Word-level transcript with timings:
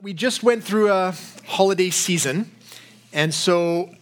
We 0.00 0.12
just 0.12 0.44
went 0.44 0.62
through 0.62 0.92
a 0.92 1.12
holiday 1.44 1.90
season, 1.90 2.52
and 3.12 3.34
so 3.34 3.92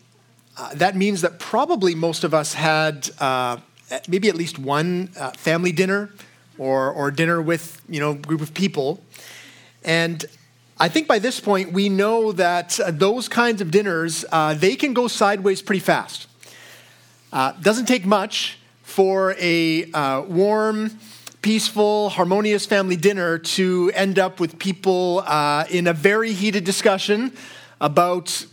uh, 0.59 0.75
that 0.75 0.95
means 0.95 1.23
that 1.23 1.39
probably 1.39 1.95
most 1.95 2.23
of 2.23 2.35
us 2.35 2.53
had 2.53 3.09
uh, 3.19 3.57
maybe 4.07 4.29
at 4.29 4.35
least 4.35 4.59
one 4.59 5.09
uh, 5.19 5.31
family 5.31 5.73
dinner 5.73 6.11
or, 6.59 6.91
or 6.91 7.11
dinner 7.11 7.41
with 7.41 7.81
you 7.89 7.99
know 7.99 8.13
group 8.13 8.43
of 8.43 8.53
people, 8.53 9.01
and 9.85 10.23
I 10.79 10.91
think 10.91 11.09
by 11.09 11.19
this 11.19 11.41
point 11.41 11.73
we 11.73 11.89
know 11.89 12.31
that 12.31 12.79
uh, 12.79 12.91
those 12.91 13.27
kinds 13.27 13.63
of 13.63 13.71
dinners 13.71 14.23
uh, 14.31 14.53
they 14.53 14.77
can 14.77 14.93
go 14.93 15.09
sideways 15.09 15.63
pretty 15.63 15.81
fast. 15.81 16.27
Uh, 17.33 17.53
doesn't 17.53 17.87
take 17.87 18.05
much 18.05 18.59
for 18.83 19.35
a 19.41 19.87
warm 20.29 20.99
peaceful, 21.47 22.09
harmonious 22.09 22.67
family 22.67 22.97
dinner 22.97 23.39
to 23.39 23.89
end 23.95 24.19
up 24.19 24.41
with 24.41 24.59
people 24.59 25.23
uh, 25.27 25.65
in 25.71 25.87
a 25.87 25.93
very 25.93 26.33
heated 26.33 26.65
discussion 26.65 27.33
about 27.81 28.45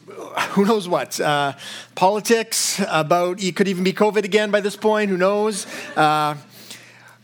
who 0.49 0.63
knows 0.63 0.87
what 0.87 1.19
uh, 1.19 1.53
politics, 1.95 2.79
about 2.87 3.41
it 3.41 3.55
could 3.55 3.67
even 3.67 3.83
be 3.83 3.93
COVID 3.93 4.23
again 4.23 4.51
by 4.51 4.61
this 4.61 4.75
point, 4.75 5.09
who 5.09 5.17
knows. 5.17 5.65
Uh, 5.97 6.35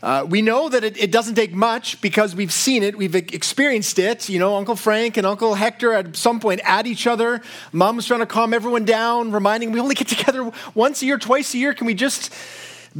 uh, 0.02 0.26
we 0.28 0.42
know 0.42 0.68
that 0.68 0.82
it, 0.82 1.00
it, 1.00 1.12
doesn't 1.12 1.36
take 1.36 1.52
much 1.52 2.00
because 2.00 2.34
we've 2.34 2.52
seen 2.52 2.82
it, 2.82 2.98
we've 2.98 3.14
experienced 3.14 4.00
it. 4.00 4.28
You 4.28 4.40
know, 4.40 4.56
Uncle 4.56 4.74
Frank 4.74 5.18
and 5.18 5.24
Uncle 5.24 5.54
Hector 5.54 5.92
at 5.92 6.16
some 6.16 6.40
point 6.40 6.62
at 6.64 6.88
each 6.88 7.06
other. 7.06 7.42
Mom's 7.70 8.06
trying 8.06 8.18
to 8.18 8.26
calm 8.26 8.52
everyone 8.52 8.86
down, 8.86 9.30
reminding 9.30 9.70
we 9.70 9.78
only 9.78 9.94
get 9.94 10.08
together 10.08 10.50
once 10.74 11.00
a 11.00 11.06
year, 11.06 11.16
twice 11.16 11.54
a 11.54 11.58
year. 11.58 11.74
Can 11.74 11.86
we 11.86 11.94
just 11.94 12.34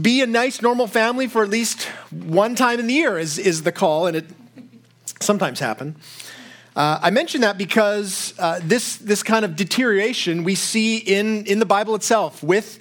be 0.01 0.21
a 0.21 0.27
nice, 0.27 0.63
normal 0.63 0.87
family 0.87 1.27
for 1.27 1.43
at 1.43 1.49
least 1.49 1.85
one 2.11 2.55
time 2.55 2.79
in 2.79 2.87
the 2.87 2.95
year 2.95 3.19
is, 3.19 3.39
is 3.39 3.63
the 3.63 3.73
call, 3.73 4.07
and 4.07 4.17
it 4.17 4.27
sometimes 5.21 5.59
happens. 5.59 5.97
Uh, 6.77 7.01
I 7.03 7.11
mention 7.11 7.41
that 7.41 7.59
because 7.59 8.33
uh, 8.39 8.61
this, 8.63 8.97
this 8.97 9.23
kind 9.23 9.45
of 9.45 9.57
deterioration 9.57 10.45
we 10.45 10.55
see 10.55 10.99
in, 10.99 11.45
in 11.47 11.59
the 11.59 11.67
Bible 11.67 11.97
itself 11.97 12.43
with, 12.43 12.79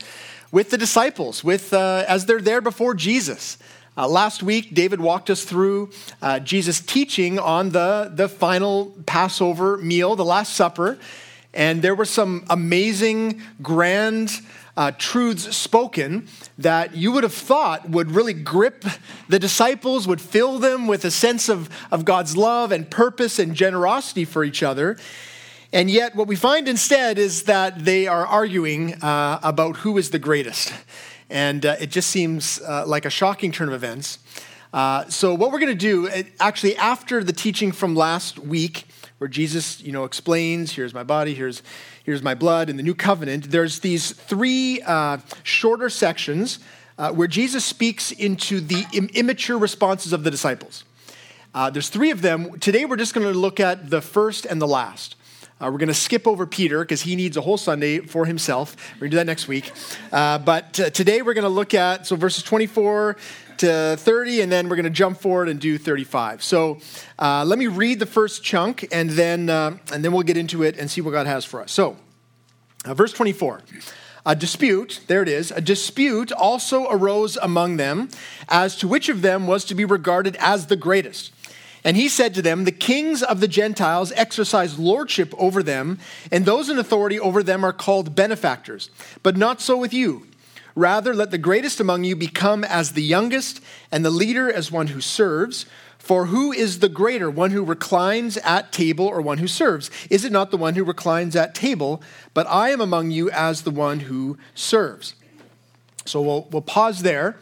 with 0.51 0.69
the 0.69 0.77
disciples, 0.77 1.43
with, 1.43 1.73
uh, 1.73 2.05
as 2.07 2.25
they're 2.27 2.41
there 2.41 2.61
before 2.61 2.93
Jesus. 2.93 3.57
Uh, 3.97 4.07
last 4.07 4.43
week, 4.43 4.75
David 4.75 5.01
walked 5.01 5.29
us 5.31 5.43
through 5.43 5.89
uh, 6.21 6.39
Jesus' 6.39 6.79
teaching 6.79 7.39
on 7.39 7.71
the, 7.71 8.11
the 8.13 8.29
final 8.29 8.93
Passover 9.07 9.77
meal, 9.77 10.15
the 10.15 10.23
Last 10.23 10.53
Supper, 10.53 10.99
and 11.53 11.81
there 11.81 11.95
were 11.95 12.05
some 12.05 12.45
amazing, 12.49 13.41
grand 13.61 14.41
uh, 14.77 14.91
truths 14.97 15.57
spoken 15.57 16.27
that 16.57 16.95
you 16.95 17.11
would 17.11 17.23
have 17.23 17.33
thought 17.33 17.89
would 17.89 18.11
really 18.11 18.33
grip 18.33 18.85
the 19.27 19.39
disciples, 19.39 20.07
would 20.07 20.21
fill 20.21 20.59
them 20.59 20.87
with 20.87 21.03
a 21.03 21.11
sense 21.11 21.49
of, 21.49 21.69
of 21.91 22.05
God's 22.05 22.37
love 22.37 22.71
and 22.71 22.89
purpose 22.89 23.39
and 23.39 23.55
generosity 23.55 24.25
for 24.25 24.43
each 24.43 24.63
other. 24.63 24.97
And 25.73 25.89
yet, 25.89 26.15
what 26.15 26.27
we 26.27 26.35
find 26.35 26.67
instead 26.67 27.19
is 27.19 27.43
that 27.43 27.83
they 27.83 28.07
are 28.07 28.25
arguing 28.25 28.93
uh, 29.03 29.39
about 29.43 29.77
who 29.77 29.97
is 29.97 30.11
the 30.11 30.17
greatest. 30.17 30.73
And 31.29 31.65
uh, 31.65 31.75
it 31.79 31.91
just 31.91 32.09
seems 32.09 32.59
uh, 32.61 32.85
like 32.87 33.05
a 33.05 33.09
shocking 33.09 33.51
turn 33.51 33.67
of 33.67 33.73
events. 33.73 34.19
Uh, 34.73 35.05
so, 35.09 35.35
what 35.35 35.51
we're 35.51 35.59
going 35.59 35.71
to 35.71 35.75
do, 35.75 36.09
actually, 36.39 36.75
after 36.77 37.23
the 37.23 37.33
teaching 37.33 37.71
from 37.71 37.95
last 37.95 38.39
week, 38.39 38.85
where 39.19 39.27
Jesus, 39.27 39.81
you 39.81 39.91
know, 39.91 40.05
explains, 40.05 40.71
here's 40.73 40.93
my 40.93 41.03
body, 41.03 41.33
here's, 41.33 41.61
here's 42.03 42.23
my 42.23 42.33
blood 42.33 42.69
in 42.69 42.77
the 42.77 42.83
new 42.83 42.95
covenant, 42.95 43.51
there's 43.51 43.79
these 43.79 44.11
three 44.11 44.81
uh, 44.81 45.17
shorter 45.43 45.89
sections 45.89 46.59
uh, 46.97 47.11
where 47.11 47.27
Jesus 47.27 47.63
speaks 47.63 48.11
into 48.11 48.59
the 48.59 48.85
Im- 48.93 49.09
immature 49.13 49.57
responses 49.57 50.13
of 50.13 50.23
the 50.23 50.31
disciples. 50.31 50.83
Uh, 51.53 51.69
there's 51.69 51.89
three 51.89 52.11
of 52.11 52.21
them. 52.21 52.59
Today 52.59 52.85
we're 52.85 52.97
just 52.97 53.13
going 53.13 53.25
to 53.25 53.37
look 53.37 53.59
at 53.59 53.89
the 53.89 54.01
first 54.01 54.45
and 54.45 54.61
the 54.61 54.67
last. 54.67 55.15
Uh, 55.61 55.69
we're 55.71 55.77
going 55.77 55.87
to 55.87 55.93
skip 55.93 56.25
over 56.25 56.45
Peter 56.45 56.79
because 56.79 57.01
he 57.01 57.17
needs 57.17 57.35
a 57.35 57.41
whole 57.41 57.57
Sunday 57.57 57.99
for 57.99 58.25
himself. 58.25 58.77
We're 58.95 58.99
going 59.01 59.11
to 59.11 59.15
do 59.15 59.17
that 59.17 59.25
next 59.25 59.47
week. 59.49 59.71
Uh, 60.11 60.37
but 60.37 60.79
uh, 60.79 60.89
today 60.91 61.21
we're 61.21 61.33
going 61.33 61.43
to 61.43 61.49
look 61.49 61.73
at, 61.73 62.07
so 62.07 62.15
verses 62.15 62.43
24 62.43 63.17
to 63.59 63.95
30, 63.97 64.41
and 64.41 64.51
then 64.51 64.69
we're 64.69 64.75
going 64.75 64.83
to 64.83 64.89
jump 64.89 65.19
forward 65.19 65.49
and 65.49 65.59
do 65.59 65.77
35. 65.77 66.43
So 66.43 66.79
uh, 67.17 67.45
let 67.45 67.59
me 67.59 67.67
read 67.67 67.99
the 67.99 68.05
first 68.05 68.43
chunk, 68.43 68.87
and 68.91 69.09
then, 69.11 69.49
uh, 69.49 69.77
and 69.93 70.03
then 70.03 70.11
we'll 70.11 70.23
get 70.23 70.37
into 70.37 70.63
it 70.63 70.77
and 70.77 70.89
see 70.89 71.01
what 71.01 71.11
God 71.11 71.27
has 71.27 71.45
for 71.45 71.61
us. 71.61 71.71
So, 71.71 71.97
uh, 72.85 72.93
verse 72.93 73.13
24. 73.13 73.61
A 74.25 74.35
dispute, 74.35 75.01
there 75.07 75.21
it 75.21 75.29
is, 75.29 75.51
a 75.51 75.61
dispute 75.61 76.31
also 76.31 76.89
arose 76.89 77.37
among 77.37 77.77
them 77.77 78.09
as 78.49 78.75
to 78.77 78.87
which 78.87 79.09
of 79.09 79.21
them 79.21 79.47
was 79.47 79.63
to 79.65 79.75
be 79.75 79.85
regarded 79.85 80.35
as 80.39 80.67
the 80.67 80.75
greatest. 80.75 81.31
And 81.83 81.95
he 81.95 82.09
said 82.09 82.33
to 82.35 82.41
them, 82.41 82.65
The 82.65 82.71
kings 82.71 83.23
of 83.23 83.39
the 83.39 83.47
Gentiles 83.47 84.11
exercise 84.13 84.77
lordship 84.77 85.33
over 85.37 85.63
them, 85.63 85.99
and 86.31 86.45
those 86.45 86.69
in 86.69 86.77
authority 86.77 87.19
over 87.19 87.41
them 87.41 87.63
are 87.63 87.73
called 87.73 88.15
benefactors. 88.15 88.89
But 89.23 89.37
not 89.37 89.61
so 89.61 89.77
with 89.77 89.93
you. 89.93 90.27
Rather, 90.75 91.13
let 91.13 91.31
the 91.31 91.37
greatest 91.37 91.79
among 91.79 92.03
you 92.03 92.15
become 92.15 92.63
as 92.63 92.91
the 92.91 93.03
youngest, 93.03 93.61
and 93.91 94.05
the 94.05 94.09
leader 94.09 94.51
as 94.51 94.71
one 94.71 94.87
who 94.87 95.01
serves. 95.01 95.65
For 95.97 96.27
who 96.27 96.51
is 96.51 96.79
the 96.79 96.89
greater, 96.89 97.29
one 97.29 97.51
who 97.51 97.63
reclines 97.63 98.37
at 98.37 98.71
table 98.71 99.05
or 99.05 99.21
one 99.21 99.37
who 99.37 99.47
serves? 99.47 99.91
Is 100.09 100.25
it 100.25 100.31
not 100.31 100.49
the 100.49 100.57
one 100.57 100.75
who 100.75 100.83
reclines 100.83 101.35
at 101.35 101.53
table? 101.53 102.01
But 102.33 102.47
I 102.47 102.69
am 102.69 102.81
among 102.81 103.11
you 103.11 103.29
as 103.29 103.61
the 103.61 103.71
one 103.71 104.01
who 104.01 104.37
serves. 104.55 105.13
So 106.05 106.21
we'll, 106.21 106.47
we'll 106.51 106.61
pause 106.61 107.03
there. 107.03 107.37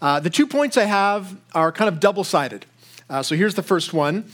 Uh, 0.00 0.20
the 0.20 0.30
two 0.30 0.46
points 0.46 0.76
I 0.76 0.84
have 0.84 1.36
are 1.54 1.72
kind 1.72 1.88
of 1.88 1.98
double 1.98 2.22
sided. 2.22 2.66
Uh, 3.10 3.22
so 3.22 3.34
here's 3.34 3.54
the 3.54 3.62
first 3.62 3.92
one 3.92 4.30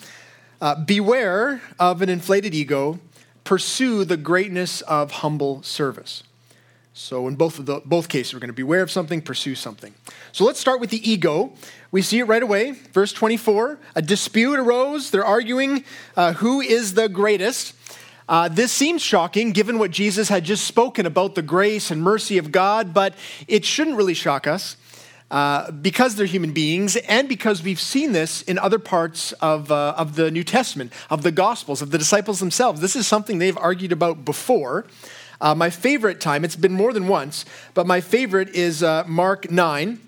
uh, 0.61 0.75
Beware 0.84 1.63
of 1.79 2.03
an 2.03 2.09
inflated 2.09 2.55
ego, 2.55 2.99
pursue 3.45 4.05
the 4.05 4.17
greatness 4.17 4.81
of 4.83 5.13
humble 5.13 5.63
service. 5.63 6.23
So 6.97 7.27
in 7.27 7.34
both 7.34 7.59
of 7.59 7.66
the, 7.66 7.82
both 7.84 8.09
cases, 8.09 8.32
we're 8.32 8.38
going 8.38 8.50
to 8.50 8.55
beware 8.55 8.81
of 8.81 8.91
something, 8.91 9.21
pursue 9.21 9.56
something. 9.56 9.93
So 10.31 10.44
let's 10.44 10.60
start 10.60 10.81
with 10.81 10.91
the 10.91 11.10
ego. 11.10 11.53
We 11.91 12.03
see 12.03 12.21
it 12.21 12.25
right 12.25 12.43
away, 12.43 12.71
verse 12.93 13.12
24. 13.12 13.81
A 13.97 14.03
dispute 14.03 14.60
arose. 14.60 15.10
They're 15.10 15.25
arguing 15.25 15.84
uh, 16.16 16.34
who 16.34 16.60
is 16.60 16.94
the 16.94 17.09
greatest. 17.09 17.75
Uh, 18.28 18.49
this 18.49 18.71
seems 18.71 19.03
shocking 19.03 19.50
given 19.50 19.81
what 19.81 19.91
Jesus 19.91 20.28
had 20.28 20.44
just 20.44 20.66
spoken 20.66 21.04
about 21.04 21.34
the 21.34 21.43
grace 21.43 21.91
and 21.91 22.00
mercy 22.00 22.38
of 22.38 22.53
God, 22.53 22.94
but 22.94 23.15
it 23.49 23.65
shouldn't 23.65 23.97
really 23.97 24.15
shock 24.15 24.47
us 24.47 24.77
uh, 25.33 25.72
because 25.72 26.15
they're 26.15 26.27
human 26.27 26.53
beings 26.53 26.94
and 26.94 27.28
because 27.28 27.60
we've 27.60 27.81
seen 27.81 28.12
this 28.12 28.43
in 28.43 28.56
other 28.56 28.78
parts 28.78 29.33
of, 29.33 29.72
uh, 29.72 29.94
of 29.97 30.15
the 30.15 30.31
New 30.31 30.44
Testament, 30.44 30.93
of 31.10 31.25
the 31.25 31.33
Gospels, 31.33 31.83
of 31.83 31.91
the 31.91 31.99
disciples 31.99 32.38
themselves. 32.38 32.81
This 32.81 32.94
is 32.94 33.04
something 33.04 33.38
they've 33.38 33.59
argued 33.59 33.91
about 33.91 34.25
before. 34.25 34.87
Uh, 35.41 35.55
my 35.55 35.71
favorite 35.71 36.21
time, 36.21 36.45
it's 36.45 36.56
been 36.56 36.72
more 36.72 36.93
than 36.93 37.09
once, 37.09 37.45
but 37.75 37.87
my 37.87 38.00
favorite 38.00 38.49
is 38.50 38.83
uh, 38.83 39.05
Mark 39.06 39.50
9. 39.50 40.00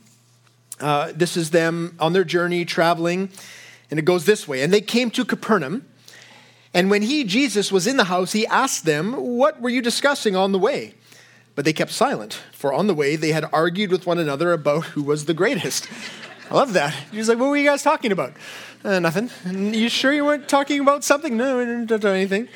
Uh, 0.80 1.12
this 1.14 1.36
is 1.36 1.50
them 1.50 1.96
on 1.98 2.12
their 2.12 2.24
journey 2.24 2.64
traveling, 2.64 3.30
and 3.90 3.98
it 3.98 4.04
goes 4.04 4.24
this 4.24 4.46
way. 4.46 4.62
And 4.62 4.72
they 4.72 4.80
came 4.80 5.10
to 5.12 5.24
Capernaum. 5.24 5.86
And 6.74 6.90
when 6.90 7.02
he, 7.02 7.24
Jesus, 7.24 7.72
was 7.72 7.86
in 7.86 7.96
the 7.96 8.04
house, 8.04 8.32
he 8.32 8.46
asked 8.46 8.84
them, 8.84 9.14
What 9.14 9.60
were 9.60 9.70
you 9.70 9.80
discussing 9.80 10.36
on 10.36 10.52
the 10.52 10.58
way? 10.58 10.94
But 11.54 11.64
they 11.64 11.72
kept 11.72 11.90
silent, 11.90 12.34
for 12.52 12.72
on 12.72 12.86
the 12.86 12.94
way 12.94 13.16
they 13.16 13.32
had 13.32 13.46
argued 13.52 13.90
with 13.90 14.06
one 14.06 14.18
another 14.18 14.52
about 14.52 14.84
who 14.86 15.02
was 15.02 15.24
the 15.24 15.32
greatest. 15.32 15.88
I 16.50 16.54
love 16.54 16.74
that. 16.74 16.94
He's 17.10 17.28
like, 17.28 17.38
What 17.38 17.48
were 17.48 17.56
you 17.56 17.64
guys 17.64 17.82
talking 17.82 18.12
about? 18.12 18.34
Uh, 18.84 18.98
nothing. 18.98 19.30
You 19.74 19.88
sure 19.88 20.12
you 20.12 20.24
weren't 20.24 20.48
talking 20.48 20.80
about 20.80 21.02
something? 21.02 21.36
No, 21.36 21.58
we 21.58 21.64
didn't 21.64 21.86
do 21.86 22.08
anything. 22.08 22.48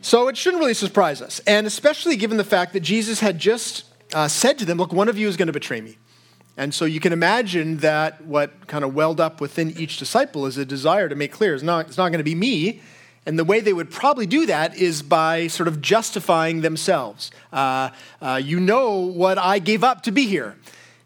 So 0.00 0.28
it 0.28 0.36
shouldn't 0.36 0.60
really 0.60 0.74
surprise 0.74 1.20
us, 1.20 1.40
and 1.40 1.66
especially 1.66 2.16
given 2.16 2.36
the 2.36 2.44
fact 2.44 2.72
that 2.72 2.80
Jesus 2.80 3.20
had 3.20 3.38
just 3.38 3.84
uh, 4.14 4.28
said 4.28 4.58
to 4.58 4.64
them, 4.64 4.78
Look, 4.78 4.92
one 4.92 5.08
of 5.08 5.18
you 5.18 5.28
is 5.28 5.36
going 5.36 5.48
to 5.48 5.52
betray 5.52 5.80
me. 5.80 5.96
And 6.56 6.74
so 6.74 6.84
you 6.84 6.98
can 6.98 7.12
imagine 7.12 7.78
that 7.78 8.24
what 8.24 8.66
kind 8.66 8.84
of 8.84 8.92
welled 8.92 9.20
up 9.20 9.40
within 9.40 9.70
each 9.78 9.98
disciple 9.98 10.44
is 10.44 10.58
a 10.58 10.64
desire 10.64 11.08
to 11.08 11.14
make 11.14 11.30
clear 11.30 11.54
it's 11.54 11.62
not, 11.62 11.86
it's 11.86 11.96
not 11.96 12.08
going 12.08 12.18
to 12.18 12.24
be 12.24 12.34
me. 12.34 12.80
And 13.26 13.38
the 13.38 13.44
way 13.44 13.60
they 13.60 13.72
would 13.72 13.90
probably 13.90 14.26
do 14.26 14.46
that 14.46 14.76
is 14.76 15.02
by 15.02 15.46
sort 15.46 15.68
of 15.68 15.80
justifying 15.80 16.62
themselves. 16.62 17.30
Uh, 17.52 17.90
uh, 18.20 18.40
you 18.42 18.58
know 18.58 18.96
what 18.96 19.38
I 19.38 19.58
gave 19.60 19.84
up 19.84 20.02
to 20.04 20.10
be 20.10 20.26
here. 20.26 20.56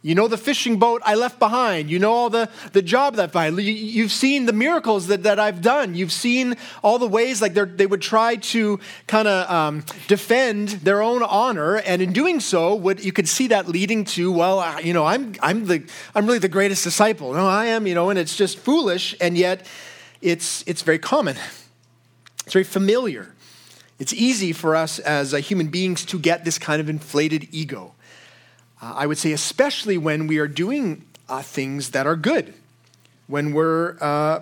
You 0.04 0.16
know 0.16 0.26
the 0.26 0.36
fishing 0.36 0.80
boat 0.80 1.00
I 1.04 1.14
left 1.14 1.38
behind. 1.38 1.88
You 1.88 2.00
know 2.00 2.12
all 2.12 2.28
the, 2.28 2.50
the 2.72 2.82
job 2.82 3.14
that 3.16 3.34
I 3.36 3.48
You've 3.48 4.10
seen 4.10 4.46
the 4.46 4.52
miracles 4.52 5.06
that, 5.06 5.22
that 5.22 5.38
I've 5.38 5.62
done. 5.62 5.94
You've 5.94 6.10
seen 6.10 6.56
all 6.82 6.98
the 6.98 7.06
ways 7.06 7.40
like 7.40 7.54
they 7.54 7.86
would 7.86 8.02
try 8.02 8.34
to 8.36 8.80
kind 9.06 9.28
of 9.28 9.48
um, 9.48 9.84
defend 10.08 10.70
their 10.70 11.02
own 11.02 11.22
honor. 11.22 11.76
And 11.76 12.02
in 12.02 12.12
doing 12.12 12.40
so, 12.40 12.74
what 12.74 13.04
you 13.04 13.12
could 13.12 13.28
see 13.28 13.46
that 13.48 13.68
leading 13.68 14.04
to, 14.06 14.32
well, 14.32 14.82
you 14.82 14.92
know, 14.92 15.04
I'm, 15.06 15.36
I'm, 15.40 15.66
the, 15.66 15.84
I'm 16.16 16.26
really 16.26 16.40
the 16.40 16.48
greatest 16.48 16.82
disciple. 16.82 17.32
No, 17.32 17.46
I 17.46 17.66
am, 17.66 17.86
you 17.86 17.94
know, 17.94 18.10
and 18.10 18.18
it's 18.18 18.36
just 18.36 18.58
foolish. 18.58 19.14
And 19.20 19.38
yet 19.38 19.66
it's, 20.20 20.64
it's 20.66 20.82
very 20.82 20.98
common. 20.98 21.36
It's 22.44 22.54
very 22.54 22.64
familiar. 22.64 23.36
It's 24.00 24.12
easy 24.12 24.52
for 24.52 24.74
us 24.74 24.98
as 24.98 25.32
uh, 25.32 25.36
human 25.36 25.68
beings 25.68 26.04
to 26.06 26.18
get 26.18 26.44
this 26.44 26.58
kind 26.58 26.80
of 26.80 26.88
inflated 26.88 27.46
ego. 27.52 27.94
Uh, 28.82 28.94
I 28.96 29.06
would 29.06 29.18
say, 29.18 29.32
especially 29.32 29.96
when 29.96 30.26
we 30.26 30.38
are 30.38 30.48
doing 30.48 31.04
uh, 31.28 31.40
things 31.40 31.90
that 31.90 32.04
are 32.04 32.16
good, 32.16 32.52
when 33.28 33.52
we're 33.52 33.96
uh, 34.00 34.40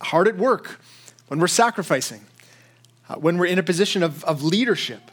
hard 0.00 0.28
at 0.28 0.38
work, 0.38 0.80
when 1.28 1.38
we're 1.38 1.46
sacrificing, 1.46 2.22
uh, 3.10 3.16
when 3.16 3.36
we're 3.36 3.46
in 3.46 3.58
a 3.58 3.62
position 3.62 4.02
of, 4.02 4.24
of 4.24 4.42
leadership. 4.42 5.10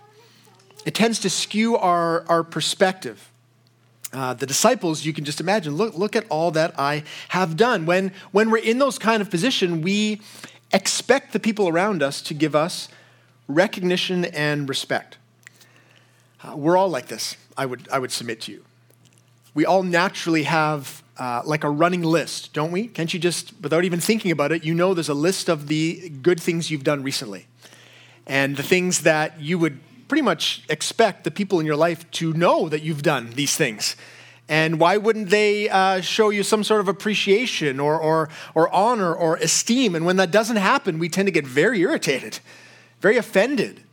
It 0.86 0.96
tends 0.96 1.20
to 1.20 1.30
skew 1.30 1.76
our, 1.76 2.26
our 2.28 2.44
perspective. 2.44 3.30
Uh, 4.14 4.34
the 4.34 4.46
disciples, 4.46 5.04
you 5.04 5.12
can 5.12 5.26
just 5.26 5.42
imagine, 5.42 5.76
look, 5.76 5.98
look 5.98 6.16
at 6.16 6.26
all 6.30 6.52
that 6.52 6.78
I 6.80 7.04
have 7.30 7.58
done. 7.58 7.86
When, 7.86 8.14
when 8.32 8.50
we're 8.50 8.64
in 8.64 8.80
those 8.80 8.98
kind 8.98 9.22
of 9.22 9.30
position, 9.30 9.82
we 9.82 10.22
expect 10.72 11.34
the 11.34 11.40
people 11.40 11.68
around 11.68 12.02
us 12.02 12.22
to 12.24 12.34
give 12.34 12.56
us 12.56 12.90
recognition 13.48 14.24
and 14.26 14.70
respect. 14.70 15.18
Uh, 16.44 16.56
we're 16.58 16.76
all 16.76 16.90
like 16.90 17.08
this, 17.08 17.38
I 17.58 17.66
would, 17.66 17.88
I 17.92 18.00
would 18.00 18.12
submit 18.12 18.42
to 18.42 18.52
you. 18.52 18.66
We 19.54 19.66
all 19.66 19.84
naturally 19.84 20.44
have 20.44 21.02
uh, 21.18 21.42
like 21.46 21.64
a 21.64 21.70
running 21.70 22.02
list, 22.02 22.54
don't 22.54 22.72
we? 22.72 22.88
Can't 22.88 23.14
you 23.14 23.20
just, 23.20 23.54
without 23.62 23.86
even 23.86 24.00
thinking 24.00 24.32
about 24.32 24.52
it, 24.52 24.66
you 24.66 24.74
know 24.74 24.94
there's 24.94 25.10
a 25.10 25.14
list 25.14 25.48
of 25.48 25.68
the 25.68 26.10
good 26.10 26.42
things 26.42 26.70
you've 26.70 26.84
done 26.84 27.04
recently 27.04 27.46
and 28.26 28.58
the 28.58 28.64
things 28.64 29.02
that 29.02 29.40
you 29.40 29.58
would 29.60 29.80
pretty 30.08 30.22
much 30.22 30.64
expect 30.70 31.24
the 31.24 31.32
people 31.32 31.60
in 31.60 31.66
your 31.66 31.76
life 31.76 32.10
to 32.12 32.34
know 32.34 32.68
that 32.68 32.82
you've 32.82 33.04
done 33.04 33.32
these 33.32 33.56
things. 33.56 33.96
And 34.50 34.80
why 34.80 34.98
wouldn't 34.98 35.30
they 35.30 35.70
uh, 35.70 36.02
show 36.02 36.30
you 36.30 36.44
some 36.44 36.64
sort 36.64 36.82
of 36.82 36.88
appreciation 36.88 37.80
or, 37.80 37.98
or, 37.98 38.30
or 38.54 38.74
honor 38.74 39.14
or 39.14 39.38
esteem? 39.38 39.96
And 39.96 40.06
when 40.06 40.18
that 40.18 40.32
doesn't 40.32 40.58
happen, 40.58 41.00
we 41.00 41.10
tend 41.10 41.28
to 41.28 41.32
get 41.32 41.48
very 41.48 41.80
irritated, 41.80 42.40
very 43.00 43.18
offended. 43.18 43.84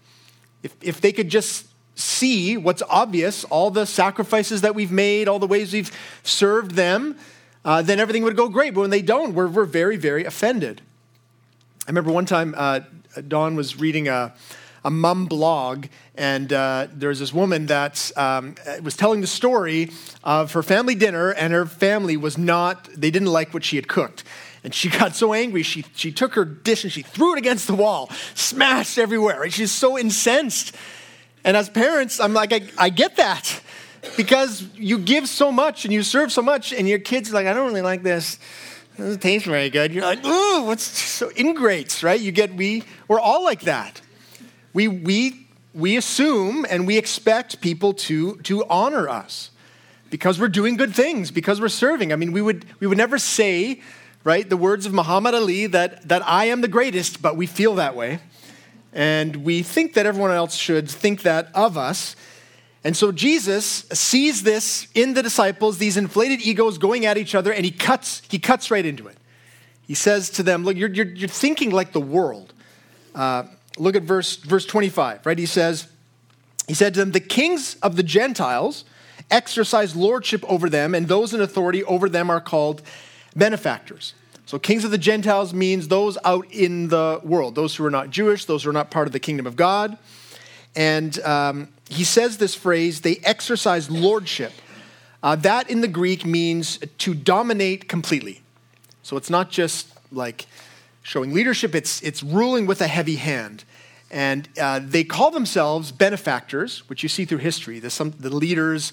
If, 0.62 0.75
if 0.82 1.00
they 1.00 1.12
could 1.12 1.29
just 1.29 1.70
see 2.00 2.56
what's 2.56 2.82
obvious, 2.88 3.44
all 3.44 3.70
the 3.70 3.87
sacrifices 3.87 4.62
that 4.62 4.75
we've 4.75 4.91
made, 4.91 5.29
all 5.29 5.38
the 5.38 5.47
ways 5.47 5.73
we've 5.73 5.91
served 6.23 6.73
them, 6.73 7.17
uh, 7.64 7.82
then 7.82 8.00
everything 8.00 8.23
would 8.25 8.37
go 8.37 8.49
great. 8.49 8.75
But 8.75 8.82
when 8.82 8.91
they 8.91 9.02
don't, 9.02 9.35
we're, 9.35 9.49
we're 9.49 9.64
very, 9.64 9.97
very 9.97 10.25
offended. 10.25 10.81
I 11.87 11.91
remember 11.91 12.12
one 12.12 12.26
time 12.26 12.55
uh, 12.56 12.81
Don 13.26 13.56
was 13.56 13.79
reading 13.79 14.08
a, 14.08 14.35
a 14.85 14.91
mum 14.91 15.26
blog, 15.26 15.87
and 16.14 16.52
uh, 16.52 16.88
there 16.93 17.08
was 17.08 17.19
this 17.19 17.35
woman 17.35 17.67
that 17.67 18.11
um, 18.17 18.55
was 18.82 18.97
telling 18.97 19.20
the 19.20 19.26
story 19.26 19.91
of 20.25 20.52
her 20.52 20.62
family 20.62 20.94
dinner, 20.94 21.31
and 21.31 21.52
her 21.52 21.67
family 21.67 22.17
was 22.17 22.38
not, 22.38 22.88
they 22.97 23.11
didn't 23.11 23.29
like 23.29 23.52
what 23.52 23.64
she 23.64 23.76
had 23.76 23.88
cooked. 23.88 24.25
And 24.62 24.75
she 24.75 24.88
got 24.99 25.14
so 25.14 25.32
angry, 25.32 25.62
she, 25.62 25.85
she 25.94 26.12
took 26.12 26.35
her 26.35 26.44
dish 26.44 26.85
and 26.85 26.93
she 26.93 27.02
threw 27.02 27.35
it 27.35 27.38
against 27.38 27.67
the 27.67 27.75
wall, 27.75 28.11
smashed 28.35 28.99
everywhere. 28.99 29.43
And 29.43 29.52
she's 29.52 29.73
so 29.73 29.99
incensed. 29.99 30.75
And 31.45 31.57
as 31.57 31.69
parents, 31.69 32.21
I'm 32.21 32.35
like, 32.35 32.53
I, 32.53 32.63
I 32.77 32.89
get 32.91 33.17
that 33.17 33.61
because 34.17 34.63
you 34.75 34.99
give 34.99 35.29
so 35.29 35.51
much 35.51 35.85
and 35.85 35.93
you 35.93 36.03
serve 36.03 36.33
so 36.33 36.43
much, 36.43 36.73
and 36.73 36.89
your 36.89 36.99
kids 36.99 37.31
are 37.31 37.35
like, 37.35 37.47
I 37.47 37.55
don't 37.55 37.67
really 37.67 37.83
like 37.83 38.03
this. 38.03 38.39
It 38.99 39.03
doesn't 39.03 39.23
taste 39.23 39.47
very 39.47 39.71
good. 39.71 39.93
You're 39.93 40.05
like, 40.05 40.25
ooh, 40.25 40.65
what's 40.65 40.83
so 40.83 41.31
ingrates, 41.31 42.03
right? 42.03 42.21
You 42.21 42.33
get 42.33 42.55
we 42.55 42.85
we're 43.09 43.21
all 43.21 43.43
like 43.45 43.63
that. 43.63 44.01
We 44.73 44.89
we 44.89 45.47
we 45.75 45.97
assume 45.97 46.67
and 46.69 46.87
we 46.87 46.99
expect 46.99 47.61
people 47.61 47.95
to 47.95 48.37
to 48.37 48.65
honor 48.67 49.09
us 49.09 49.51
because 50.11 50.39
we're 50.39 50.49
doing 50.49 50.77
good 50.77 50.95
things, 50.95 51.31
because 51.31 51.61
we're 51.61 51.69
serving. 51.69 52.13
I 52.13 52.17
mean, 52.17 52.33
we 52.33 52.43
would 52.43 52.67
we 52.81 52.87
would 52.87 52.99
never 52.99 53.19
say, 53.19 53.81
right, 54.25 54.49
the 54.49 54.57
words 54.57 54.85
of 54.85 54.93
Muhammad 54.93 55.35
Ali 55.35 55.67
that 55.67 56.07
that 56.09 56.27
I 56.27 56.47
am 56.47 56.61
the 56.61 56.69
greatest, 56.69 57.23
but 57.23 57.37
we 57.37 57.47
feel 57.47 57.77
that 57.77 57.97
way. 57.97 58.19
And 58.93 59.37
we 59.37 59.63
think 59.63 59.95
that 59.95 60.07
everyone 60.07 60.31
else 60.31 60.55
should 60.57 60.91
think 60.91 61.23
that 61.23 61.49
of 61.55 61.79
us. 61.79 62.17
And 62.83 62.97
so 62.97 63.13
Jesus 63.13 63.87
sees 63.93 64.43
this 64.43 64.89
in 64.95 65.15
the 65.15 65.23
disciples, 65.23 65.79
these 65.79 65.97
inflated 65.97 66.41
egos 66.41 66.79
going 66.79 67.07
at 67.07 67.19
each 67.19 67.35
other, 67.35 67.53
and 67.53 67.65
he 67.65 67.71
cuts, 67.71 68.23
he 68.29 68.39
cuts 68.39 68.71
right 68.71 68.85
into 68.85 69.07
it. 69.07 69.19
He 69.87 69.95
says 69.95 70.31
to 70.31 70.43
them, 70.43 70.65
Look, 70.65 70.77
you're, 70.77 70.89
you're, 70.89 71.07
you're 71.07 71.29
thinking 71.29 71.71
like 71.71 71.93
the 71.93 72.01
world. 72.01 72.53
Uh, 73.15 73.45
look 73.77 73.97
at 73.97 74.03
verse, 74.03 74.37
verse 74.37 74.65
25, 74.65 75.27
right? 75.27 75.39
He 75.39 75.47
says, 75.47 75.89
He 76.69 76.75
said 76.75 76.95
to 76.95 77.01
them, 77.01 77.13
The 77.13 77.21
kings 77.21 77.77
of 77.83 77.97
the 77.97 78.03
Gentiles 78.03 78.85
exercise 79.31 79.95
lordship 79.95 80.45
over 80.49 80.69
them, 80.71 80.95
and 80.95 81.07
those 81.07 81.35
in 81.35 81.41
authority 81.41 81.85
over 81.85 82.09
them 82.09 82.31
are 82.31 82.41
called 82.41 82.83
benefactors. 83.37 84.15
So, 84.50 84.58
kings 84.58 84.85
of 84.85 84.91
the 84.91 84.99
Gentiles 84.99 85.55
means 85.55 85.87
those 85.87 86.19
out 86.25 86.44
in 86.50 86.88
the 86.88 87.20
world, 87.23 87.55
those 87.55 87.76
who 87.76 87.85
are 87.85 87.91
not 87.91 88.11
Jewish, 88.11 88.47
those 88.47 88.64
who 88.64 88.70
are 88.70 88.73
not 88.73 88.91
part 88.91 89.06
of 89.06 89.12
the 89.12 89.20
kingdom 89.20 89.47
of 89.47 89.55
God. 89.55 89.97
And 90.75 91.17
um, 91.20 91.69
he 91.88 92.02
says 92.02 92.38
this 92.38 92.56
phrase, 92.56 93.02
they 93.02 93.19
exercise 93.23 93.88
lordship. 93.88 94.50
Uh, 95.23 95.37
that 95.37 95.70
in 95.70 95.82
the 95.82 95.87
Greek 95.87 96.26
means 96.26 96.81
to 96.99 97.14
dominate 97.14 97.88
completely. 97.88 98.43
So, 99.05 99.17
it's 99.17 99.31
not 99.31 99.52
just 99.52 99.87
like 100.11 100.47
showing 101.05 101.32
leadership, 101.32 101.76
it's, 101.76 102.02
it's 102.02 102.25
ruling 102.25 102.67
with 102.67 102.81
a 102.81 102.88
heavy 102.88 103.14
hand. 103.14 103.62
And 104.11 104.49
uh, 104.61 104.81
they 104.82 105.05
call 105.05 105.31
themselves 105.31 105.93
benefactors, 105.93 106.88
which 106.88 107.05
you 107.05 107.08
see 107.08 107.25
through 107.25 107.38
history. 107.38 107.79
Some, 107.88 108.14
the 108.19 108.35
leaders, 108.35 108.93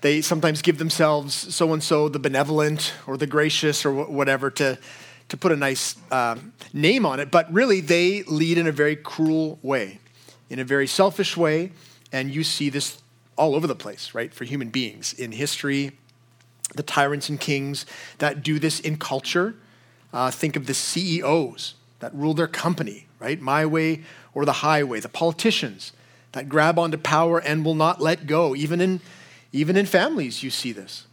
they 0.00 0.20
sometimes 0.22 0.62
give 0.62 0.78
themselves 0.78 1.34
so 1.54 1.72
and 1.72 1.82
so 1.82 2.08
the 2.08 2.18
benevolent 2.18 2.94
or 3.06 3.16
the 3.16 3.26
gracious 3.26 3.84
or 3.84 3.92
whatever 3.92 4.50
to, 4.50 4.78
to 5.28 5.36
put 5.36 5.52
a 5.52 5.56
nice 5.56 5.96
uh, 6.10 6.36
name 6.72 7.04
on 7.04 7.20
it. 7.20 7.30
But 7.30 7.52
really, 7.52 7.80
they 7.80 8.22
lead 8.22 8.58
in 8.58 8.66
a 8.66 8.72
very 8.72 8.96
cruel 8.96 9.58
way, 9.62 10.00
in 10.48 10.58
a 10.58 10.64
very 10.64 10.86
selfish 10.86 11.36
way. 11.36 11.72
And 12.12 12.30
you 12.30 12.44
see 12.44 12.70
this 12.70 13.00
all 13.36 13.54
over 13.54 13.66
the 13.66 13.74
place, 13.74 14.14
right, 14.14 14.32
for 14.32 14.44
human 14.44 14.70
beings 14.70 15.12
in 15.12 15.32
history, 15.32 15.92
the 16.74 16.82
tyrants 16.82 17.28
and 17.28 17.38
kings 17.38 17.84
that 18.18 18.42
do 18.42 18.58
this 18.58 18.80
in 18.80 18.96
culture. 18.96 19.54
Uh, 20.12 20.30
think 20.30 20.56
of 20.56 20.66
the 20.66 20.74
CEOs 20.74 21.74
that 22.00 22.14
rule 22.14 22.34
their 22.34 22.48
company, 22.48 23.06
right? 23.18 23.40
My 23.40 23.66
way 23.66 24.02
or 24.34 24.44
the 24.44 24.52
highway. 24.54 25.00
The 25.00 25.08
politicians 25.08 25.92
that 26.32 26.48
grab 26.48 26.78
onto 26.78 26.96
power 26.96 27.38
and 27.38 27.64
will 27.64 27.74
not 27.74 28.00
let 28.00 28.26
go, 28.26 28.56
even 28.56 28.80
in 28.80 29.00
even 29.52 29.76
in 29.76 29.86
families, 29.86 30.42
you 30.42 30.50
see 30.50 30.72
this, 30.72 31.06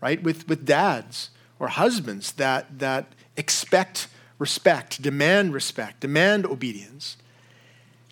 right? 0.00 0.22
With, 0.22 0.48
with 0.48 0.64
dads 0.64 1.30
or 1.58 1.68
husbands 1.68 2.32
that, 2.32 2.78
that 2.80 3.12
expect 3.36 4.08
respect, 4.38 5.00
demand 5.00 5.54
respect, 5.54 6.00
demand 6.00 6.44
obedience. 6.44 7.16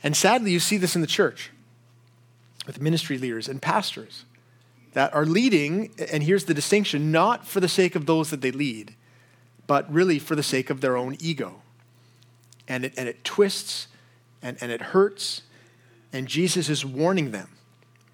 And 0.02 0.16
sadly, 0.16 0.52
you 0.52 0.60
see 0.60 0.76
this 0.76 0.94
in 0.94 1.00
the 1.00 1.06
church 1.06 1.50
with 2.66 2.80
ministry 2.80 3.18
leaders 3.18 3.48
and 3.48 3.60
pastors 3.60 4.24
that 4.92 5.12
are 5.12 5.26
leading, 5.26 5.90
and 6.12 6.22
here's 6.22 6.44
the 6.44 6.54
distinction, 6.54 7.10
not 7.10 7.46
for 7.46 7.58
the 7.58 7.68
sake 7.68 7.96
of 7.96 8.06
those 8.06 8.30
that 8.30 8.40
they 8.40 8.52
lead, 8.52 8.94
but 9.66 9.92
really 9.92 10.18
for 10.18 10.36
the 10.36 10.42
sake 10.42 10.70
of 10.70 10.80
their 10.80 10.96
own 10.96 11.16
ego. 11.18 11.62
And 12.68 12.84
it, 12.84 12.94
and 12.96 13.08
it 13.08 13.24
twists 13.24 13.88
and, 14.42 14.56
and 14.60 14.70
it 14.70 14.80
hurts, 14.80 15.42
and 16.12 16.26
Jesus 16.26 16.68
is 16.68 16.84
warning 16.84 17.30
them 17.30 17.50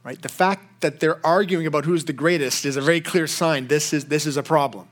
Right? 0.07 0.23
The 0.23 0.29
fact 0.29 0.83
that 0.83 1.01
they're 1.01 1.19
arguing 1.27 1.67
about 1.67 1.85
who's 1.85 2.05
the 2.05 2.13
greatest 2.13 2.65
is 2.65 2.77
a 2.77 2.81
very 2.81 3.01
clear 3.01 3.27
sign 3.27 3.67
this 3.67 3.93
is, 3.93 4.05
this 4.05 4.25
is 4.25 4.37
a 4.37 4.43
problem. 4.45 4.87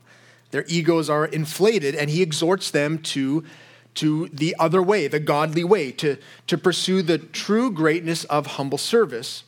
Their 0.51 0.65
egos 0.67 1.09
are 1.09 1.23
inflated, 1.23 1.95
and 1.95 2.09
he 2.09 2.21
exhorts 2.21 2.69
them 2.69 2.97
to, 2.99 3.45
to 3.93 4.27
the 4.33 4.57
other 4.59 4.83
way, 4.83 5.07
the 5.07 5.21
godly 5.21 5.63
way, 5.63 5.93
to, 5.93 6.17
to 6.47 6.57
pursue 6.57 7.01
the 7.01 7.17
true 7.17 7.71
greatness 7.71 8.25
of 8.25 8.45
humble 8.45 8.77
service. 8.77 9.45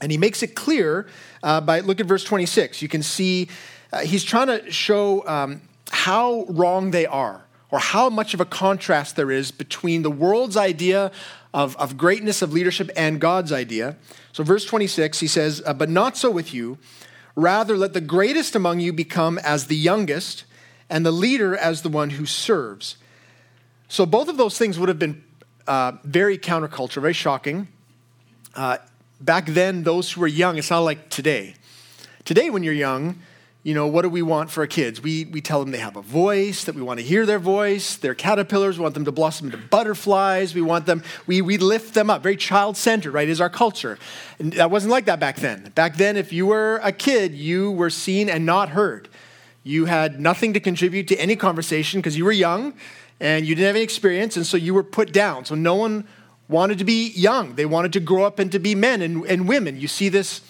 And 0.00 0.10
he 0.10 0.16
makes 0.16 0.42
it 0.42 0.54
clear 0.54 1.06
uh, 1.42 1.60
by, 1.60 1.80
look 1.80 2.00
at 2.00 2.06
verse 2.06 2.24
26. 2.24 2.80
You 2.80 2.88
can 2.88 3.02
see 3.02 3.48
uh, 3.92 3.98
he's 3.98 4.24
trying 4.24 4.46
to 4.46 4.70
show 4.70 5.28
um, 5.28 5.60
how 5.90 6.46
wrong 6.48 6.92
they 6.92 7.04
are, 7.04 7.44
or 7.72 7.78
how 7.78 8.10
much 8.10 8.34
of 8.34 8.40
a 8.40 8.44
contrast 8.44 9.16
there 9.16 9.30
is 9.30 9.50
between 9.50 10.02
the 10.02 10.10
world's 10.10 10.58
idea 10.58 11.10
of, 11.54 11.74
of 11.78 11.96
greatness 11.96 12.42
of 12.42 12.52
leadership 12.52 12.90
and 12.94 13.18
God's 13.18 13.50
idea. 13.50 13.96
So, 14.32 14.44
verse 14.44 14.66
26, 14.66 15.20
he 15.20 15.26
says, 15.26 15.62
uh, 15.64 15.72
But 15.72 15.88
not 15.88 16.16
so 16.16 16.30
with 16.30 16.52
you. 16.52 16.78
Rather, 17.34 17.76
let 17.76 17.94
the 17.94 18.00
greatest 18.02 18.54
among 18.54 18.80
you 18.80 18.92
become 18.92 19.38
as 19.38 19.66
the 19.66 19.76
youngest, 19.76 20.44
and 20.90 21.04
the 21.04 21.10
leader 21.10 21.56
as 21.56 21.80
the 21.80 21.88
one 21.88 22.10
who 22.10 22.26
serves. 22.26 22.98
So, 23.88 24.04
both 24.04 24.28
of 24.28 24.36
those 24.36 24.58
things 24.58 24.78
would 24.78 24.90
have 24.90 24.98
been 24.98 25.24
uh, 25.66 25.92
very 26.04 26.36
counterculture, 26.36 27.00
very 27.00 27.14
shocking. 27.14 27.68
Uh, 28.54 28.76
back 29.18 29.46
then, 29.46 29.82
those 29.82 30.12
who 30.12 30.20
were 30.20 30.26
young, 30.26 30.58
it's 30.58 30.68
not 30.68 30.80
like 30.80 31.08
today. 31.08 31.54
Today, 32.26 32.50
when 32.50 32.62
you're 32.62 32.74
young, 32.74 33.18
you 33.64 33.74
know, 33.74 33.86
what 33.86 34.02
do 34.02 34.08
we 34.08 34.22
want 34.22 34.50
for 34.50 34.62
our 34.62 34.66
kids? 34.66 35.00
We, 35.00 35.24
we 35.26 35.40
tell 35.40 35.60
them 35.60 35.70
they 35.70 35.78
have 35.78 35.96
a 35.96 36.02
voice, 36.02 36.64
that 36.64 36.74
we 36.74 36.82
want 36.82 36.98
to 36.98 37.06
hear 37.06 37.24
their 37.24 37.38
voice. 37.38 37.94
They're 37.94 38.14
caterpillars. 38.14 38.76
We 38.76 38.82
want 38.82 38.94
them 38.94 39.04
to 39.04 39.12
blossom 39.12 39.46
into 39.46 39.58
butterflies. 39.58 40.52
We 40.52 40.62
want 40.62 40.86
them, 40.86 41.04
we, 41.28 41.42
we 41.42 41.58
lift 41.58 41.94
them 41.94 42.10
up. 42.10 42.24
Very 42.24 42.36
child 42.36 42.76
centered, 42.76 43.12
right, 43.12 43.28
is 43.28 43.40
our 43.40 43.50
culture. 43.50 43.98
And 44.40 44.52
that 44.54 44.72
wasn't 44.72 44.90
like 44.90 45.04
that 45.04 45.20
back 45.20 45.36
then. 45.36 45.70
Back 45.76 45.96
then, 45.96 46.16
if 46.16 46.32
you 46.32 46.46
were 46.46 46.80
a 46.82 46.90
kid, 46.90 47.34
you 47.34 47.70
were 47.70 47.90
seen 47.90 48.28
and 48.28 48.44
not 48.44 48.70
heard. 48.70 49.08
You 49.62 49.84
had 49.84 50.18
nothing 50.18 50.54
to 50.54 50.60
contribute 50.60 51.06
to 51.08 51.16
any 51.16 51.36
conversation 51.36 52.00
because 52.00 52.18
you 52.18 52.24
were 52.24 52.32
young 52.32 52.74
and 53.20 53.46
you 53.46 53.54
didn't 53.54 53.68
have 53.68 53.76
any 53.76 53.84
experience, 53.84 54.36
and 54.36 54.44
so 54.44 54.56
you 54.56 54.74
were 54.74 54.82
put 54.82 55.12
down. 55.12 55.44
So 55.44 55.54
no 55.54 55.76
one 55.76 56.08
wanted 56.48 56.78
to 56.78 56.84
be 56.84 57.10
young. 57.10 57.54
They 57.54 57.66
wanted 57.66 57.92
to 57.92 58.00
grow 58.00 58.24
up 58.24 58.40
and 58.40 58.50
to 58.50 58.58
be 58.58 58.74
men 58.74 59.00
and, 59.00 59.24
and 59.26 59.46
women. 59.46 59.78
You 59.78 59.86
see 59.86 60.08
this 60.08 60.40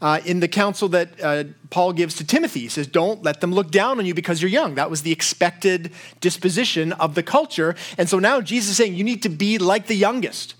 uh, 0.00 0.20
in 0.24 0.40
the 0.40 0.48
counsel 0.48 0.88
that 0.88 1.08
uh, 1.22 1.44
Paul 1.70 1.92
gives 1.92 2.16
to 2.16 2.26
Timothy. 2.26 2.60
He 2.60 2.68
says, 2.68 2.86
Don't 2.86 3.22
let 3.22 3.40
them 3.40 3.52
look 3.52 3.70
down 3.70 3.98
on 3.98 4.06
you 4.06 4.14
because 4.14 4.42
you're 4.42 4.50
young. 4.50 4.74
That 4.74 4.90
was 4.90 5.02
the 5.02 5.12
expected 5.12 5.90
disposition 6.20 6.92
of 6.92 7.14
the 7.14 7.22
culture. 7.22 7.74
And 7.96 8.08
so 8.08 8.18
now 8.18 8.40
Jesus 8.40 8.70
is 8.70 8.76
saying, 8.76 8.94
You 8.94 9.04
need 9.04 9.22
to 9.22 9.28
be 9.28 9.58
like 9.58 9.86
the 9.86 9.96
youngest. 9.96 10.54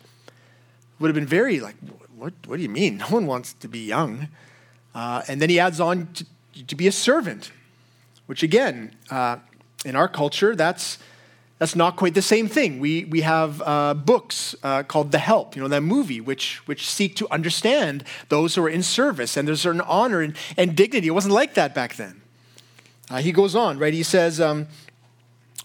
Would 0.98 1.08
have 1.08 1.14
been 1.14 1.26
very 1.26 1.60
like, 1.60 1.76
What, 2.16 2.32
what 2.46 2.56
do 2.56 2.62
you 2.62 2.68
mean? 2.68 2.98
No 2.98 3.06
one 3.08 3.26
wants 3.26 3.52
to 3.54 3.68
be 3.68 3.80
young. 3.80 4.28
Uh, 4.94 5.22
and 5.28 5.42
then 5.42 5.50
he 5.50 5.60
adds 5.60 5.78
on 5.78 6.08
to, 6.14 6.24
to, 6.68 6.74
be 6.74 6.86
a 6.86 6.92
servant, 6.92 7.52
which 8.24 8.42
again, 8.42 8.96
uh, 9.10 9.36
in 9.84 9.94
our 9.94 10.08
culture, 10.08 10.56
that's 10.56 10.96
that's 11.58 11.74
not 11.74 11.96
quite 11.96 12.14
the 12.14 12.22
same 12.22 12.48
thing. 12.48 12.80
We, 12.80 13.04
we 13.06 13.22
have 13.22 13.62
uh, 13.64 13.94
books 13.94 14.54
uh, 14.62 14.82
called 14.82 15.10
The 15.10 15.18
Help, 15.18 15.56
you 15.56 15.62
know, 15.62 15.68
that 15.68 15.82
movie, 15.82 16.20
which, 16.20 16.56
which 16.66 16.88
seek 16.88 17.16
to 17.16 17.32
understand 17.32 18.04
those 18.28 18.54
who 18.54 18.64
are 18.64 18.68
in 18.68 18.82
service, 18.82 19.36
and 19.36 19.48
there's 19.48 19.62
certain 19.62 19.80
honor 19.80 20.20
and, 20.20 20.36
and 20.58 20.76
dignity. 20.76 21.08
It 21.08 21.12
wasn't 21.12 21.32
like 21.34 21.54
that 21.54 21.74
back 21.74 21.96
then. 21.96 22.20
Uh, 23.08 23.18
he 23.18 23.32
goes 23.32 23.54
on, 23.54 23.78
right? 23.78 23.94
He 23.94 24.02
says, 24.02 24.38
um, 24.38 24.66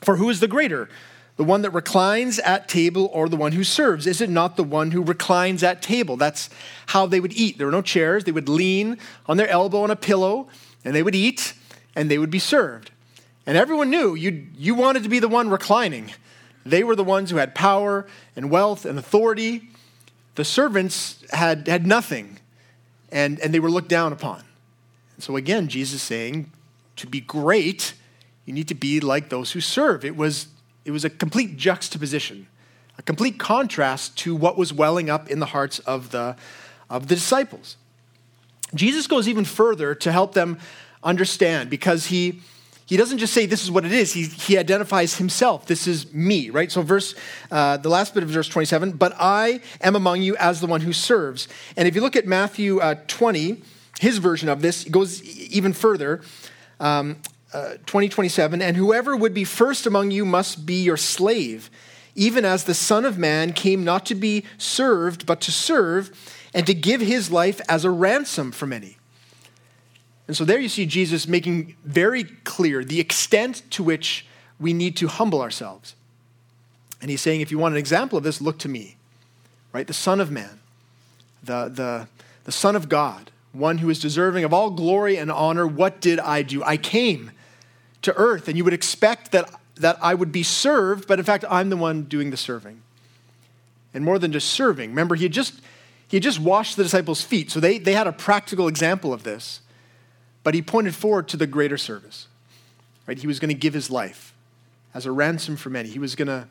For 0.02 0.16
who 0.16 0.30
is 0.30 0.40
the 0.40 0.48
greater? 0.48 0.88
The 1.36 1.44
one 1.44 1.62
that 1.64 1.72
reclines 1.72 2.40
at 2.40 2.70
table 2.70 3.10
or 3.12 3.28
the 3.28 3.36
one 3.36 3.54
who 3.54 3.64
serves? 3.64 4.06
Is 4.06 4.22
it 4.22 4.30
not 4.30 4.56
the 4.58 4.64
one 4.64 4.92
who 4.92 5.04
reclines 5.04 5.64
at 5.64 5.82
table? 5.82 6.16
That's 6.16 6.50
how 6.88 7.06
they 7.06 7.20
would 7.20 7.34
eat. 7.34 7.58
There 7.58 7.68
were 7.68 7.72
no 7.72 7.82
chairs. 7.82 8.24
They 8.24 8.32
would 8.32 8.48
lean 8.48 8.98
on 9.26 9.38
their 9.38 9.48
elbow 9.50 9.82
on 9.82 9.92
a 9.92 9.96
pillow, 9.96 10.48
and 10.86 10.96
they 10.96 11.04
would 11.04 11.16
eat, 11.16 11.54
and 11.96 12.12
they 12.12 12.18
would 12.18 12.30
be 12.30 12.40
served. 12.40 12.92
And 13.46 13.58
everyone 13.58 13.90
knew 13.90 14.14
you, 14.14 14.48
you 14.58 14.76
wanted 14.76 15.04
to 15.04 15.10
be 15.10 15.20
the 15.20 15.28
one 15.28 15.50
reclining. 15.50 16.12
They 16.66 16.84
were 16.84 16.96
the 16.96 17.04
ones 17.04 17.32
who 17.32 17.38
had 17.38 17.56
power 17.56 18.06
and 18.36 18.52
wealth 18.52 18.86
and 18.86 19.00
authority. 19.00 19.70
The 20.36 20.46
servants 20.46 21.24
had, 21.32 21.68
had 21.68 21.88
nothing, 21.88 22.40
and, 23.12 23.40
and 23.40 23.54
they 23.54 23.60
were 23.60 23.72
looked 23.72 23.90
down 23.90 24.14
upon. 24.14 24.44
And 25.16 25.24
so, 25.24 25.36
again, 25.36 25.68
Jesus 25.68 26.02
saying 26.02 26.52
to 26.98 27.08
be 27.08 27.20
great, 27.20 27.94
you 28.46 28.54
need 28.54 28.68
to 28.68 28.76
be 28.76 29.00
like 29.00 29.30
those 29.30 29.52
who 29.52 29.62
serve. 29.62 30.06
It 30.06 30.16
was, 30.16 30.48
it 30.86 30.92
was 30.92 31.04
a 31.04 31.10
complete 31.10 31.58
juxtaposition, 31.58 32.48
a 32.98 33.02
complete 33.02 33.40
contrast 33.40 34.18
to 34.20 34.36
what 34.36 34.58
was 34.58 34.72
welling 34.72 35.10
up 35.10 35.30
in 35.30 35.40
the 35.40 35.48
hearts 35.48 35.80
of 35.80 36.12
the, 36.12 36.36
of 36.90 37.08
the 37.08 37.16
disciples. 37.16 37.78
Jesus 38.74 39.08
goes 39.08 39.28
even 39.28 39.46
further 39.46 39.96
to 39.96 40.12
help 40.12 40.34
them 40.34 40.60
understand 41.04 41.70
because 41.70 42.08
he 42.08 42.42
he 42.92 42.98
doesn't 42.98 43.20
just 43.20 43.34
say 43.34 43.46
this 43.46 43.64
is 43.64 43.72
what 43.72 43.86
it 43.86 43.94
is. 43.94 44.12
He, 44.12 44.26
he 44.26 44.58
identifies 44.58 45.16
himself. 45.16 45.66
This 45.66 45.88
is 45.88 46.14
me, 46.14 46.50
right? 46.50 46.70
So 46.70 46.82
verse, 46.82 47.16
uh, 47.50 47.78
the 47.78 47.88
last 47.88 48.14
bit 48.14 48.22
of 48.22 48.28
verse 48.28 48.50
27, 48.50 48.92
but 48.92 49.14
I 49.18 49.62
am 49.80 49.96
among 49.96 50.22
you 50.22 50.36
as 50.36 50.60
the 50.60 50.68
one 50.68 50.82
who 50.82 50.92
serves. 50.92 51.48
And 51.78 51.88
if 51.88 51.96
you 51.96 52.02
look 52.02 52.18
at 52.18 52.28
Matthew 52.28 52.80
uh, 52.80 52.96
20, 53.08 53.62
his 54.02 54.18
version 54.18 54.50
of 54.50 54.62
this 54.62 54.84
goes 54.84 55.24
even 55.24 55.72
further. 55.72 56.20
Um, 56.82 57.22
uh, 57.54 57.76
20, 57.86 58.10
27, 58.10 58.62
and 58.62 58.76
whoever 58.76 59.16
would 59.16 59.34
be 59.34 59.46
first 59.46 59.86
among 59.86 60.12
you 60.12 60.26
must 60.26 60.66
be 60.66 60.84
your 60.84 60.98
slave, 60.98 61.72
even 62.16 62.44
as 62.44 62.66
the 62.66 62.74
Son 62.74 63.06
of 63.06 63.18
Man 63.18 63.54
came 63.54 63.86
not 63.86 64.06
to 64.08 64.16
be 64.16 64.44
served, 64.58 65.26
but 65.26 65.40
to 65.40 65.52
serve, 65.54 66.12
and 66.54 66.68
to 66.68 66.74
give 66.74 67.00
his 67.00 67.32
life 67.32 67.62
as 67.70 67.86
a 67.86 67.90
ransom 67.90 68.52
for 68.52 68.68
many. 68.68 68.98
And 70.32 70.38
so 70.38 70.46
there 70.46 70.62
you 70.62 70.70
see 70.70 70.86
Jesus 70.86 71.28
making 71.28 71.76
very 71.84 72.24
clear 72.24 72.86
the 72.86 73.02
extent 73.02 73.64
to 73.72 73.84
which 73.84 74.26
we 74.62 74.72
need 74.72 74.96
to 74.96 75.10
humble 75.10 75.42
ourselves. 75.42 75.94
And 77.02 77.12
he's 77.12 77.20
saying, 77.20 77.42
if 77.42 77.52
you 77.52 77.60
want 77.60 77.74
an 77.74 77.78
example 77.78 78.18
of 78.18 78.24
this, 78.24 78.40
look 78.40 78.58
to 78.60 78.70
me, 78.70 78.96
right? 79.74 79.86
The 79.86 79.94
Son 79.94 80.22
of 80.22 80.32
Man, 80.32 80.62
the, 81.44 81.68
the, 81.68 82.08
the 82.46 82.52
Son 82.54 82.78
of 82.78 82.88
God, 82.88 83.30
one 83.52 83.80
who 83.80 83.90
is 83.90 84.00
deserving 84.00 84.46
of 84.46 84.54
all 84.54 84.70
glory 84.70 85.18
and 85.18 85.30
honor. 85.30 85.68
What 85.68 86.00
did 86.00 86.18
I 86.22 86.44
do? 86.44 86.64
I 86.64 86.78
came 86.78 87.32
to 88.02 88.16
earth, 88.16 88.48
and 88.48 88.56
you 88.56 88.64
would 88.64 88.72
expect 88.72 89.34
that, 89.34 89.54
that 89.76 89.98
I 90.02 90.14
would 90.14 90.32
be 90.32 90.44
served, 90.44 91.10
but 91.10 91.20
in 91.20 91.26
fact, 91.26 91.44
I'm 91.50 91.70
the 91.70 91.76
one 91.76 92.04
doing 92.04 92.32
the 92.32 92.38
serving. 92.38 92.82
And 93.94 94.06
more 94.06 94.18
than 94.18 94.32
just 94.32 94.48
serving, 94.48 94.92
remember, 94.92 95.16
he 95.16 95.24
had 95.24 95.34
just, 95.34 95.60
he 96.08 96.16
had 96.16 96.24
just 96.24 96.40
washed 96.40 96.78
the 96.78 96.84
disciples' 96.84 97.22
feet, 97.22 97.52
so 97.52 97.60
they, 97.60 97.78
they 97.78 97.92
had 97.92 98.08
a 98.08 98.14
practical 98.14 98.70
example 98.70 99.12
of 99.12 99.24
this. 99.24 99.60
But 100.44 100.54
he 100.54 100.62
pointed 100.62 100.96
forward 100.96 101.28
to 101.30 101.38
the 101.38 101.48
greater 101.48 101.78
service. 101.78 102.28
Right? 103.08 103.18
He 103.18 103.28
was 103.28 103.40
going 103.40 103.50
to 103.50 103.56
give 103.56 103.74
his 103.74 103.90
life 103.90 104.34
as 104.94 105.06
a 105.06 105.12
ransom 105.12 105.56
for 105.56 105.70
many. 105.70 105.90
He 105.90 106.00
was 106.00 106.16
going 106.16 106.28
to 106.28 106.48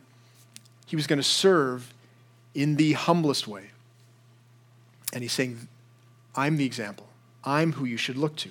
he 0.87 0.97
was 0.97 1.07
going 1.07 1.19
to 1.19 1.23
serve 1.23 1.95
in 2.53 2.75
the 2.75 2.95
humblest 2.95 3.47
way. 3.47 3.71
And 5.13 5.23
he's 5.23 5.33
saying, 5.33 5.69
I'm 6.35 6.57
the 6.57 6.65
example. 6.65 7.07
I'm 7.45 7.73
who 7.73 7.85
you 7.85 7.97
should 7.97 8.17
look 8.17 8.35
to. 8.39 8.51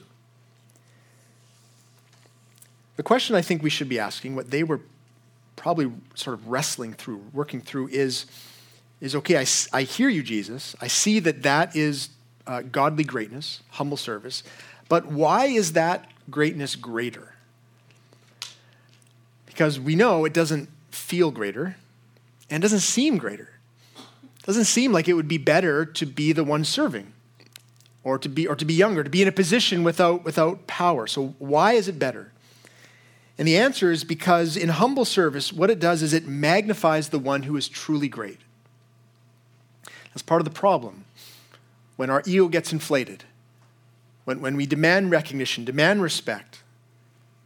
The 2.96 3.04
question 3.04 3.36
I 3.36 3.42
think 3.42 3.62
we 3.62 3.70
should 3.70 3.90
be 3.90 4.00
asking, 4.00 4.36
what 4.36 4.52
they 4.52 4.64
were 4.64 4.80
probably 5.56 5.92
sort 6.16 6.34
of 6.34 6.48
wrestling 6.48 6.94
through, 6.94 7.22
working 7.34 7.60
through, 7.60 7.90
is, 7.90 8.26
is 9.02 9.16
okay, 9.16 9.38
I, 9.38 9.46
I 9.74 9.84
hear 9.84 10.08
you, 10.08 10.24
Jesus. 10.24 10.76
I 10.80 10.88
see 10.88 11.20
that 11.20 11.44
that 11.44 11.76
is 11.76 12.10
uh, 12.48 12.62
godly 12.62 13.04
greatness, 13.04 13.62
humble 13.72 13.98
service. 13.98 14.44
But 14.90 15.06
why 15.06 15.46
is 15.46 15.74
that 15.74 16.10
greatness 16.30 16.76
greater? 16.76 17.36
Because 19.46 19.80
we 19.80 19.96
know 19.96 20.26
it 20.26 20.34
doesn't 20.34 20.70
feel 20.92 21.32
greater 21.32 21.78
and 22.50 22.62
doesn't 22.62 22.80
seem 22.80 23.18
greater. 23.18 23.50
It 23.96 24.46
doesn't 24.46 24.66
seem 24.66 24.92
like 24.92 25.08
it 25.08 25.14
would 25.14 25.28
be 25.28 25.38
better 25.38 25.86
to 25.86 26.06
be 26.06 26.34
the 26.34 26.44
one 26.44 26.66
serving 26.66 27.14
or 28.04 28.18
to 28.18 28.28
be 28.28 28.48
or 28.48 28.56
to 28.56 28.66
be 28.66 28.74
younger, 28.74 29.04
to 29.04 29.10
be 29.10 29.22
in 29.22 29.28
a 29.28 29.32
position 29.32 29.84
without 29.84 30.24
without 30.24 30.66
power. 30.66 31.06
So 31.08 31.36
why 31.38 31.74
is 31.74 31.88
it 31.88 32.00
better? 32.00 32.32
And 33.38 33.48
the 33.48 33.58
answer 33.58 33.92
is 33.92 34.04
because 34.04 34.58
in 34.58 34.70
humble 34.70 35.06
service, 35.06 35.54
what 35.54 35.70
it 35.70 35.80
does 35.80 36.02
is 36.02 36.14
it 36.14 36.28
magnifies 36.28 37.10
the 37.10 37.20
one 37.20 37.44
who 37.44 37.56
is 37.56 37.70
truly 37.70 38.10
great. 38.10 38.40
That's 40.10 40.24
part 40.24 40.42
of 40.42 40.46
the 40.46 40.52
problem. 40.52 41.06
When 41.96 42.10
our 42.10 42.24
ego 42.26 42.48
gets 42.48 42.74
inflated, 42.74 43.24
when, 44.30 44.42
when 44.42 44.56
we 44.56 44.68
demand 44.68 45.10
recognition, 45.10 45.66
demand 45.66 46.04
respect, 46.04 46.62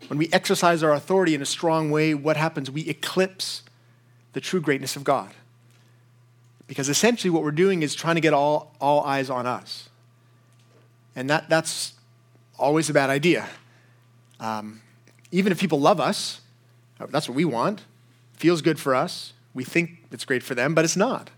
when 0.09 0.19
we 0.19 0.27
exercise 0.33 0.83
our 0.83 0.91
authority 0.91 1.33
in 1.33 1.41
a 1.41 1.45
strong 1.45 1.91
way, 1.91 2.13
what 2.13 2.35
happens? 2.35 2.69
We 2.69 2.81
eclipse 2.89 3.63
the 4.33 4.41
true 4.41 4.59
greatness 4.59 4.97
of 4.97 5.05
God. 5.05 5.31
Because 6.67 6.89
essentially 6.89 7.31
what 7.31 7.41
we're 7.41 7.51
doing 7.51 7.83
is 7.83 7.95
trying 7.95 8.15
to 8.15 8.21
get 8.21 8.33
all, 8.33 8.75
all 8.81 9.01
eyes 9.05 9.29
on 9.29 9.47
us. 9.47 9.87
And 11.15 11.29
that, 11.29 11.47
that's 11.47 11.93
always 12.59 12.89
a 12.89 12.93
bad 12.93 13.09
idea. 13.09 13.47
Um, 14.41 14.81
even 15.31 15.53
if 15.53 15.61
people 15.61 15.79
love 15.79 16.01
us, 16.01 16.41
that's 16.99 17.29
what 17.29 17.35
we 17.35 17.45
want, 17.45 17.83
feels 18.33 18.61
good 18.61 18.77
for 18.77 18.93
us, 18.93 19.31
we 19.53 19.63
think 19.63 20.03
it's 20.11 20.25
great 20.25 20.43
for 20.43 20.53
them, 20.53 20.75
but 20.75 20.83
it's 20.83 20.97
not. 20.97 21.29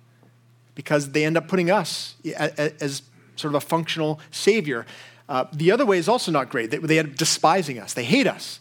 Because 0.73 1.11
they 1.11 1.23
end 1.23 1.37
up 1.37 1.47
putting 1.47 1.69
us 1.69 2.15
as 2.35 3.03
sort 3.35 3.53
of 3.53 3.61
a 3.61 3.65
functional 3.65 4.19
savior. 4.31 4.87
Uh, 5.27 5.45
the 5.51 5.71
other 5.71 5.85
way 5.85 5.97
is 5.97 6.07
also 6.07 6.31
not 6.31 6.49
great. 6.49 6.71
They, 6.71 6.77
they 6.77 6.99
end 6.99 7.09
up 7.09 7.15
despising 7.15 7.79
us, 7.79 7.93
they 7.93 8.03
hate 8.03 8.27
us 8.27 8.59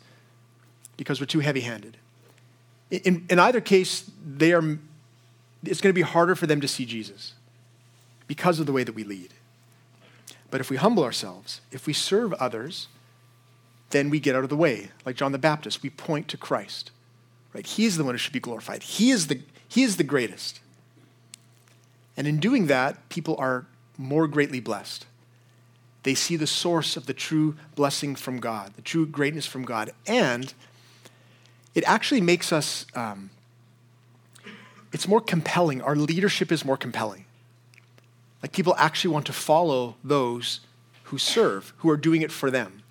because 0.97 1.21
we're 1.21 1.27
too 1.27 1.41
heavy 1.41 1.61
handed. 1.61 1.97
In, 2.91 3.27
in 3.29 3.39
either 3.39 3.61
case, 3.61 4.11
they 4.25 4.53
are, 4.53 4.79
it's 5.65 5.81
going 5.81 5.91
to 5.91 5.93
be 5.93 6.03
harder 6.03 6.35
for 6.35 6.47
them 6.47 6.61
to 6.61 6.69
see 6.69 6.85
Jesus 6.85 7.33
because 8.27 8.61
of 8.61 8.67
the 8.67 8.73
way 8.73 8.85
that 8.85 8.95
we 8.95 9.05
lead. 9.05 9.31
But 10.51 10.61
if 10.61 10.71
we 10.71 10.77
humble 10.77 11.03
ourselves, 11.03 11.61
if 11.73 11.87
we 11.87 11.93
serve 11.93 12.33
others, 12.35 12.87
then 13.91 14.11
we 14.11 14.21
get 14.21 14.37
out 14.37 14.45
of 14.45 14.51
the 14.51 14.57
way. 14.57 14.91
Like 15.05 15.17
John 15.17 15.33
the 15.33 15.39
Baptist, 15.39 15.83
we 15.83 15.91
point 15.91 16.29
to 16.29 16.37
Christ. 16.37 16.91
Right? 17.53 17.67
He 17.67 17.85
is 17.85 17.97
the 17.97 18.05
one 18.05 18.15
who 18.15 18.19
should 18.19 18.33
be 18.33 18.41
glorified. 18.41 18.83
He 18.83 19.11
is 19.11 19.27
the, 19.27 19.41
he 19.69 19.83
is 19.83 19.97
the 19.97 20.05
greatest. 20.05 20.61
And 22.17 22.27
in 22.27 22.39
doing 22.39 22.67
that, 22.67 23.09
people 23.09 23.37
are 23.39 23.67
more 23.99 24.29
greatly 24.29 24.61
blessed. 24.61 25.07
They 26.05 26.15
see 26.15 26.37
the 26.37 26.47
source 26.47 26.97
of 26.97 27.07
the 27.07 27.15
true 27.15 27.57
blessing 27.75 28.15
from 28.15 28.39
God, 28.39 28.75
the 28.77 28.83
true 28.83 29.07
greatness 29.07 29.47
from 29.47 29.65
God. 29.65 29.91
And 30.07 30.55
it 31.75 31.83
actually 31.85 32.21
makes 32.21 32.53
us, 32.53 32.87
um, 32.95 33.31
it's 34.93 35.09
more 35.09 35.21
compelling. 35.21 35.83
Our 35.83 35.97
leadership 35.97 36.53
is 36.53 36.65
more 36.65 36.77
compelling. 36.77 37.25
Like 38.43 38.53
people 38.53 38.75
actually 38.79 39.13
want 39.13 39.27
to 39.27 39.33
follow 39.33 39.97
those 40.05 40.61
who 41.05 41.19
serve, 41.19 41.73
who 41.79 41.89
are 41.89 41.97
doing 41.97 42.21
it 42.23 42.31
for 42.31 42.51
them. 42.51 42.83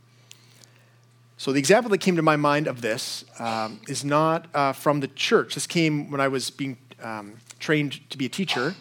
So 1.38 1.52
the 1.52 1.60
example 1.60 1.92
that 1.92 2.00
came 2.00 2.16
to 2.16 2.22
my 2.22 2.36
mind 2.36 2.68
of 2.68 2.82
this 2.82 3.26
um, 3.38 3.80
is 3.88 4.04
not 4.04 4.48
uh, 4.56 4.74
from 4.74 5.02
the 5.02 5.08
church. 5.10 5.54
This 5.54 5.68
came 5.68 6.10
when 6.10 6.20
I 6.20 6.28
was 6.28 6.50
being 6.50 6.78
um, 7.02 7.34
trained 7.60 8.10
to 8.10 8.18
be 8.18 8.26
a 8.26 8.30
teacher. 8.30 8.76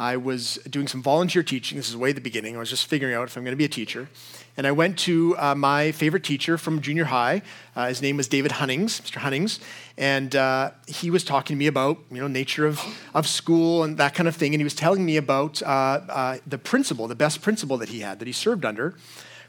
I 0.00 0.16
was 0.16 0.54
doing 0.70 0.88
some 0.88 1.02
volunteer 1.02 1.42
teaching. 1.42 1.76
This 1.76 1.90
is 1.90 1.96
way 1.96 2.08
at 2.08 2.14
the 2.14 2.22
beginning. 2.22 2.56
I 2.56 2.58
was 2.58 2.70
just 2.70 2.86
figuring 2.86 3.14
out 3.14 3.24
if 3.24 3.36
I'm 3.36 3.44
going 3.44 3.52
to 3.52 3.56
be 3.56 3.66
a 3.66 3.68
teacher. 3.68 4.08
And 4.56 4.66
I 4.66 4.72
went 4.72 4.98
to 5.00 5.36
uh, 5.36 5.54
my 5.54 5.92
favorite 5.92 6.24
teacher 6.24 6.56
from 6.56 6.80
junior 6.80 7.04
high. 7.04 7.42
Uh, 7.76 7.88
his 7.88 8.00
name 8.00 8.16
was 8.16 8.26
David 8.26 8.52
Hunnings, 8.52 9.02
Mr. 9.02 9.18
Hunnings. 9.18 9.60
And 9.98 10.34
uh, 10.34 10.70
he 10.86 11.10
was 11.10 11.22
talking 11.22 11.54
to 11.54 11.58
me 11.58 11.66
about, 11.66 11.98
you 12.10 12.18
know, 12.18 12.28
nature 12.28 12.66
of, 12.66 12.80
of 13.12 13.26
school 13.26 13.84
and 13.84 13.98
that 13.98 14.14
kind 14.14 14.26
of 14.26 14.34
thing. 14.34 14.54
And 14.54 14.60
he 14.60 14.64
was 14.64 14.74
telling 14.74 15.04
me 15.04 15.18
about 15.18 15.60
uh, 15.60 15.66
uh, 16.08 16.38
the 16.46 16.56
principal, 16.56 17.06
the 17.06 17.14
best 17.14 17.42
principal 17.42 17.76
that 17.76 17.90
he 17.90 18.00
had, 18.00 18.20
that 18.20 18.26
he 18.26 18.32
served 18.32 18.64
under, 18.64 18.94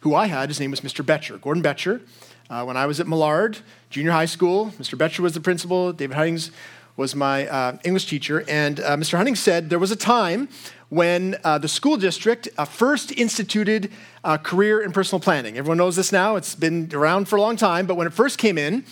who 0.02 0.16
I 0.16 0.28
had. 0.28 0.50
His 0.50 0.60
name 0.60 0.72
was 0.72 0.82
Mr. 0.82 1.06
Betcher, 1.06 1.38
Gordon 1.38 1.64
Betcher. 1.64 2.02
Uh, 2.50 2.66
when 2.66 2.76
I 2.76 2.86
was 2.88 3.00
at 3.00 3.08
Millard 3.08 3.60
Junior 3.90 4.12
High 4.12 4.26
School, 4.26 4.72
Mr. 4.72 4.98
Betcher 4.98 5.22
was 5.22 5.34
the 5.34 5.40
principal. 5.40 5.94
David 5.94 6.18
Hunnings 6.18 6.52
was 7.02 7.16
my 7.16 7.48
uh, 7.48 7.78
English 7.84 8.06
teacher, 8.06 8.46
and 8.48 8.80
uh, 8.80 8.96
Mr. 8.96 9.18
Hunnings 9.18 9.40
said 9.40 9.72
there 9.72 9.80
was 9.80 9.90
a 9.90 9.96
time 9.96 10.48
when 10.90 11.36
uh, 11.44 11.58
the 11.58 11.68
school 11.68 11.98
district 11.98 12.48
uh, 12.60 12.64
first 12.64 13.12
instituted 13.18 13.92
uh, 14.24 14.38
career 14.38 14.84
and 14.84 14.94
personal 14.94 15.20
planning. 15.20 15.58
Everyone 15.58 15.80
knows 15.80 15.96
this 15.96 16.12
now, 16.12 16.36
it's 16.36 16.54
been 16.54 16.92
around 16.94 17.28
for 17.28 17.38
a 17.38 17.42
long 17.42 17.56
time, 17.56 17.88
but 17.88 17.96
when 17.96 18.06
it 18.06 18.14
first 18.14 18.38
came 18.38 18.56
in, 18.56 18.86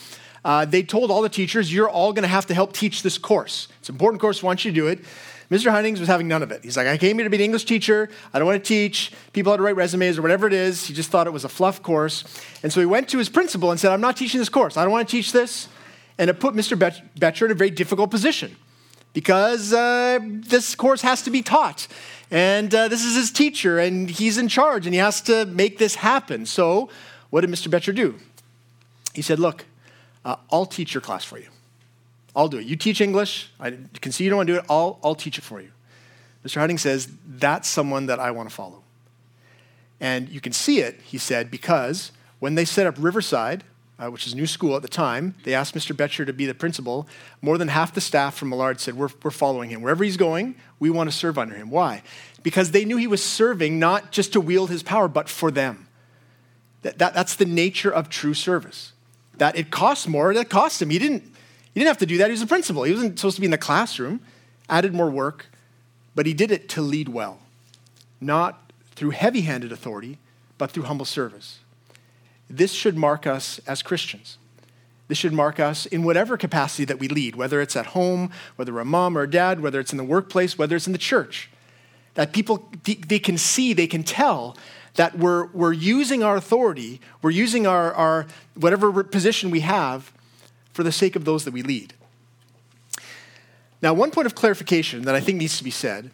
uh, 0.43 0.65
they 0.65 0.81
told 0.81 1.11
all 1.11 1.21
the 1.21 1.29
teachers, 1.29 1.71
You're 1.71 1.87
all 1.87 2.11
going 2.11 2.23
to 2.23 2.29
have 2.29 2.47
to 2.47 2.55
help 2.55 2.73
teach 2.73 3.03
this 3.03 3.19
course. 3.19 3.67
It's 3.79 3.89
an 3.89 3.95
important 3.95 4.19
course, 4.19 4.43
I 4.43 4.47
want 4.47 4.65
you 4.65 4.71
to 4.71 4.75
do 4.75 4.87
it. 4.87 5.01
Mr. 5.51 5.69
Hunnings 5.69 5.99
was 5.99 6.07
having 6.07 6.27
none 6.27 6.41
of 6.41 6.51
it. 6.51 6.63
He's 6.63 6.77
like, 6.77 6.87
I 6.87 6.97
came 6.97 7.17
here 7.17 7.25
to 7.25 7.29
be 7.29 7.37
an 7.37 7.43
English 7.43 7.65
teacher. 7.65 8.09
I 8.33 8.39
don't 8.39 8.47
want 8.47 8.63
to 8.63 8.67
teach 8.67 9.11
people 9.33 9.51
how 9.51 9.57
to 9.57 9.63
write 9.63 9.75
resumes 9.75 10.17
or 10.17 10.23
whatever 10.23 10.47
it 10.47 10.53
is. 10.53 10.87
He 10.87 10.95
just 10.95 11.11
thought 11.11 11.27
it 11.27 11.33
was 11.33 11.43
a 11.43 11.49
fluff 11.49 11.83
course. 11.83 12.23
And 12.63 12.73
so 12.73 12.79
he 12.79 12.87
went 12.87 13.07
to 13.09 13.19
his 13.19 13.29
principal 13.29 13.69
and 13.69 13.79
said, 13.79 13.91
I'm 13.91 14.01
not 14.01 14.17
teaching 14.17 14.39
this 14.39 14.49
course. 14.49 14.77
I 14.77 14.83
don't 14.83 14.91
want 14.91 15.07
to 15.07 15.11
teach 15.11 15.31
this. 15.31 15.67
And 16.19 16.29
it 16.29 16.39
put 16.39 16.53
Mr. 16.53 16.77
Betcher 17.17 17.45
in 17.45 17.51
a 17.51 17.55
very 17.55 17.71
difficult 17.71 18.11
position 18.11 18.55
because 19.13 19.73
uh, 19.73 20.19
this 20.21 20.75
course 20.75 21.01
has 21.01 21.23
to 21.23 21.31
be 21.31 21.41
taught. 21.41 21.87
And 22.29 22.73
uh, 22.75 22.89
this 22.89 23.03
is 23.03 23.15
his 23.15 23.31
teacher, 23.31 23.79
and 23.79 24.07
he's 24.07 24.37
in 24.37 24.47
charge, 24.47 24.85
and 24.85 24.93
he 24.93 24.99
has 24.99 25.21
to 25.21 25.45
make 25.47 25.79
this 25.79 25.95
happen. 25.95 26.45
So, 26.45 26.89
what 27.31 27.41
did 27.41 27.49
Mr. 27.49 27.71
Betcher 27.71 27.91
do? 27.91 28.19
He 29.15 29.23
said, 29.23 29.39
Look, 29.39 29.65
uh, 30.23 30.35
I'll 30.51 30.67
teach 30.67 30.93
your 30.93 31.01
class 31.01 31.23
for 31.23 31.39
you. 31.39 31.47
I'll 32.35 32.49
do 32.49 32.59
it. 32.59 32.67
You 32.67 32.75
teach 32.75 33.01
English. 33.01 33.51
I 33.59 33.77
can 33.99 34.11
see 34.11 34.25
you 34.25 34.29
don't 34.29 34.37
want 34.37 34.47
to 34.47 34.53
do 34.53 34.59
it. 34.59 34.65
I'll, 34.69 34.99
I'll 35.03 35.15
teach 35.15 35.39
it 35.39 35.43
for 35.43 35.59
you. 35.59 35.71
Mr. 36.45 36.57
Harding 36.57 36.77
says, 36.77 37.09
That's 37.25 37.67
someone 37.67 38.05
that 38.05 38.19
I 38.19 38.29
want 38.29 38.47
to 38.47 38.53
follow. 38.53 38.83
And 39.99 40.29
you 40.29 40.39
can 40.39 40.53
see 40.53 40.79
it, 40.79 40.99
he 41.03 41.17
said, 41.17 41.51
because 41.51 42.11
when 42.39 42.55
they 42.55 42.65
set 42.65 42.87
up 42.87 42.95
Riverside, 42.97 43.63
uh, 43.99 44.09
which 44.09 44.25
is 44.25 44.33
a 44.33 44.35
new 44.35 44.47
school 44.47 44.75
at 44.75 44.81
the 44.81 44.87
time. 44.87 45.35
They 45.43 45.53
asked 45.53 45.75
Mr. 45.75 45.95
Betcher 45.95 46.25
to 46.25 46.33
be 46.33 46.45
the 46.45 46.53
principal. 46.53 47.07
More 47.41 47.57
than 47.57 47.67
half 47.67 47.93
the 47.93 48.01
staff 48.01 48.35
from 48.35 48.49
Millard 48.49 48.79
said, 48.79 48.95
we're, 48.95 49.09
we're 49.21 49.31
following 49.31 49.69
him. 49.69 49.81
Wherever 49.81 50.03
he's 50.03 50.17
going, 50.17 50.55
we 50.79 50.89
want 50.89 51.09
to 51.11 51.15
serve 51.15 51.37
under 51.37 51.55
him. 51.55 51.69
Why? 51.69 52.01
Because 52.41 52.71
they 52.71 52.85
knew 52.85 52.97
he 52.97 53.07
was 53.07 53.23
serving 53.23 53.77
not 53.77 54.11
just 54.11 54.33
to 54.33 54.41
wield 54.41 54.69
his 54.69 54.83
power, 54.83 55.07
but 55.07 55.27
for 55.27 55.51
them. 55.51 55.87
That, 56.83 56.97
that, 56.99 57.13
that's 57.13 57.35
the 57.35 57.45
nature 57.45 57.91
of 57.91 58.09
true 58.09 58.33
service. 58.33 58.93
That 59.37 59.57
it 59.57 59.69
costs 59.69 60.07
more, 60.07 60.33
that 60.33 60.49
cost 60.49 60.81
him. 60.81 60.89
He 60.89 60.99
didn't, 60.99 61.23
he 61.73 61.79
didn't 61.79 61.89
have 61.89 61.97
to 61.97 62.05
do 62.05 62.17
that. 62.19 62.27
He 62.27 62.31
was 62.31 62.41
a 62.41 62.47
principal. 62.47 62.83
He 62.83 62.93
wasn't 62.93 63.19
supposed 63.19 63.35
to 63.35 63.41
be 63.41 63.45
in 63.45 63.51
the 63.51 63.57
classroom, 63.57 64.21
added 64.69 64.93
more 64.93 65.09
work, 65.09 65.47
but 66.15 66.25
he 66.25 66.33
did 66.33 66.51
it 66.51 66.69
to 66.69 66.81
lead 66.81 67.09
well, 67.09 67.39
not 68.21 68.71
through 68.95 69.11
heavy 69.11 69.41
handed 69.41 69.73
authority, 69.73 70.17
but 70.57 70.71
through 70.71 70.83
humble 70.83 71.05
service. 71.05 71.59
This 72.49 72.73
should 72.73 72.97
mark 72.97 73.27
us 73.27 73.59
as 73.67 73.81
Christians. 73.81 74.37
This 75.07 75.17
should 75.17 75.33
mark 75.33 75.59
us 75.59 75.85
in 75.85 76.03
whatever 76.03 76.37
capacity 76.37 76.85
that 76.85 76.99
we 76.99 77.07
lead, 77.07 77.35
whether 77.35 77.61
it's 77.61 77.75
at 77.75 77.87
home, 77.87 78.31
whether 78.55 78.73
we're 78.73 78.81
a 78.81 78.85
mom 78.85 79.17
or 79.17 79.23
a 79.23 79.29
dad, 79.29 79.59
whether 79.59 79.79
it's 79.79 79.91
in 79.91 79.97
the 79.97 80.03
workplace, 80.03 80.57
whether 80.57 80.75
it's 80.75 80.85
in 80.85 80.93
the 80.93 80.99
church. 80.99 81.49
That 82.13 82.31
people, 82.31 82.69
they 82.83 83.19
can 83.19 83.37
see, 83.37 83.73
they 83.73 83.87
can 83.87 84.03
tell 84.03 84.55
that 84.95 85.17
we're, 85.17 85.47
we're 85.47 85.73
using 85.73 86.23
our 86.23 86.35
authority, 86.35 87.01
we're 87.21 87.29
using 87.31 87.65
our, 87.65 87.93
our 87.93 88.27
whatever 88.55 89.03
position 89.03 89.49
we 89.49 89.61
have 89.61 90.11
for 90.73 90.83
the 90.83 90.91
sake 90.91 91.15
of 91.15 91.25
those 91.25 91.45
that 91.45 91.53
we 91.53 91.63
lead. 91.63 91.93
Now, 93.81 93.93
one 93.93 94.11
point 94.11 94.25
of 94.25 94.35
clarification 94.35 95.03
that 95.03 95.15
I 95.15 95.21
think 95.21 95.37
needs 95.37 95.57
to 95.57 95.63
be 95.63 95.71
said 95.71 96.11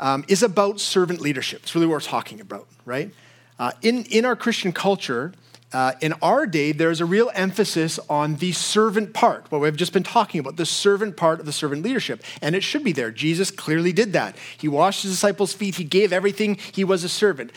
um, 0.00 0.24
is 0.28 0.42
about 0.42 0.80
servant 0.80 1.20
leadership. 1.20 1.62
It's 1.62 1.74
really 1.74 1.86
what 1.86 1.94
we're 1.94 2.00
talking 2.00 2.40
about, 2.40 2.66
right? 2.84 3.14
Uh, 3.58 3.72
in, 3.80 4.04
in 4.06 4.24
our 4.24 4.36
Christian 4.36 4.72
culture, 4.72 5.32
uh, 5.72 5.92
in 6.00 6.14
our 6.22 6.46
day, 6.46 6.72
there's 6.72 7.00
a 7.00 7.04
real 7.04 7.30
emphasis 7.34 7.98
on 8.08 8.36
the 8.36 8.52
servant 8.52 9.12
part, 9.12 9.50
what 9.50 9.60
we've 9.60 9.76
just 9.76 9.92
been 9.92 10.04
talking 10.04 10.38
about, 10.38 10.56
the 10.56 10.66
servant 10.66 11.16
part 11.16 11.40
of 11.40 11.46
the 11.46 11.52
servant 11.52 11.82
leadership. 11.82 12.22
And 12.40 12.54
it 12.54 12.62
should 12.62 12.84
be 12.84 12.92
there. 12.92 13.10
Jesus 13.10 13.50
clearly 13.50 13.92
did 13.92 14.12
that. 14.12 14.36
He 14.56 14.68
washed 14.68 15.02
his 15.02 15.12
disciples' 15.12 15.52
feet, 15.52 15.74
he 15.74 15.84
gave 15.84 16.12
everything, 16.12 16.56
he 16.72 16.84
was 16.84 17.02
a 17.02 17.08
servant. 17.08 17.50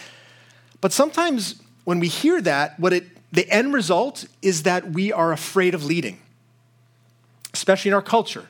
But 0.81 0.91
sometimes 0.91 1.61
when 1.83 1.99
we 1.99 2.07
hear 2.07 2.41
that, 2.41 2.79
what 2.79 2.93
it, 2.93 3.05
the 3.31 3.47
end 3.49 3.73
result 3.73 4.25
is 4.41 4.63
that 4.63 4.91
we 4.91 5.13
are 5.13 5.31
afraid 5.31 5.75
of 5.75 5.85
leading, 5.85 6.19
especially 7.53 7.89
in 7.89 7.95
our 7.95 8.01
culture, 8.01 8.47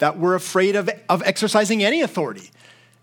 that 0.00 0.18
we're 0.18 0.34
afraid 0.34 0.74
of, 0.74 0.90
of 1.08 1.22
exercising 1.24 1.84
any 1.84 2.02
authority, 2.02 2.50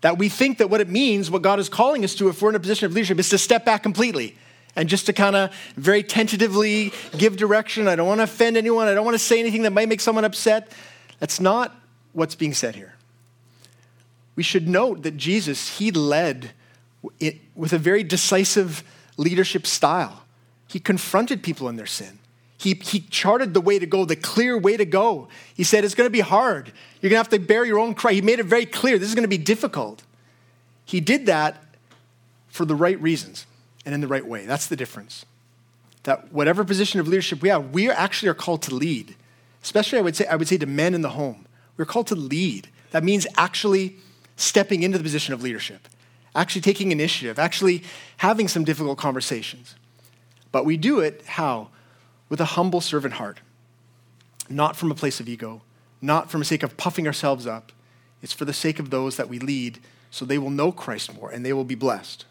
that 0.02 0.18
we 0.18 0.28
think 0.28 0.58
that 0.58 0.68
what 0.68 0.82
it 0.82 0.90
means, 0.90 1.30
what 1.30 1.40
God 1.40 1.58
is 1.58 1.70
calling 1.70 2.04
us 2.04 2.14
to, 2.16 2.28
if 2.28 2.42
we're 2.42 2.50
in 2.50 2.54
a 2.54 2.60
position 2.60 2.84
of 2.84 2.92
leadership, 2.92 3.18
is 3.18 3.30
to 3.30 3.38
step 3.38 3.64
back 3.64 3.82
completely 3.82 4.36
and 4.76 4.88
just 4.88 5.06
to 5.06 5.12
kind 5.12 5.34
of 5.34 5.56
very 5.76 6.02
tentatively 6.02 6.92
give 7.16 7.36
direction. 7.36 7.88
I 7.88 7.96
don't 7.96 8.06
want 8.06 8.18
to 8.18 8.24
offend 8.24 8.56
anyone. 8.56 8.86
I 8.86 8.94
don't 8.94 9.04
want 9.04 9.14
to 9.14 9.24
say 9.24 9.40
anything 9.40 9.62
that 9.62 9.72
might 9.72 9.88
make 9.88 10.00
someone 10.00 10.24
upset. 10.24 10.70
That's 11.18 11.40
not 11.40 11.74
what's 12.12 12.34
being 12.34 12.52
said 12.52 12.76
here. 12.76 12.94
We 14.36 14.42
should 14.42 14.68
note 14.68 15.02
that 15.02 15.16
Jesus, 15.16 15.78
he 15.78 15.90
led 15.90 16.52
it 17.18 17.38
with 17.54 17.72
a 17.72 17.78
very 17.78 18.02
decisive 18.02 18.84
leadership 19.16 19.66
style. 19.66 20.24
He 20.68 20.78
confronted 20.78 21.42
people 21.42 21.70
in 21.70 21.76
their 21.76 21.86
sin. 21.86 22.18
He, 22.58 22.74
he 22.74 23.00
charted 23.00 23.54
the 23.54 23.60
way 23.60 23.78
to 23.78 23.86
go, 23.86 24.04
the 24.04 24.16
clear 24.16 24.58
way 24.58 24.76
to 24.76 24.84
go. 24.84 25.28
He 25.54 25.64
said, 25.64 25.84
It's 25.84 25.94
going 25.94 26.06
to 26.06 26.12
be 26.12 26.20
hard. 26.20 26.72
You're 27.00 27.10
going 27.10 27.22
to 27.22 27.28
have 27.28 27.28
to 27.30 27.38
bear 27.38 27.64
your 27.64 27.78
own 27.78 27.94
cry. 27.94 28.12
He 28.12 28.22
made 28.22 28.40
it 28.40 28.46
very 28.46 28.66
clear 28.66 28.98
this 28.98 29.08
is 29.08 29.14
going 29.14 29.24
to 29.24 29.28
be 29.28 29.38
difficult. 29.38 30.02
He 30.84 31.00
did 31.00 31.26
that 31.26 31.62
for 32.48 32.64
the 32.64 32.74
right 32.74 33.00
reasons 33.00 33.46
and 33.86 33.94
in 33.94 34.00
the 34.02 34.08
right 34.08 34.26
way. 34.26 34.44
That's 34.44 34.66
the 34.66 34.76
difference. 34.76 35.24
That 36.02 36.32
whatever 36.32 36.64
position 36.64 37.00
of 37.00 37.08
leadership 37.08 37.40
we 37.40 37.48
have, 37.48 37.70
we 37.70 37.88
actually 37.88 38.28
are 38.28 38.34
called 38.34 38.62
to 38.62 38.74
lead. 38.74 39.14
Especially, 39.62 39.98
I 39.98 40.02
would 40.02 40.16
say, 40.16 40.26
I 40.26 40.36
would 40.36 40.48
say 40.48 40.58
to 40.58 40.66
men 40.66 40.92
in 40.92 41.00
the 41.00 41.10
home. 41.10 41.46
We're 41.76 41.86
called 41.86 42.08
to 42.08 42.14
lead. 42.14 42.68
That 42.90 43.04
means 43.04 43.26
actually 43.36 43.96
stepping 44.36 44.82
into 44.82 44.98
the 44.98 45.04
position 45.04 45.32
of 45.32 45.42
leadership, 45.42 45.88
actually 46.34 46.60
taking 46.60 46.92
initiative, 46.92 47.38
actually 47.38 47.84
having 48.18 48.48
some 48.48 48.64
difficult 48.64 48.98
conversations. 48.98 49.76
But 50.52 50.64
we 50.64 50.76
do 50.76 51.00
it 51.00 51.22
how? 51.26 51.68
With 52.28 52.40
a 52.40 52.44
humble 52.44 52.80
servant 52.80 53.14
heart, 53.14 53.40
not 54.48 54.76
from 54.76 54.90
a 54.90 54.94
place 54.94 55.20
of 55.20 55.28
ego, 55.28 55.62
not 56.02 56.30
from 56.30 56.42
a 56.42 56.44
sake 56.44 56.62
of 56.62 56.76
puffing 56.76 57.06
ourselves 57.06 57.46
up. 57.46 57.72
It's 58.22 58.32
for 58.32 58.44
the 58.44 58.52
sake 58.52 58.78
of 58.78 58.90
those 58.90 59.16
that 59.16 59.28
we 59.28 59.38
lead 59.38 59.78
so 60.10 60.24
they 60.24 60.38
will 60.38 60.50
know 60.50 60.72
Christ 60.72 61.14
more 61.14 61.30
and 61.30 61.44
they 61.44 61.52
will 61.52 61.64
be 61.64 61.74
blessed. 61.74 62.24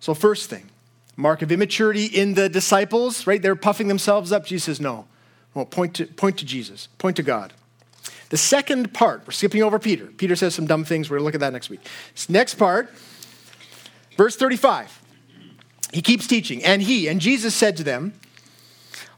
So, 0.00 0.14
first 0.14 0.48
thing, 0.48 0.70
mark 1.16 1.42
of 1.42 1.50
immaturity 1.50 2.06
in 2.06 2.34
the 2.34 2.48
disciples, 2.48 3.26
right? 3.26 3.42
They're 3.42 3.56
puffing 3.56 3.88
themselves 3.88 4.32
up. 4.32 4.46
Jesus 4.46 4.64
says, 4.64 4.80
no. 4.80 5.06
Well, 5.54 5.64
point 5.64 5.94
to, 5.94 6.06
point 6.06 6.38
to 6.38 6.44
Jesus, 6.44 6.88
point 6.98 7.16
to 7.16 7.22
God. 7.22 7.52
The 8.30 8.36
second 8.36 8.92
part, 8.92 9.26
we're 9.26 9.32
skipping 9.32 9.62
over 9.62 9.78
Peter. 9.78 10.06
Peter 10.06 10.36
says 10.36 10.54
some 10.54 10.66
dumb 10.66 10.84
things. 10.84 11.08
We're 11.08 11.16
going 11.16 11.22
to 11.22 11.24
look 11.24 11.34
at 11.34 11.40
that 11.40 11.52
next 11.52 11.70
week. 11.70 11.80
Next 12.28 12.54
part, 12.54 12.90
verse 14.16 14.36
35. 14.36 15.02
He 15.92 16.02
keeps 16.02 16.26
teaching. 16.26 16.62
And 16.62 16.82
he, 16.82 17.08
and 17.08 17.20
Jesus 17.20 17.54
said 17.54 17.76
to 17.78 17.84
them, 17.84 18.12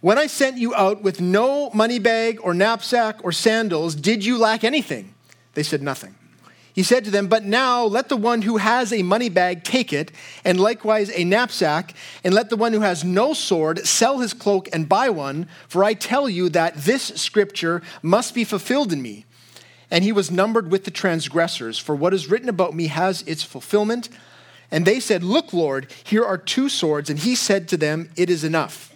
When 0.01 0.17
I 0.17 0.29
sent 0.29 0.59
you 0.59 0.75
out 0.75 1.03
with 1.03 1.21
no 1.21 1.71
money 1.71 1.99
bag 1.99 2.39
or 2.43 2.55
knapsack 2.55 3.25
or 3.25 3.33
sandals, 3.33 3.97
did 3.97 4.25
you 4.25 4.39
lack 4.39 4.63
anything? 4.63 5.15
They 5.55 5.65
said, 5.65 5.83
Nothing. 5.83 6.15
He 6.73 6.83
said 6.83 7.05
to 7.05 7.11
them, 7.11 7.27
But 7.27 7.45
now 7.45 7.85
let 7.85 8.09
the 8.09 8.17
one 8.17 8.43
who 8.43 8.59
has 8.59 8.93
a 8.93 9.03
money 9.03 9.29
bag 9.29 9.65
take 9.65 9.93
it, 9.93 10.13
and 10.45 10.61
likewise 10.61 11.11
a 11.13 11.25
knapsack, 11.25 11.95
and 12.23 12.35
let 12.35 12.51
the 12.51 12.57
one 12.57 12.73
who 12.73 12.81
has 12.81 13.05
no 13.05 13.35
sword 13.35 13.87
sell 13.87 14.21
his 14.21 14.33
cloak 14.33 14.69
and 14.73 14.89
buy 14.89 15.11
one, 15.11 15.49
for 15.69 15.83
I 15.83 15.95
tell 15.95 16.29
you 16.29 16.49
that 16.51 16.77
this 16.77 17.03
scripture 17.03 17.83
must 18.03 18.35
be 18.35 18.45
fulfilled 18.45 18.93
in 18.93 19.03
me. 19.03 19.25
And 19.91 20.05
he 20.05 20.13
was 20.13 20.31
numbered 20.31 20.71
with 20.71 20.85
the 20.85 20.91
transgressors, 20.93 21.79
for 21.79 21.97
what 21.97 22.15
is 22.15 22.31
written 22.31 22.49
about 22.49 22.75
me 22.75 22.87
has 22.87 23.23
its 23.23 23.43
fulfillment. 23.43 24.09
And 24.71 24.87
they 24.87 25.01
said, 25.01 25.25
Look, 25.25 25.53
Lord, 25.53 25.89
here 26.05 26.25
are 26.25 26.39
two 26.39 26.69
swords. 26.69 27.11
And 27.11 27.19
he 27.19 27.35
said 27.35 27.69
to 27.69 27.77
them, 27.77 28.11
It 28.17 28.31
is 28.31 28.45
enough. 28.45 28.95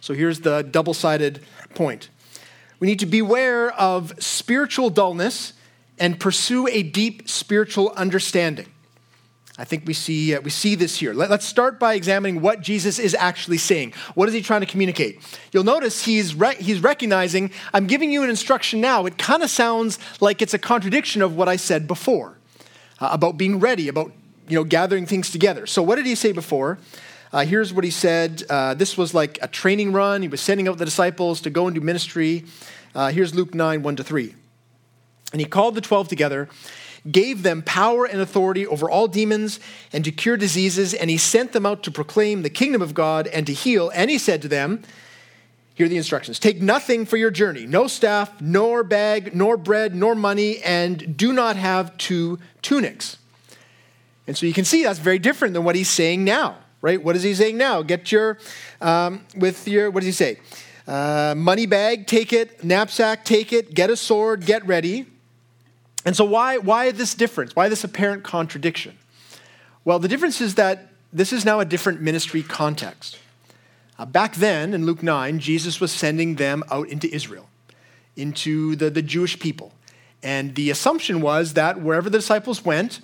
So 0.00 0.12
here's 0.12 0.40
the 0.40 0.62
double 0.62 0.92
sided 0.92 1.40
point. 1.74 2.10
We 2.78 2.88
need 2.88 2.98
to 3.00 3.06
beware 3.06 3.72
of 3.72 4.12
spiritual 4.22 4.90
dullness 4.90 5.53
and 5.98 6.18
pursue 6.18 6.66
a 6.68 6.82
deep 6.82 7.28
spiritual 7.28 7.90
understanding. 7.96 8.66
I 9.56 9.64
think 9.64 9.86
we 9.86 9.92
see, 9.92 10.34
uh, 10.34 10.40
we 10.40 10.50
see 10.50 10.74
this 10.74 10.96
here. 10.96 11.14
Let, 11.14 11.30
us 11.30 11.44
start 11.44 11.78
by 11.78 11.94
examining 11.94 12.40
what 12.40 12.60
Jesus 12.60 12.98
is 12.98 13.14
actually 13.14 13.58
saying. 13.58 13.92
What 14.14 14.28
is 14.28 14.34
he 14.34 14.42
trying 14.42 14.62
to 14.62 14.66
communicate? 14.66 15.20
You'll 15.52 15.62
notice 15.62 16.04
he's, 16.04 16.34
re- 16.34 16.56
he's 16.56 16.80
recognizing, 16.80 17.52
I'm 17.72 17.86
giving 17.86 18.10
you 18.10 18.24
an 18.24 18.30
instruction 18.30 18.80
now. 18.80 19.06
It 19.06 19.16
kind 19.16 19.44
of 19.44 19.50
sounds 19.50 20.00
like 20.20 20.42
it's 20.42 20.54
a 20.54 20.58
contradiction 20.58 21.22
of 21.22 21.36
what 21.36 21.48
I 21.48 21.54
said 21.54 21.86
before 21.86 22.36
uh, 23.00 23.10
about 23.12 23.36
being 23.36 23.60
ready, 23.60 23.86
about 23.86 24.10
you 24.48 24.56
know, 24.56 24.64
gathering 24.64 25.06
things 25.06 25.30
together. 25.30 25.66
So, 25.66 25.82
what 25.82 25.96
did 25.96 26.06
he 26.06 26.16
say 26.16 26.32
before? 26.32 26.78
Uh, 27.32 27.44
here's 27.44 27.72
what 27.72 27.84
he 27.84 27.90
said. 27.90 28.42
Uh, 28.48 28.74
this 28.74 28.96
was 28.96 29.14
like 29.14 29.38
a 29.40 29.48
training 29.48 29.92
run. 29.92 30.22
He 30.22 30.28
was 30.28 30.40
sending 30.40 30.68
out 30.68 30.78
the 30.78 30.84
disciples 30.84 31.40
to 31.42 31.50
go 31.50 31.66
and 31.66 31.74
do 31.74 31.80
ministry. 31.80 32.44
Uh, 32.94 33.10
here's 33.10 33.34
Luke 33.34 33.54
9, 33.54 33.82
1 33.82 33.96
to 33.96 34.04
3. 34.04 34.34
And 35.34 35.40
he 35.40 35.46
called 35.46 35.74
the 35.74 35.82
12 35.82 36.06
together 36.06 36.48
gave 37.10 37.42
them 37.42 37.62
power 37.62 38.06
and 38.06 38.20
authority 38.20 38.66
over 38.66 38.88
all 38.88 39.06
demons 39.06 39.60
and 39.92 40.04
to 40.04 40.10
cure 40.10 40.36
diseases, 40.36 40.94
and 40.94 41.10
he 41.10 41.18
sent 41.18 41.52
them 41.52 41.66
out 41.66 41.82
to 41.82 41.90
proclaim 41.90 42.42
the 42.42 42.50
kingdom 42.50 42.80
of 42.80 42.94
God 42.94 43.26
and 43.26 43.46
to 43.46 43.52
heal. 43.52 43.90
And 43.94 44.10
he 44.10 44.18
said 44.18 44.40
to 44.42 44.48
them, 44.48 44.82
here 45.74 45.86
are 45.86 45.88
the 45.88 45.96
instructions 45.96 46.38
Take 46.38 46.62
nothing 46.62 47.04
for 47.04 47.16
your 47.16 47.30
journey 47.30 47.66
no 47.66 47.86
staff, 47.86 48.40
nor 48.40 48.82
bag, 48.84 49.34
nor 49.34 49.56
bread, 49.56 49.94
nor 49.94 50.14
money, 50.14 50.62
and 50.62 51.16
do 51.16 51.32
not 51.32 51.56
have 51.56 51.96
two 51.98 52.38
tunics. 52.62 53.18
And 54.26 54.36
so 54.38 54.46
you 54.46 54.54
can 54.54 54.64
see 54.64 54.84
that's 54.84 54.98
very 54.98 55.18
different 55.18 55.52
than 55.52 55.64
what 55.64 55.76
he's 55.76 55.90
saying 55.90 56.24
now, 56.24 56.56
right? 56.80 57.02
What 57.02 57.16
is 57.16 57.22
he 57.22 57.34
saying 57.34 57.58
now? 57.58 57.82
Get 57.82 58.10
your, 58.10 58.38
um, 58.80 59.26
with 59.36 59.68
your, 59.68 59.90
what 59.90 60.00
does 60.00 60.06
he 60.06 60.12
say? 60.12 60.38
Uh, 60.86 61.34
money 61.36 61.66
bag, 61.66 62.06
take 62.06 62.32
it. 62.32 62.64
Knapsack, 62.64 63.24
take 63.26 63.52
it. 63.52 63.74
Get 63.74 63.90
a 63.90 63.96
sword, 63.96 64.46
get 64.46 64.66
ready. 64.66 65.06
And 66.04 66.16
so, 66.16 66.24
why, 66.24 66.58
why 66.58 66.90
this 66.90 67.14
difference? 67.14 67.56
Why 67.56 67.68
this 67.68 67.84
apparent 67.84 68.24
contradiction? 68.24 68.98
Well, 69.84 69.98
the 69.98 70.08
difference 70.08 70.40
is 70.40 70.54
that 70.56 70.88
this 71.12 71.32
is 71.32 71.44
now 71.44 71.60
a 71.60 71.64
different 71.64 72.00
ministry 72.00 72.42
context. 72.42 73.18
Uh, 73.98 74.04
back 74.04 74.34
then, 74.34 74.74
in 74.74 74.84
Luke 74.84 75.02
9, 75.02 75.38
Jesus 75.38 75.80
was 75.80 75.92
sending 75.92 76.34
them 76.34 76.64
out 76.70 76.88
into 76.88 77.12
Israel, 77.14 77.48
into 78.16 78.74
the, 78.76 78.90
the 78.90 79.02
Jewish 79.02 79.38
people. 79.38 79.72
And 80.22 80.54
the 80.54 80.70
assumption 80.70 81.20
was 81.20 81.52
that 81.54 81.80
wherever 81.80 82.10
the 82.10 82.18
disciples 82.18 82.64
went, 82.64 83.00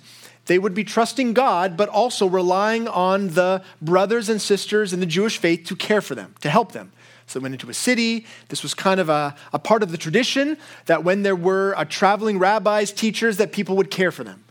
they 0.47 0.59
would 0.59 0.73
be 0.73 0.83
trusting 0.83 1.33
God, 1.33 1.77
but 1.77 1.87
also 1.87 2.27
relying 2.27 2.87
on 2.87 3.29
the 3.29 3.63
brothers 3.81 4.27
and 4.27 4.41
sisters 4.41 4.91
in 4.91 4.99
the 4.99 5.05
Jewish 5.05 5.37
faith 5.37 5.65
to 5.67 5.75
care 5.75 6.01
for 6.01 6.15
them, 6.15 6.35
to 6.41 6.49
help 6.49 6.71
them. 6.71 6.91
So 7.31 7.39
they 7.39 7.43
went 7.43 7.55
into 7.55 7.69
a 7.69 7.73
city. 7.73 8.25
This 8.49 8.61
was 8.61 8.73
kind 8.73 8.99
of 8.99 9.09
a, 9.09 9.35
a 9.53 9.59
part 9.59 9.83
of 9.83 9.91
the 9.91 9.97
tradition 9.97 10.57
that 10.85 11.03
when 11.03 11.23
there 11.23 11.35
were 11.35 11.73
uh, 11.77 11.85
traveling 11.85 12.39
rabbis, 12.39 12.91
teachers, 12.91 13.37
that 13.37 13.51
people 13.51 13.77
would 13.77 13.89
care 13.89 14.11
for 14.11 14.23
them. 14.23 14.43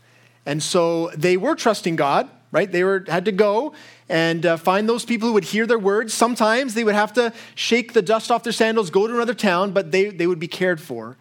And 0.45 0.63
so 0.63 1.09
they 1.09 1.37
were 1.37 1.55
trusting 1.55 1.95
God, 1.95 2.27
right? 2.51 2.71
They 2.71 2.83
were, 2.83 3.05
had 3.07 3.25
to 3.25 3.31
go 3.31 3.73
and 4.09 4.45
uh, 4.45 4.57
find 4.57 4.89
those 4.89 5.05
people 5.05 5.27
who 5.27 5.33
would 5.35 5.43
hear 5.43 5.67
their 5.67 5.79
words. 5.79 6.13
Sometimes 6.13 6.73
they 6.73 6.83
would 6.83 6.95
have 6.95 7.13
to 7.13 7.31
shake 7.55 7.93
the 7.93 8.01
dust 8.01 8.31
off 8.31 8.43
their 8.43 8.51
sandals, 8.51 8.89
go 8.89 9.05
to 9.05 9.13
another 9.13 9.35
town, 9.35 9.71
but 9.71 9.91
they, 9.91 10.09
they 10.09 10.25
would 10.25 10.39
be 10.39 10.47
cared 10.47 10.81
for. 10.81 11.17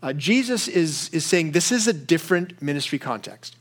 Uh, 0.00 0.12
Jesus 0.12 0.68
is, 0.68 1.08
is 1.08 1.26
saying 1.26 1.50
this 1.50 1.72
is 1.72 1.88
a 1.88 1.92
different 1.92 2.62
ministry 2.62 3.00
context. 3.00 3.56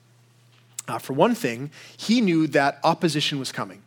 Uh, 0.88 1.00
for 1.00 1.13
one 1.13 1.34
thing, 1.34 1.72
he 1.98 2.22
knew 2.22 2.46
that 2.48 2.80
opposition 2.84 3.39
was 3.39 3.52
coming 3.52 3.83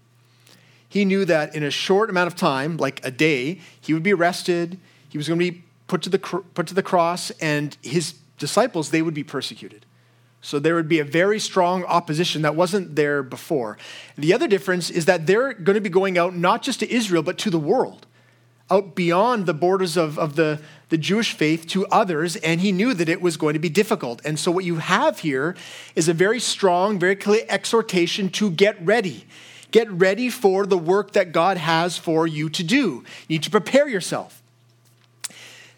he 0.88 1.05
knew 1.05 1.25
that 1.25 1.55
in 1.55 1.62
a 1.62 1.70
short 1.70 2.11
amount 2.11 2.29
of 2.29 2.37
time, 2.37 2.77
like 2.77 3.05
a 3.05 3.11
day, 3.11 3.61
he 3.81 3.92
would 3.94 4.03
be 4.03 4.12
arrested, 4.12 4.79
he 5.09 5.18
was 5.18 5.29
going 5.29 5.38
to 5.40 5.51
be 5.51 5.64
put 5.87 6.03
to 6.03 6.11
the, 6.11 6.18
put 6.18 6.66
to 6.66 6.75
the 6.75 6.83
cross, 6.83 7.31
and 7.40 7.77
his 7.83 8.14
disciples, 8.38 8.90
they 8.90 9.03
would 9.03 9.14
be 9.14 9.25
persecuted. 9.25 9.87
So 10.40 10.59
there 10.59 10.77
would 10.77 10.88
be 10.88 11.01
a 11.01 11.05
very 11.05 11.40
strong 11.40 11.85
opposition 11.85 12.42
that 12.42 12.55
wasn't 12.55 12.94
there 12.94 13.22
before. 13.22 13.79
The 14.16 14.33
other 14.33 14.46
difference 14.46 14.90
is 14.90 15.07
that 15.07 15.27
they're 15.27 15.53
going 15.53 15.75
to 15.75 15.81
be 15.81 15.88
going 15.88 16.18
out 16.18 16.37
not 16.37 16.62
just 16.62 16.81
to 16.81 16.92
Israel, 16.92 17.22
but 17.22 17.37
to 17.38 17.51
the 17.51 17.59
world, 17.59 18.07
out 18.70 18.94
beyond 18.94 19.46
the 19.46 19.55
borders 19.55 19.96
of, 19.96 20.18
of 20.18 20.37
the, 20.37 20.61
the 20.88 20.99
Jewish 20.99 21.33
faith 21.33 21.66
to 21.68 21.87
others, 21.88 22.37
and 22.37 22.61
he 22.61 22.70
knew 22.70 22.94
that 22.94 23.09
it 23.09 23.20
was 23.20 23.37
going 23.37 23.55
to 23.55 23.59
be 23.59 23.68
difficult. 23.68 24.20
And 24.25 24.38
so 24.38 24.53
what 24.53 24.64
you 24.64 24.77
have 24.77 25.20
here 25.20 25.57
is 25.96 26.09
a 26.09 26.14
very 26.14 26.38
strong, 26.38 26.99
very 26.99 27.16
clear 27.16 27.44
exhortation 27.49 28.29
to 28.31 28.51
get 28.51 28.77
ready. 28.85 29.27
Get 29.70 29.90
ready 29.90 30.31
for 30.31 30.66
the 30.66 30.79
work 30.79 31.12
that 31.12 31.33
God 31.33 31.57
has 31.57 31.98
for 31.98 32.26
you 32.26 32.48
to 32.50 32.62
do. 32.62 32.76
You 32.76 33.05
need 33.29 33.42
to 33.42 33.50
prepare 33.50 33.88
yourself. 33.88 34.42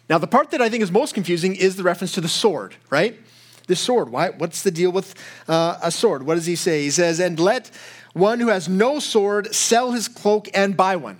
Now, 0.09 0.17
the 0.17 0.27
part 0.27 0.51
that 0.51 0.61
I 0.61 0.69
think 0.69 0.81
is 0.81 0.91
most 0.91 1.13
confusing 1.13 1.55
is 1.55 1.75
the 1.75 1.83
reference 1.83 2.13
to 2.13 2.21
the 2.21 2.27
sword, 2.27 2.75
right? 2.89 3.19
This 3.67 3.79
sword. 3.79 4.09
Why, 4.09 4.29
what's 4.29 4.63
the 4.63 4.71
deal 4.71 4.91
with 4.91 5.13
uh, 5.47 5.77
a 5.83 5.91
sword? 5.91 6.23
What 6.23 6.35
does 6.35 6.47
he 6.47 6.55
say? 6.55 6.83
He 6.83 6.91
says, 6.91 7.19
And 7.19 7.39
let 7.39 7.69
one 8.13 8.39
who 8.39 8.47
has 8.47 8.67
no 8.67 8.99
sword 8.99 9.53
sell 9.53 9.91
his 9.91 10.07
cloak 10.07 10.49
and 10.53 10.75
buy 10.75 10.95
one. 10.95 11.19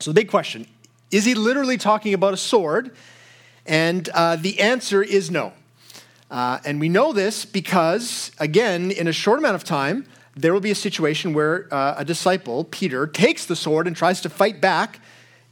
So, 0.00 0.10
the 0.10 0.14
big 0.14 0.28
question 0.28 0.66
is 1.10 1.24
he 1.24 1.34
literally 1.34 1.78
talking 1.78 2.12
about 2.12 2.34
a 2.34 2.36
sword? 2.36 2.90
And 3.64 4.08
uh, 4.10 4.36
the 4.36 4.60
answer 4.60 5.02
is 5.02 5.30
no. 5.30 5.52
Uh, 6.30 6.58
and 6.64 6.80
we 6.80 6.88
know 6.88 7.12
this 7.12 7.44
because, 7.44 8.32
again, 8.38 8.90
in 8.90 9.06
a 9.06 9.12
short 9.12 9.38
amount 9.38 9.54
of 9.54 9.64
time, 9.64 10.06
there 10.36 10.52
will 10.52 10.60
be 10.60 10.70
a 10.70 10.76
situation 10.76 11.32
where 11.32 11.66
uh, 11.72 11.94
a 11.96 12.04
disciple, 12.04 12.64
Peter, 12.64 13.06
takes 13.06 13.46
the 13.46 13.56
sword 13.56 13.86
and 13.86 13.96
tries 13.96 14.20
to 14.20 14.28
fight 14.28 14.60
back. 14.60 15.00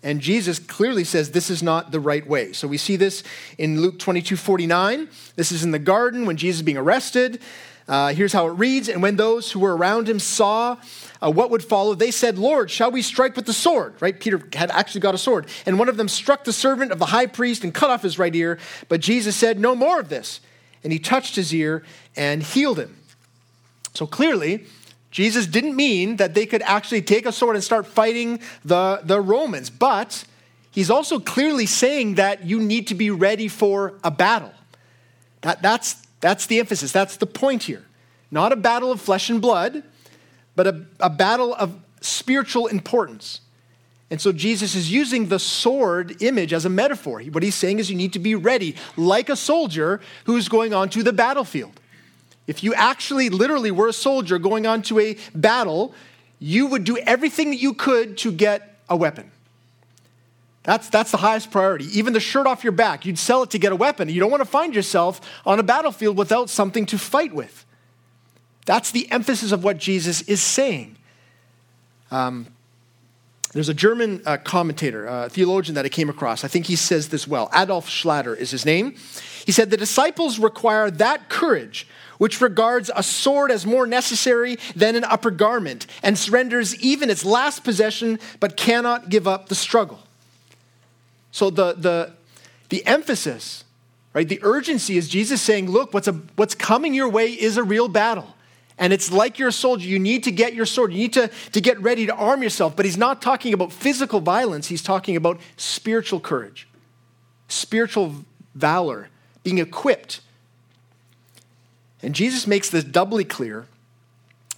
And 0.03 0.21
Jesus 0.21 0.59
clearly 0.59 1.05
says 1.05 1.31
this 1.31 1.49
is 1.49 1.63
not 1.63 1.91
the 1.91 1.99
right 1.99 2.27
way. 2.27 2.53
So 2.53 2.69
we 2.69 2.77
see 2.77 2.97
this 2.97 3.23
in 3.57 3.81
Luke 3.81 3.99
22 3.99 4.37
49. 4.37 5.09
This 5.37 5.51
is 5.51 5.65
in 5.65 5.71
the 5.71 5.79
garden 5.79 6.27
when 6.27 6.37
Jesus 6.37 6.61
is 6.61 6.63
being 6.63 6.77
arrested. 6.77 7.41
Uh, 7.89 8.13
here's 8.13 8.33
how 8.33 8.47
it 8.47 8.53
reads 8.53 8.89
And 8.89 9.03
when 9.03 9.17
those 9.17 9.51
who 9.51 9.61
were 9.61 9.75
around 9.75 10.09
him 10.09 10.19
saw 10.19 10.77
uh, 11.23 11.31
what 11.31 11.51
would 11.51 11.65
follow, 11.65 11.95
they 11.95 12.11
said, 12.11 12.39
Lord, 12.39 12.71
shall 12.71 12.91
we 12.91 13.01
strike 13.01 13.37
with 13.37 13.47
the 13.47 13.55
sword? 13.55 13.95
Right? 14.01 14.19
Peter 14.19 14.47
had 14.53 14.71
actually 14.71 15.01
got 15.01 15.15
a 15.15 15.19
sword. 15.19 15.47
And 15.65 15.79
one 15.79 15.89
of 15.89 15.97
them 15.97 16.09
struck 16.09 16.45
the 16.45 16.53
servant 16.53 16.93
of 16.93 16.99
the 16.99 17.07
high 17.07 17.27
priest 17.27 17.65
and 17.65 17.73
cut 17.73 17.89
off 17.89 18.03
his 18.03 18.19
right 18.19 18.35
ear. 18.35 18.59
But 18.89 19.01
Jesus 19.01 19.35
said, 19.35 19.59
No 19.59 19.75
more 19.75 20.01
of 20.01 20.11
this. 20.11 20.41
And 20.83 20.93
he 20.93 20.99
touched 20.99 21.37
his 21.37 21.55
ear 21.55 21.83
and 22.15 22.43
healed 22.43 22.79
him. 22.79 22.99
So 23.95 24.07
clearly, 24.07 24.67
Jesus 25.11 25.47
didn't 25.47 25.77
mean 25.77 26.17
that 26.17 26.35
they 26.35 26.45
could 26.45 26.63
actually 26.63 27.03
take 27.03 27.25
a 27.25 27.33
sword 27.33 27.55
and 27.55 27.65
start 27.65 27.87
fighting 27.87 28.41
the, 28.65 29.01
the 29.05 29.21
Romans, 29.21 29.71
but 29.71 30.25
he's 30.73 30.91
also 30.91 31.21
clearly 31.21 31.67
saying 31.67 32.17
that 32.17 32.45
you 32.45 32.61
need 32.61 32.89
to 32.89 32.95
be 32.95 33.11
ready 33.11 33.47
for 33.47 33.95
a 34.03 34.11
battle. 34.11 34.53
That, 35.43 35.63
that's, 35.63 36.03
that's 36.21 36.47
the 36.47 36.59
emphasis, 36.59 36.91
that's 36.91 37.17
the 37.17 37.27
point 37.27 37.63
here. 37.63 37.85
Not 38.31 38.51
a 38.51 38.57
battle 38.57 38.91
of 38.91 39.01
flesh 39.01 39.31
and 39.31 39.41
blood, 39.41 39.85
but 40.57 40.67
a, 40.67 40.85
a 40.99 41.11
battle 41.11 41.55
of 41.55 41.79
spiritual 42.01 42.67
importance. 42.67 43.41
And 44.11 44.21
so 44.21 44.33
Jesus 44.33 44.75
is 44.75 44.91
using 44.91 45.29
the 45.29 45.39
sword 45.39 46.21
image 46.23 46.53
as 46.53 46.65
a 46.65 46.69
metaphor. 46.69 47.23
What 47.23 47.43
he's 47.43 47.55
saying 47.55 47.79
is 47.79 47.91
you 47.91 47.97
need 47.97 48.13
to 48.15 48.19
be 48.19 48.35
ready, 48.35 48.75
like 48.97 49.29
a 49.29 49.37
soldier 49.37 50.01
who's 50.25 50.49
going 50.49 50.75
on 50.75 50.89
to 50.91 51.03
the 51.03 51.13
battlefield. 51.13 51.81
If 52.47 52.63
you 52.63 52.75
actually 52.75 53.31
literally 53.31 53.71
were 53.71 53.89
a 53.89 53.93
soldier 53.93 54.39
going 54.39 54.67
on 54.67 54.83
to 54.83 54.99
a 54.99 55.17
battle, 55.35 55.95
you 56.39 56.67
would 56.67 56.85
do 56.85 56.99
everything 56.99 57.51
that 57.51 57.57
you 57.57 57.75
could 57.75 58.19
to 58.19 58.33
get 58.33 58.79
a 58.89 58.97
weapon. 58.97 59.31
That's, 60.65 60.89
that's 60.89 61.11
the 61.11 61.19
highest 61.19 61.51
priority. 61.51 61.87
Even 61.97 62.15
the 62.15 62.21
shirt 62.21 62.47
off 62.47 62.65
your 62.65 62.73
back, 62.73 63.05
you'd 63.05 63.19
sell 63.19 63.43
it 63.43 63.51
to 63.51 63.59
get 63.59 63.73
a 63.73 63.77
weapon. 63.77 64.09
You 64.09 64.21
don't 64.21 64.31
want 64.31 64.43
to 64.43 64.49
find 64.49 64.75
yourself 64.75 65.21
on 65.45 65.59
a 65.59 65.63
battlefield 65.63 66.17
without 66.17 66.49
something 66.49 66.87
to 66.87 66.99
fight 66.99 67.35
with. 67.35 67.67
That's 68.65 68.91
the 68.91 69.11
emphasis 69.13 69.53
of 69.53 69.63
what 69.63 69.77
Jesus 69.77 70.23
is 70.23 70.43
saying. 70.43 70.97
Um, 72.11 72.47
there's 73.53 73.69
a 73.69 73.75
German 73.75 74.23
uh, 74.25 74.39
commentator, 74.39 75.07
uh, 75.07 75.29
theologian 75.29 75.75
that 75.75 75.85
I 75.85 75.91
came 75.91 76.09
across. 76.09 76.45
I 76.45 76.49
think 76.49 76.67
he 76.67 76.77
says 76.77 77.11
this 77.11 77.29
well. 77.29 77.51
Adolf 77.55 77.89
Schlatter 77.89 78.37
is 78.37 78.51
his 78.51 78.65
name. 78.65 78.97
He 79.45 79.53
said, 79.53 79.71
The 79.71 79.77
disciples 79.77 80.39
require 80.39 80.91
that 80.91 81.29
courage 81.29 81.87
which 82.19 82.41
regards 82.41 82.91
a 82.95 83.03
sword 83.03 83.51
as 83.51 83.67
more 83.67 83.87
necessary 83.87 84.57
than 84.75 84.97
an 84.97 85.05
upper 85.05 85.31
garment, 85.31 85.87
and 86.03 86.19
surrenders 86.19 86.75
even 86.83 87.11
its 87.11 87.25
last 87.25 87.65
possession, 87.65 88.19
but 88.41 88.57
cannot 88.57 89.09
give 89.09 89.27
up 89.27 89.49
the 89.49 89.55
struggle. 89.55 90.01
So 91.31 91.51
the, 91.51 91.75
the, 91.75 92.13
the 92.69 92.87
emphasis, 92.87 93.65
right, 94.13 94.29
the 94.29 94.41
urgency 94.43 94.97
is 94.97 95.09
Jesus 95.09 95.43
saying, 95.43 95.71
look, 95.71 95.93
what's, 95.93 96.09
a, 96.09 96.13
what's 96.37 96.55
coming 96.55 96.95
your 96.95 97.09
way 97.09 97.29
is 97.33 97.57
a 97.57 97.63
real 97.63 97.89
battle. 97.89 98.35
And 98.79 98.93
it's 98.93 99.13
like 99.13 99.39
you're 99.39 99.49
a 99.49 99.53
soldier. 99.53 99.87
You 99.87 100.01
need 100.01 100.25
to 100.25 100.33
get 100.33 100.55
your 100.55 100.67
sword. 100.67 100.93
You 100.93 100.99
need 100.99 101.13
to, 101.13 101.31
to 101.53 101.61
get 101.61 101.81
ready 101.81 102.07
to 102.07 102.15
arm 102.15 102.43
yourself. 102.43 102.75
But 102.75 102.85
he's 102.85 102.97
not 102.97 103.23
talking 103.23 103.55
about 103.55 103.73
physical 103.73 104.21
violence, 104.21 104.67
he's 104.67 104.83
talking 104.83 105.17
about 105.17 105.41
spiritual 105.57 106.21
courage, 106.21 106.69
spiritual 107.49 108.25
valor, 108.55 109.09
being 109.43 109.59
equipped 109.59 110.21
and 112.05 112.15
Jesus 112.15 112.47
makes 112.47 112.69
this 112.69 112.85
doubly 112.85 113.25
clear 113.25 113.67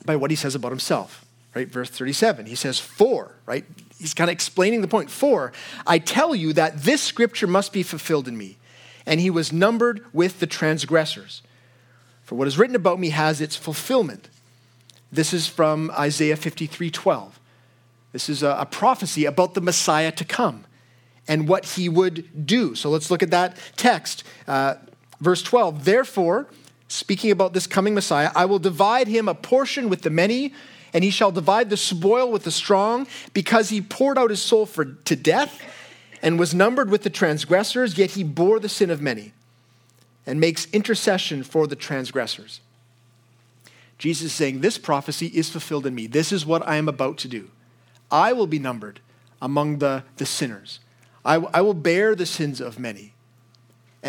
by 0.05 0.17
what 0.17 0.31
he 0.31 0.37
says 0.37 0.57
about 0.57 0.73
himself, 0.73 1.25
right? 1.55 1.69
Verse 1.69 1.89
37. 1.89 2.47
He 2.47 2.57
says, 2.57 2.81
For, 2.81 3.37
right? 3.47 3.65
He's 3.99 4.15
kind 4.15 4.29
of 4.29 4.33
explaining 4.33 4.81
the 4.81 4.89
point. 4.89 5.11
For, 5.11 5.53
I 5.87 6.01
tell 6.01 6.35
you 6.35 6.53
that 6.55 6.83
this 6.83 7.03
scripture 7.03 7.47
must 7.47 7.73
be 7.73 7.85
fulfilled 7.85 8.27
in 8.27 8.37
me. 8.37 8.57
And 9.07 9.21
he 9.21 9.31
was 9.31 9.53
numbered 9.53 10.05
with 10.13 10.41
the 10.41 10.49
transgressors. 10.49 11.43
For 12.25 12.35
what 12.35 12.49
is 12.49 12.59
written 12.59 12.75
about 12.75 12.99
me 12.99 13.11
has 13.11 13.41
its 13.41 13.55
fulfillment. 13.55 14.29
This 15.13 15.33
is 15.33 15.47
from 15.47 15.93
Isaiah 15.97 16.37
53 16.37 16.91
12. 16.91 17.39
This 18.11 18.29
is 18.29 18.43
a, 18.43 18.57
a 18.59 18.67
prophecy 18.67 19.25
about 19.25 19.55
the 19.55 19.61
Messiah 19.61 20.11
to 20.11 20.25
come 20.25 20.65
and 21.29 21.49
what 21.49 21.65
he 21.65 21.89
would 21.89 22.47
do. 22.47 22.75
So 22.75 22.91
let's 22.91 23.09
look 23.09 23.23
at 23.23 23.31
that 23.31 23.57
text. 23.77 24.25
Uh, 24.49 24.75
verse 25.21 25.43
12. 25.43 25.85
Therefore, 25.85 26.49
speaking 26.89 27.31
about 27.31 27.53
this 27.53 27.67
coming 27.67 27.95
Messiah, 27.95 28.31
I 28.35 28.45
will 28.45 28.59
divide 28.59 29.09
him 29.09 29.29
a 29.29 29.35
portion 29.35 29.89
with 29.89 30.03
the 30.03 30.11
many, 30.11 30.55
and 30.93 31.03
he 31.03 31.11
shall 31.11 31.33
divide 31.33 31.71
the 31.71 31.77
spoil 31.77 32.31
with 32.31 32.45
the 32.45 32.51
strong, 32.51 33.07
because 33.33 33.71
he 33.71 33.81
poured 33.81 34.19
out 34.19 34.31
his 34.31 34.43
soul 34.43 34.67
for, 34.67 34.85
to 34.85 35.17
death 35.17 35.63
and 36.23 36.39
was 36.39 36.55
numbered 36.55 36.91
with 36.91 37.03
the 37.03 37.11
transgressors, 37.11 37.99
yet 37.99 38.13
he 38.13 38.25
bore 38.25 38.59
the 38.59 38.69
sin 38.69 38.91
of 38.91 39.01
many 39.01 39.33
and 40.27 40.41
makes 40.41 40.67
intercession 40.73 41.43
for 41.43 41.67
the 41.67 41.77
transgressors. 41.77 42.61
Jesus 43.99 44.27
is 44.27 44.33
saying, 44.33 44.61
This 44.61 44.79
prophecy 44.79 45.27
is 45.29 45.49
fulfilled 45.49 45.87
in 45.87 45.95
me. 45.95 46.07
This 46.07 46.33
is 46.33 46.45
what 46.45 46.67
I 46.67 46.77
am 46.77 46.89
about 46.89 47.19
to 47.19 47.29
do. 47.29 47.51
I 48.11 48.33
will 48.33 48.47
be 48.47 48.59
numbered 48.59 49.01
among 49.41 49.79
the, 49.79 50.05
the 50.17 50.27
sinners. 50.27 50.81
I, 51.25 51.37
I 51.37 51.61
will 51.61 51.75
bear 51.75 52.15
the 52.15 52.27
sins 52.27 52.61
of 52.61 52.79
many. 52.79 53.13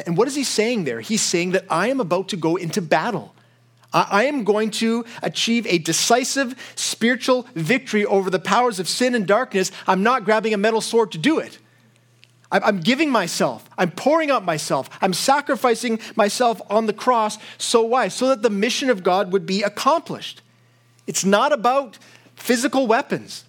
And 0.06 0.18
what 0.18 0.28
is 0.28 0.36
he 0.36 0.44
saying 0.44 0.84
there? 0.84 1.02
He's 1.02 1.22
saying 1.22 1.52
that 1.52 1.66
I 1.70 1.88
am 1.88 2.00
about 2.00 2.30
to 2.30 2.38
go 2.38 2.56
into 2.56 2.82
battle. 2.82 3.34
I 3.94 4.26
am 4.26 4.44
going 4.44 4.72
to 4.72 5.06
achieve 5.24 5.66
a 5.66 5.78
decisive 5.78 6.56
spiritual 6.76 7.48
victory 7.56 8.06
over 8.06 8.30
the 8.30 8.40
powers 8.40 8.80
of 8.80 8.88
sin 8.88 9.16
and 9.16 9.26
darkness. 9.26 9.72
I'm 9.88 10.04
not 10.04 10.26
grabbing 10.26 10.54
a 10.54 10.58
metal 10.58 10.82
sword 10.82 11.14
to 11.14 11.18
do 11.18 11.40
it. 11.40 11.58
I'm 12.52 12.80
giving 12.80 13.10
myself. 13.10 13.70
I'm 13.78 13.92
pouring 13.92 14.32
out 14.32 14.46
myself. 14.46 14.90
I'm 15.02 15.14
sacrificing 15.14 16.00
myself 16.16 16.62
on 16.70 16.86
the 16.86 16.94
cross. 16.94 17.38
So 17.58 17.82
why? 17.82 18.08
So 18.08 18.30
that 18.30 18.42
the 18.42 18.50
mission 18.50 18.90
of 18.90 19.04
God 19.04 19.34
would 19.34 19.46
be 19.46 19.64
accomplished. 19.64 20.42
It's 21.08 21.26
not 21.26 21.52
about 21.52 21.98
physical 22.36 22.88
weapons, 22.88 23.46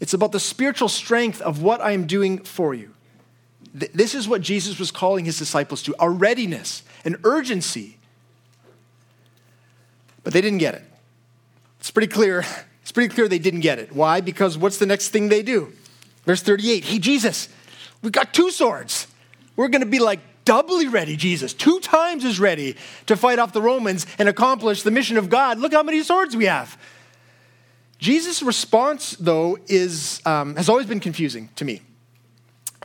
it's 0.00 0.14
about 0.14 0.32
the 0.32 0.40
spiritual 0.40 0.88
strength 0.88 1.40
of 1.42 1.62
what 1.62 1.80
I 1.80 1.92
am 1.92 2.06
doing 2.06 2.38
for 2.42 2.72
you. 2.72 2.94
This 3.72 4.14
is 4.14 4.26
what 4.26 4.40
Jesus 4.40 4.78
was 4.78 4.90
calling 4.90 5.24
his 5.24 5.38
disciples 5.38 5.82
to 5.84 5.94
a 6.00 6.10
readiness, 6.10 6.82
an 7.04 7.16
urgency. 7.24 7.98
But 10.24 10.32
they 10.32 10.40
didn't 10.40 10.58
get 10.58 10.74
it. 10.74 10.82
It's 11.78 11.90
pretty 11.90 12.08
clear. 12.08 12.44
It's 12.82 12.92
pretty 12.92 13.14
clear 13.14 13.28
they 13.28 13.38
didn't 13.38 13.60
get 13.60 13.78
it. 13.78 13.94
Why? 13.94 14.20
Because 14.20 14.58
what's 14.58 14.78
the 14.78 14.86
next 14.86 15.10
thing 15.10 15.28
they 15.28 15.42
do? 15.42 15.72
Verse 16.24 16.42
38 16.42 16.84
Hey, 16.84 16.98
Jesus, 16.98 17.48
we've 18.02 18.10
got 18.10 18.34
two 18.34 18.50
swords. 18.50 19.06
We're 19.54 19.68
going 19.68 19.82
to 19.82 19.86
be 19.86 20.00
like 20.00 20.18
doubly 20.44 20.88
ready, 20.88 21.14
Jesus, 21.14 21.54
two 21.54 21.78
times 21.78 22.24
as 22.24 22.40
ready 22.40 22.74
to 23.06 23.16
fight 23.16 23.38
off 23.38 23.52
the 23.52 23.62
Romans 23.62 24.06
and 24.18 24.28
accomplish 24.28 24.82
the 24.82 24.90
mission 24.90 25.18
of 25.18 25.30
God. 25.30 25.60
Look 25.60 25.72
how 25.72 25.84
many 25.84 26.02
swords 26.02 26.36
we 26.36 26.46
have. 26.46 26.76
Jesus' 27.98 28.42
response, 28.42 29.12
though, 29.12 29.58
is, 29.68 30.20
um, 30.24 30.56
has 30.56 30.68
always 30.68 30.86
been 30.86 30.98
confusing 30.98 31.50
to 31.54 31.64
me. 31.64 31.82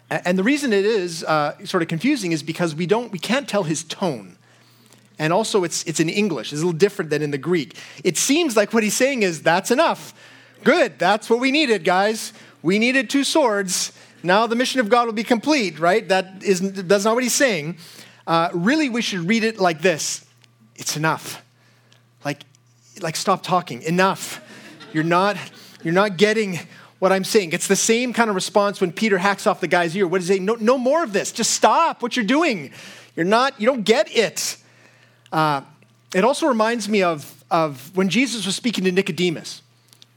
And 0.09 0.37
the 0.37 0.43
reason 0.43 0.71
it 0.71 0.85
is 0.85 1.23
uh, 1.23 1.55
sort 1.65 1.81
of 1.81 1.89
confusing 1.89 2.31
is 2.31 2.43
because 2.43 2.75
we, 2.75 2.85
don't, 2.85 3.11
we 3.11 3.19
can't 3.19 3.47
tell 3.47 3.63
his 3.63 3.83
tone. 3.83 4.37
And 5.17 5.33
also, 5.33 5.63
it's, 5.63 5.83
it's 5.85 5.99
in 5.99 6.09
English. 6.09 6.51
It's 6.51 6.61
a 6.61 6.65
little 6.65 6.77
different 6.77 7.09
than 7.09 7.21
in 7.21 7.31
the 7.31 7.37
Greek. 7.37 7.75
It 8.03 8.17
seems 8.17 8.55
like 8.55 8.73
what 8.73 8.83
he's 8.83 8.95
saying 8.95 9.23
is, 9.23 9.41
that's 9.41 9.71
enough. 9.71 10.13
Good, 10.63 10.99
that's 10.99 11.29
what 11.29 11.39
we 11.39 11.51
needed, 11.51 11.83
guys. 11.83 12.33
We 12.61 12.79
needed 12.79 13.09
two 13.09 13.23
swords. 13.23 13.93
Now 14.23 14.47
the 14.47 14.55
mission 14.55 14.79
of 14.79 14.89
God 14.89 15.05
will 15.05 15.13
be 15.13 15.23
complete, 15.23 15.79
right? 15.79 16.07
That 16.07 16.43
is, 16.43 16.59
that's 16.59 17.05
not 17.05 17.15
what 17.15 17.23
he's 17.23 17.33
saying. 17.33 17.77
Uh, 18.27 18.49
really, 18.53 18.89
we 18.89 19.01
should 19.01 19.27
read 19.27 19.43
it 19.43 19.59
like 19.59 19.81
this 19.81 20.25
It's 20.75 20.97
enough. 20.97 21.43
Like, 22.23 22.43
like 23.01 23.15
stop 23.15 23.43
talking. 23.43 23.81
Enough. 23.83 24.41
You're 24.93 25.03
not, 25.03 25.37
you're 25.83 25.93
not 25.93 26.17
getting 26.17 26.59
what 27.05 27.13
I'm 27.13 27.23
saying. 27.23 27.53
It's 27.53 27.67
the 27.67 27.75
same 27.75 28.13
kind 28.13 28.31
of 28.31 28.35
response 28.35 28.81
when 28.81 28.91
Peter 28.91 29.19
hacks 29.19 29.45
off 29.45 29.61
the 29.61 29.67
guy's 29.67 29.95
ear. 29.95 30.07
What 30.07 30.21
is 30.21 30.27
he? 30.27 30.39
No, 30.39 30.55
no 30.55 30.75
more 30.75 31.03
of 31.03 31.13
this. 31.13 31.31
Just 31.31 31.51
stop 31.51 32.01
what 32.01 32.15
you're 32.15 32.25
doing. 32.25 32.71
You're 33.15 33.27
not, 33.27 33.61
you 33.61 33.67
don't 33.67 33.83
get 33.83 34.09
it. 34.09 34.57
Uh, 35.31 35.61
it 36.15 36.23
also 36.23 36.47
reminds 36.47 36.89
me 36.89 37.03
of, 37.03 37.43
of 37.51 37.95
when 37.95 38.09
Jesus 38.09 38.47
was 38.47 38.55
speaking 38.55 38.85
to 38.85 38.91
Nicodemus, 38.91 39.61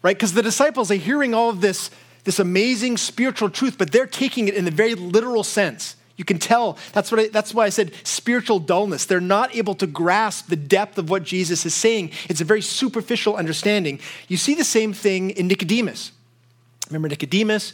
right? 0.01 0.17
Because 0.17 0.33
the 0.33 0.41
disciples 0.41 0.91
are 0.91 0.95
hearing 0.95 1.35
all 1.35 1.51
of 1.51 1.61
this, 1.61 1.91
this 2.25 2.39
amazing 2.39 2.97
spiritual 2.97 3.51
truth, 3.51 3.77
but 3.77 3.93
they're 3.93 4.07
taking 4.07 4.49
it 4.49 4.55
in 4.55 4.67
a 4.67 4.71
very 4.71 4.95
literal 4.95 5.45
sense. 5.45 5.95
You 6.17 6.25
can 6.25 6.39
tell. 6.39 6.79
That's, 6.95 7.13
what 7.13 7.21
I, 7.21 7.29
that's 7.29 7.53
why 7.53 7.67
I 7.67 7.69
said 7.69 7.93
spiritual 8.03 8.61
dullness. 8.61 9.05
They're 9.05 9.21
not 9.21 9.55
able 9.55 9.75
to 9.75 9.87
grasp 9.87 10.49
the 10.49 10.57
depth 10.57 10.97
of 10.97 11.11
what 11.11 11.23
Jesus 11.23 11.67
is 11.67 11.75
saying. 11.75 12.13
It's 12.31 12.41
a 12.41 12.45
very 12.45 12.63
superficial 12.63 13.37
understanding. 13.37 14.01
You 14.27 14.39
see 14.39 14.55
the 14.55 14.65
same 14.65 14.95
thing 14.95 15.31
in 15.31 15.49
Nicodemus. 15.49 16.13
Remember 16.89 17.09
Nicodemus, 17.09 17.73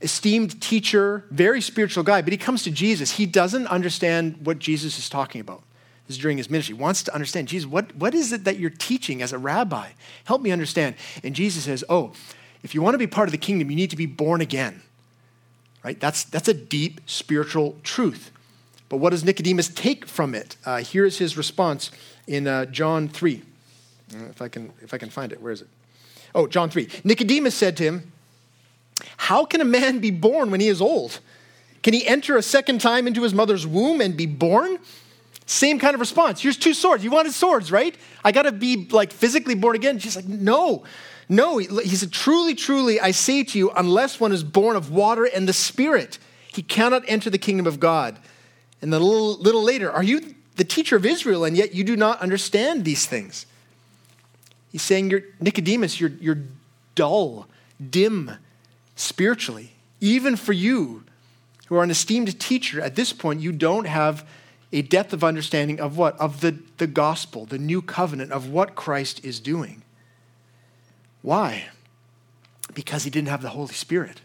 esteemed 0.00 0.60
teacher, 0.60 1.24
very 1.30 1.60
spiritual 1.60 2.04
guy, 2.04 2.22
but 2.22 2.32
he 2.32 2.36
comes 2.36 2.62
to 2.64 2.70
Jesus. 2.70 3.12
He 3.12 3.26
doesn't 3.26 3.66
understand 3.68 4.44
what 4.44 4.58
Jesus 4.58 4.98
is 4.98 5.08
talking 5.08 5.40
about. 5.40 5.62
This 6.06 6.16
is 6.16 6.22
during 6.22 6.36
his 6.36 6.50
ministry. 6.50 6.74
He 6.74 6.82
wants 6.82 7.04
to 7.04 7.14
understand, 7.14 7.48
Jesus, 7.48 7.68
what, 7.68 7.94
what 7.94 8.14
is 8.14 8.32
it 8.32 8.44
that 8.44 8.58
you're 8.58 8.70
teaching 8.70 9.22
as 9.22 9.32
a 9.32 9.38
rabbi? 9.38 9.90
Help 10.24 10.42
me 10.42 10.50
understand. 10.50 10.96
And 11.22 11.34
Jesus 11.34 11.64
says, 11.64 11.84
Oh, 11.88 12.12
if 12.62 12.74
you 12.74 12.82
want 12.82 12.94
to 12.94 12.98
be 12.98 13.06
part 13.06 13.28
of 13.28 13.32
the 13.32 13.38
kingdom, 13.38 13.70
you 13.70 13.76
need 13.76 13.90
to 13.90 13.96
be 13.96 14.06
born 14.06 14.40
again. 14.40 14.82
Right? 15.84 15.98
That's, 15.98 16.24
that's 16.24 16.48
a 16.48 16.54
deep 16.54 17.00
spiritual 17.06 17.78
truth. 17.82 18.30
But 18.88 18.98
what 18.98 19.10
does 19.10 19.24
Nicodemus 19.24 19.68
take 19.68 20.06
from 20.06 20.34
it? 20.34 20.56
Uh, 20.64 20.78
here 20.78 21.04
is 21.04 21.18
his 21.18 21.36
response 21.36 21.90
in 22.26 22.46
uh, 22.46 22.66
John 22.66 23.08
3. 23.08 23.42
Uh, 24.14 24.24
if 24.26 24.42
I, 24.42 24.48
can, 24.48 24.72
if 24.80 24.92
I 24.92 24.98
can 24.98 25.08
find 25.08 25.32
it, 25.32 25.40
where 25.40 25.52
is 25.52 25.62
it? 25.62 25.68
Oh, 26.34 26.46
John 26.46 26.70
3. 26.70 26.88
Nicodemus 27.02 27.54
said 27.54 27.76
to 27.78 27.84
him, 27.84 28.11
how 29.32 29.46
can 29.46 29.62
a 29.62 29.64
man 29.64 29.98
be 29.98 30.10
born 30.10 30.50
when 30.50 30.60
he 30.60 30.68
is 30.68 30.82
old? 30.82 31.20
Can 31.82 31.94
he 31.94 32.06
enter 32.06 32.36
a 32.36 32.42
second 32.42 32.82
time 32.82 33.06
into 33.06 33.22
his 33.22 33.32
mother's 33.32 33.66
womb 33.66 34.02
and 34.02 34.14
be 34.14 34.26
born? 34.26 34.78
Same 35.46 35.78
kind 35.78 35.94
of 35.94 36.00
response. 36.00 36.42
Here's 36.42 36.58
two 36.58 36.74
swords. 36.74 37.02
You 37.02 37.10
wanted 37.10 37.32
swords, 37.32 37.72
right? 37.72 37.96
I 38.22 38.30
got 38.30 38.42
to 38.42 38.52
be 38.52 38.86
like 38.90 39.10
physically 39.10 39.54
born 39.54 39.74
again. 39.74 39.98
She's 39.98 40.16
like, 40.16 40.26
no, 40.26 40.84
no. 41.30 41.56
He 41.56 41.96
said, 41.96 42.12
truly, 42.12 42.54
truly, 42.54 43.00
I 43.00 43.12
say 43.12 43.42
to 43.42 43.56
you, 43.56 43.70
unless 43.70 44.20
one 44.20 44.32
is 44.32 44.44
born 44.44 44.76
of 44.76 44.90
water 44.90 45.24
and 45.24 45.48
the 45.48 45.54
Spirit, 45.54 46.18
he 46.52 46.62
cannot 46.62 47.02
enter 47.06 47.30
the 47.30 47.38
kingdom 47.38 47.66
of 47.66 47.80
God. 47.80 48.18
And 48.82 48.92
then 48.92 49.00
a 49.00 49.04
little, 49.04 49.38
little 49.38 49.62
later, 49.62 49.90
are 49.90 50.02
you 50.02 50.34
the 50.56 50.64
teacher 50.64 50.96
of 50.96 51.06
Israel 51.06 51.46
and 51.46 51.56
yet 51.56 51.74
you 51.74 51.84
do 51.84 51.96
not 51.96 52.20
understand 52.20 52.84
these 52.84 53.06
things? 53.06 53.46
He's 54.72 54.82
saying, 54.82 55.08
you're, 55.08 55.22
Nicodemus, 55.40 55.98
you're, 55.98 56.12
you're 56.20 56.42
dull, 56.94 57.46
dim, 57.80 58.32
spiritually. 58.94 59.72
Even 60.00 60.36
for 60.36 60.52
you, 60.52 61.04
who 61.66 61.76
are 61.76 61.82
an 61.82 61.90
esteemed 61.90 62.38
teacher, 62.38 62.80
at 62.80 62.96
this 62.96 63.12
point, 63.12 63.40
you 63.40 63.52
don't 63.52 63.86
have 63.86 64.26
a 64.72 64.82
depth 64.82 65.12
of 65.12 65.22
understanding 65.22 65.80
of 65.80 65.96
what? 65.96 66.18
Of 66.18 66.40
the, 66.40 66.58
the 66.78 66.86
gospel, 66.86 67.46
the 67.46 67.58
new 67.58 67.82
covenant, 67.82 68.32
of 68.32 68.48
what 68.48 68.74
Christ 68.74 69.24
is 69.24 69.40
doing. 69.40 69.82
Why? 71.22 71.66
Because 72.74 73.04
he 73.04 73.10
didn't 73.10 73.28
have 73.28 73.42
the 73.42 73.50
Holy 73.50 73.74
Spirit. 73.74 74.20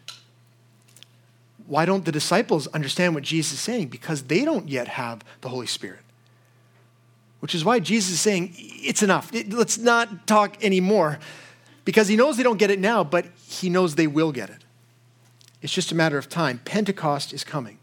Why 1.68 1.86
don't 1.86 2.06
the 2.06 2.12
disciples 2.12 2.68
understand 2.68 3.14
what 3.14 3.24
Jesus 3.24 3.54
is 3.54 3.60
saying? 3.60 3.90
Because 3.90 4.24
they 4.24 4.46
don't 4.46 4.70
yet 4.70 4.88
have 4.88 5.24
the 5.42 5.50
Holy 5.50 5.68
Spirit. 5.68 6.00
Which 7.40 7.54
is 7.54 7.64
why 7.64 7.80
Jesus 7.80 8.14
is 8.14 8.22
saying, 8.22 8.54
it's 8.58 9.04
enough. 9.04 9.32
Let's 9.50 9.78
not 9.78 10.28
talk 10.28 10.64
anymore. 10.64 11.20
Because 11.88 12.10
he 12.10 12.18
knows 12.18 12.36
they 12.36 12.44
don't 12.44 12.60
get 12.60 12.70
it 12.70 12.80
now, 12.80 13.02
but 13.06 13.28
he 13.48 13.70
knows 13.70 13.96
they 13.96 14.08
will 14.08 14.34
get 14.34 14.50
it. 14.50 14.66
It's 15.62 15.72
just 15.72 15.94
a 15.94 15.96
matter 15.96 16.18
of 16.18 16.28
time. 16.28 16.60
Pentecost 16.66 17.32
is 17.32 17.46
coming. 17.46 17.78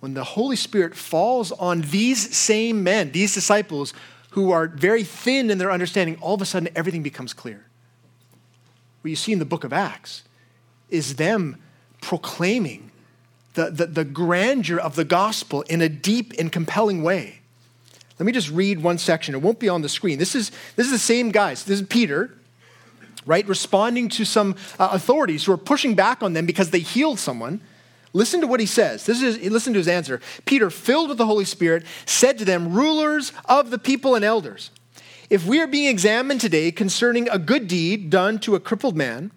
When 0.00 0.14
the 0.14 0.24
Holy 0.24 0.56
Spirit 0.56 0.96
falls 0.96 1.52
on 1.52 1.82
these 1.82 2.36
same 2.36 2.82
men, 2.82 3.12
these 3.12 3.32
disciples 3.32 3.94
who 4.30 4.50
are 4.50 4.66
very 4.66 5.04
thin 5.04 5.52
in 5.52 5.58
their 5.58 5.70
understanding, 5.70 6.18
all 6.20 6.34
of 6.34 6.42
a 6.42 6.44
sudden 6.44 6.68
everything 6.74 7.04
becomes 7.04 7.32
clear. 7.32 7.64
What 9.02 9.10
you 9.10 9.14
see 9.14 9.32
in 9.32 9.38
the 9.38 9.44
book 9.44 9.62
of 9.62 9.72
Acts 9.72 10.24
is 10.90 11.14
them 11.14 11.62
proclaiming 12.00 12.90
the, 13.54 13.70
the, 13.70 13.86
the 13.86 14.04
grandeur 14.04 14.80
of 14.80 14.96
the 14.96 15.04
gospel 15.04 15.62
in 15.62 15.80
a 15.80 15.88
deep 15.88 16.32
and 16.40 16.50
compelling 16.50 17.04
way. 17.04 17.38
Let 18.18 18.26
me 18.26 18.32
just 18.32 18.50
read 18.50 18.82
one 18.82 18.98
section. 18.98 19.36
It 19.36 19.42
won't 19.42 19.60
be 19.60 19.68
on 19.68 19.82
the 19.82 19.88
screen. 19.88 20.18
This 20.18 20.34
is, 20.34 20.50
this 20.74 20.86
is 20.86 20.92
the 20.92 20.98
same 20.98 21.30
guys. 21.30 21.62
This 21.62 21.80
is 21.80 21.86
Peter, 21.86 22.32
right? 23.26 23.46
Responding 23.46 24.08
to 24.10 24.24
some 24.24 24.56
uh, 24.78 24.88
authorities 24.92 25.44
who 25.44 25.52
are 25.52 25.58
pushing 25.58 25.94
back 25.94 26.22
on 26.22 26.32
them 26.32 26.46
because 26.46 26.70
they 26.70 26.78
healed 26.78 27.18
someone. 27.18 27.60
Listen 28.12 28.40
to 28.40 28.46
what 28.46 28.60
he 28.60 28.66
says. 28.66 29.04
This 29.04 29.20
is 29.20 29.38
listen 29.50 29.74
to 29.74 29.78
his 29.78 29.88
answer. 29.88 30.20
Peter, 30.46 30.70
filled 30.70 31.10
with 31.10 31.18
the 31.18 31.26
Holy 31.26 31.44
Spirit, 31.44 31.84
said 32.06 32.38
to 32.38 32.44
them, 32.44 32.72
"Rulers 32.72 33.32
of 33.44 33.70
the 33.70 33.78
people 33.78 34.14
and 34.14 34.24
elders, 34.24 34.70
if 35.28 35.44
we 35.44 35.60
are 35.60 35.66
being 35.66 35.90
examined 35.90 36.40
today 36.40 36.70
concerning 36.70 37.28
a 37.28 37.38
good 37.38 37.68
deed 37.68 38.08
done 38.08 38.38
to 38.40 38.54
a 38.54 38.60
crippled 38.60 38.96
man, 38.96 39.32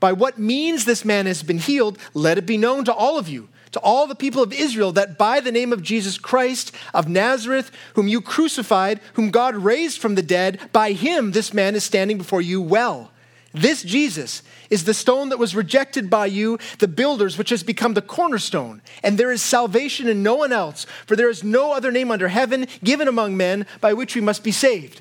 by 0.00 0.12
what 0.12 0.38
means 0.38 0.84
this 0.84 1.04
man 1.04 1.26
has 1.26 1.42
been 1.42 1.58
healed, 1.58 1.98
let 2.12 2.38
it 2.38 2.46
be 2.46 2.56
known 2.56 2.84
to 2.86 2.92
all 2.92 3.18
of 3.18 3.28
you 3.28 3.48
to 3.74 3.80
all 3.80 4.06
the 4.06 4.14
people 4.14 4.40
of 4.40 4.52
Israel 4.52 4.92
that 4.92 5.18
by 5.18 5.40
the 5.40 5.50
name 5.50 5.72
of 5.72 5.82
Jesus 5.82 6.16
Christ 6.16 6.70
of 6.94 7.08
Nazareth, 7.08 7.72
whom 7.94 8.06
you 8.06 8.20
crucified, 8.20 9.00
whom 9.14 9.32
God 9.32 9.56
raised 9.56 10.00
from 10.00 10.14
the 10.14 10.22
dead, 10.22 10.60
by 10.72 10.92
him 10.92 11.32
this 11.32 11.52
man 11.52 11.74
is 11.74 11.82
standing 11.82 12.16
before 12.16 12.40
you 12.40 12.62
well. 12.62 13.10
This 13.54 13.84
Jesus 13.84 14.42
is 14.68 14.82
the 14.82 14.92
stone 14.92 15.28
that 15.28 15.38
was 15.38 15.54
rejected 15.54 16.10
by 16.10 16.26
you, 16.26 16.58
the 16.80 16.88
builders, 16.88 17.38
which 17.38 17.50
has 17.50 17.62
become 17.62 17.94
the 17.94 18.02
cornerstone. 18.02 18.82
And 19.04 19.16
there 19.16 19.30
is 19.30 19.42
salvation 19.42 20.08
in 20.08 20.24
no 20.24 20.34
one 20.34 20.52
else, 20.52 20.86
for 21.06 21.14
there 21.14 21.30
is 21.30 21.44
no 21.44 21.72
other 21.72 21.92
name 21.92 22.10
under 22.10 22.26
heaven 22.26 22.66
given 22.82 23.06
among 23.06 23.36
men 23.36 23.64
by 23.80 23.92
which 23.92 24.16
we 24.16 24.20
must 24.20 24.42
be 24.42 24.50
saved. 24.50 25.00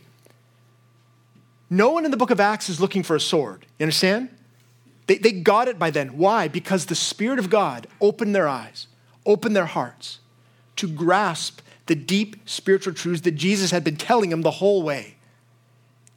No 1.72 1.90
one 1.90 2.06
in 2.06 2.12
the 2.12 2.18
book 2.18 2.30
of 2.30 2.40
Acts 2.40 2.70
is 2.70 2.80
looking 2.80 3.02
for 3.02 3.16
a 3.16 3.20
sword. 3.20 3.66
You 3.80 3.86
understand? 3.86 4.30
They, 5.08 5.18
they 5.18 5.32
got 5.32 5.68
it 5.68 5.80
by 5.80 5.90
then. 5.90 6.18
Why? 6.20 6.48
Because 6.48 6.86
the 6.86 6.96
Spirit 6.96 7.40
of 7.40 7.50
God 7.50 7.88
opened 8.00 8.36
their 8.36 8.48
eyes, 8.48 8.86
opened 9.26 9.56
their 9.56 9.66
hearts 9.66 10.20
to 10.76 10.88
grasp 10.88 11.62
the 11.88 11.96
deep 11.96 12.48
spiritual 12.48 12.94
truths 12.94 13.22
that 13.22 13.32
Jesus 13.32 13.72
had 13.72 13.84
been 13.84 13.98
telling 13.98 14.30
them 14.30 14.44
the 14.44 14.52
whole 14.52 14.84
way. 14.84 15.16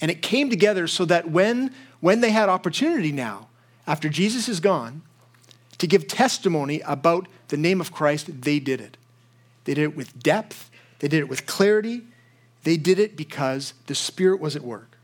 And 0.00 0.10
it 0.10 0.20
came 0.20 0.50
together 0.50 0.86
so 0.86 1.06
that 1.06 1.30
when, 1.30 1.74
when 2.00 2.20
they 2.20 2.30
had 2.30 2.48
opportunity 2.48 3.12
now, 3.12 3.48
after 3.86 4.08
Jesus 4.08 4.48
is 4.48 4.60
gone, 4.60 5.02
to 5.78 5.86
give 5.86 6.08
testimony 6.08 6.80
about 6.80 7.28
the 7.48 7.56
name 7.56 7.80
of 7.80 7.92
Christ, 7.92 8.42
they 8.42 8.58
did 8.58 8.80
it. 8.80 8.96
They 9.64 9.74
did 9.74 9.82
it 9.82 9.96
with 9.96 10.18
depth, 10.22 10.70
they 10.98 11.08
did 11.08 11.20
it 11.20 11.28
with 11.28 11.46
clarity, 11.46 12.02
they 12.64 12.76
did 12.76 12.98
it 12.98 13.16
because 13.16 13.74
the 13.86 13.94
Spirit 13.94 14.40
was 14.40 14.56
at 14.56 14.62
work. 14.62 14.96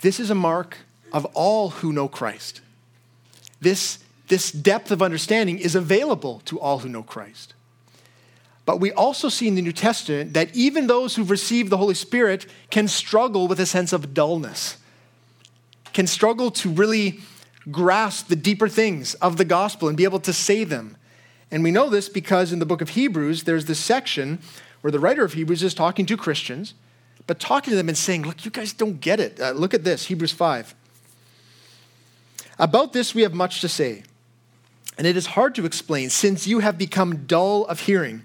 This 0.00 0.18
is 0.18 0.30
a 0.30 0.34
mark 0.34 0.78
of 1.12 1.24
all 1.26 1.70
who 1.70 1.92
know 1.92 2.08
Christ. 2.08 2.60
This, 3.60 3.98
this 4.28 4.50
depth 4.50 4.90
of 4.90 5.02
understanding 5.02 5.58
is 5.58 5.74
available 5.74 6.40
to 6.46 6.58
all 6.58 6.78
who 6.78 6.88
know 6.88 7.02
Christ. 7.02 7.54
But 8.66 8.80
we 8.80 8.92
also 8.92 9.28
see 9.28 9.48
in 9.48 9.54
the 9.54 9.62
New 9.62 9.72
Testament 9.72 10.34
that 10.34 10.54
even 10.54 10.86
those 10.86 11.16
who've 11.16 11.30
received 11.30 11.70
the 11.70 11.76
Holy 11.76 11.94
Spirit 11.94 12.46
can 12.70 12.88
struggle 12.88 13.48
with 13.48 13.58
a 13.58 13.66
sense 13.66 13.92
of 13.92 14.14
dullness, 14.14 14.76
can 15.92 16.06
struggle 16.06 16.50
to 16.52 16.70
really 16.70 17.20
grasp 17.70 18.28
the 18.28 18.36
deeper 18.36 18.68
things 18.68 19.14
of 19.14 19.36
the 19.36 19.44
gospel 19.44 19.88
and 19.88 19.96
be 19.96 20.04
able 20.04 20.20
to 20.20 20.32
say 20.32 20.64
them. 20.64 20.96
And 21.50 21.64
we 21.64 21.70
know 21.70 21.88
this 21.88 22.08
because 22.08 22.52
in 22.52 22.58
the 22.58 22.66
book 22.66 22.80
of 22.80 22.90
Hebrews, 22.90 23.44
there's 23.44 23.64
this 23.64 23.80
section 23.80 24.38
where 24.82 24.90
the 24.90 25.00
writer 25.00 25.24
of 25.24 25.34
Hebrews 25.34 25.62
is 25.62 25.74
talking 25.74 26.06
to 26.06 26.16
Christians, 26.16 26.74
but 27.26 27.40
talking 27.40 27.72
to 27.72 27.76
them 27.76 27.88
and 27.88 27.98
saying, 27.98 28.22
Look, 28.22 28.44
you 28.44 28.50
guys 28.50 28.72
don't 28.72 29.00
get 29.00 29.20
it. 29.20 29.40
Uh, 29.40 29.50
look 29.50 29.74
at 29.74 29.84
this, 29.84 30.06
Hebrews 30.06 30.32
5. 30.32 30.74
About 32.58 32.92
this, 32.92 33.14
we 33.14 33.22
have 33.22 33.34
much 33.34 33.60
to 33.62 33.68
say, 33.68 34.02
and 34.98 35.06
it 35.06 35.16
is 35.16 35.26
hard 35.26 35.54
to 35.54 35.64
explain 35.64 36.10
since 36.10 36.46
you 36.46 36.58
have 36.58 36.76
become 36.76 37.24
dull 37.26 37.64
of 37.66 37.80
hearing. 37.80 38.22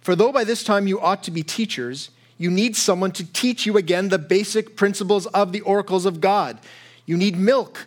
For 0.00 0.16
though 0.16 0.32
by 0.32 0.44
this 0.44 0.64
time 0.64 0.86
you 0.86 1.00
ought 1.00 1.22
to 1.24 1.30
be 1.30 1.42
teachers, 1.42 2.10
you 2.38 2.50
need 2.50 2.76
someone 2.76 3.12
to 3.12 3.24
teach 3.32 3.66
you 3.66 3.76
again 3.76 4.08
the 4.08 4.18
basic 4.18 4.76
principles 4.76 5.26
of 5.26 5.52
the 5.52 5.60
oracles 5.62 6.06
of 6.06 6.20
God. 6.20 6.58
You 7.04 7.16
need 7.16 7.36
milk, 7.36 7.86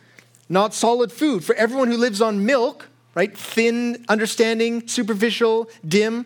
not 0.49 0.73
solid 0.73 1.11
food. 1.11 1.43
For 1.43 1.55
everyone 1.55 1.87
who 1.87 1.97
lives 1.97 2.21
on 2.21 2.45
milk, 2.45 2.89
right, 3.15 3.35
thin 3.35 4.05
understanding, 4.09 4.87
superficial, 4.87 5.69
dim, 5.87 6.25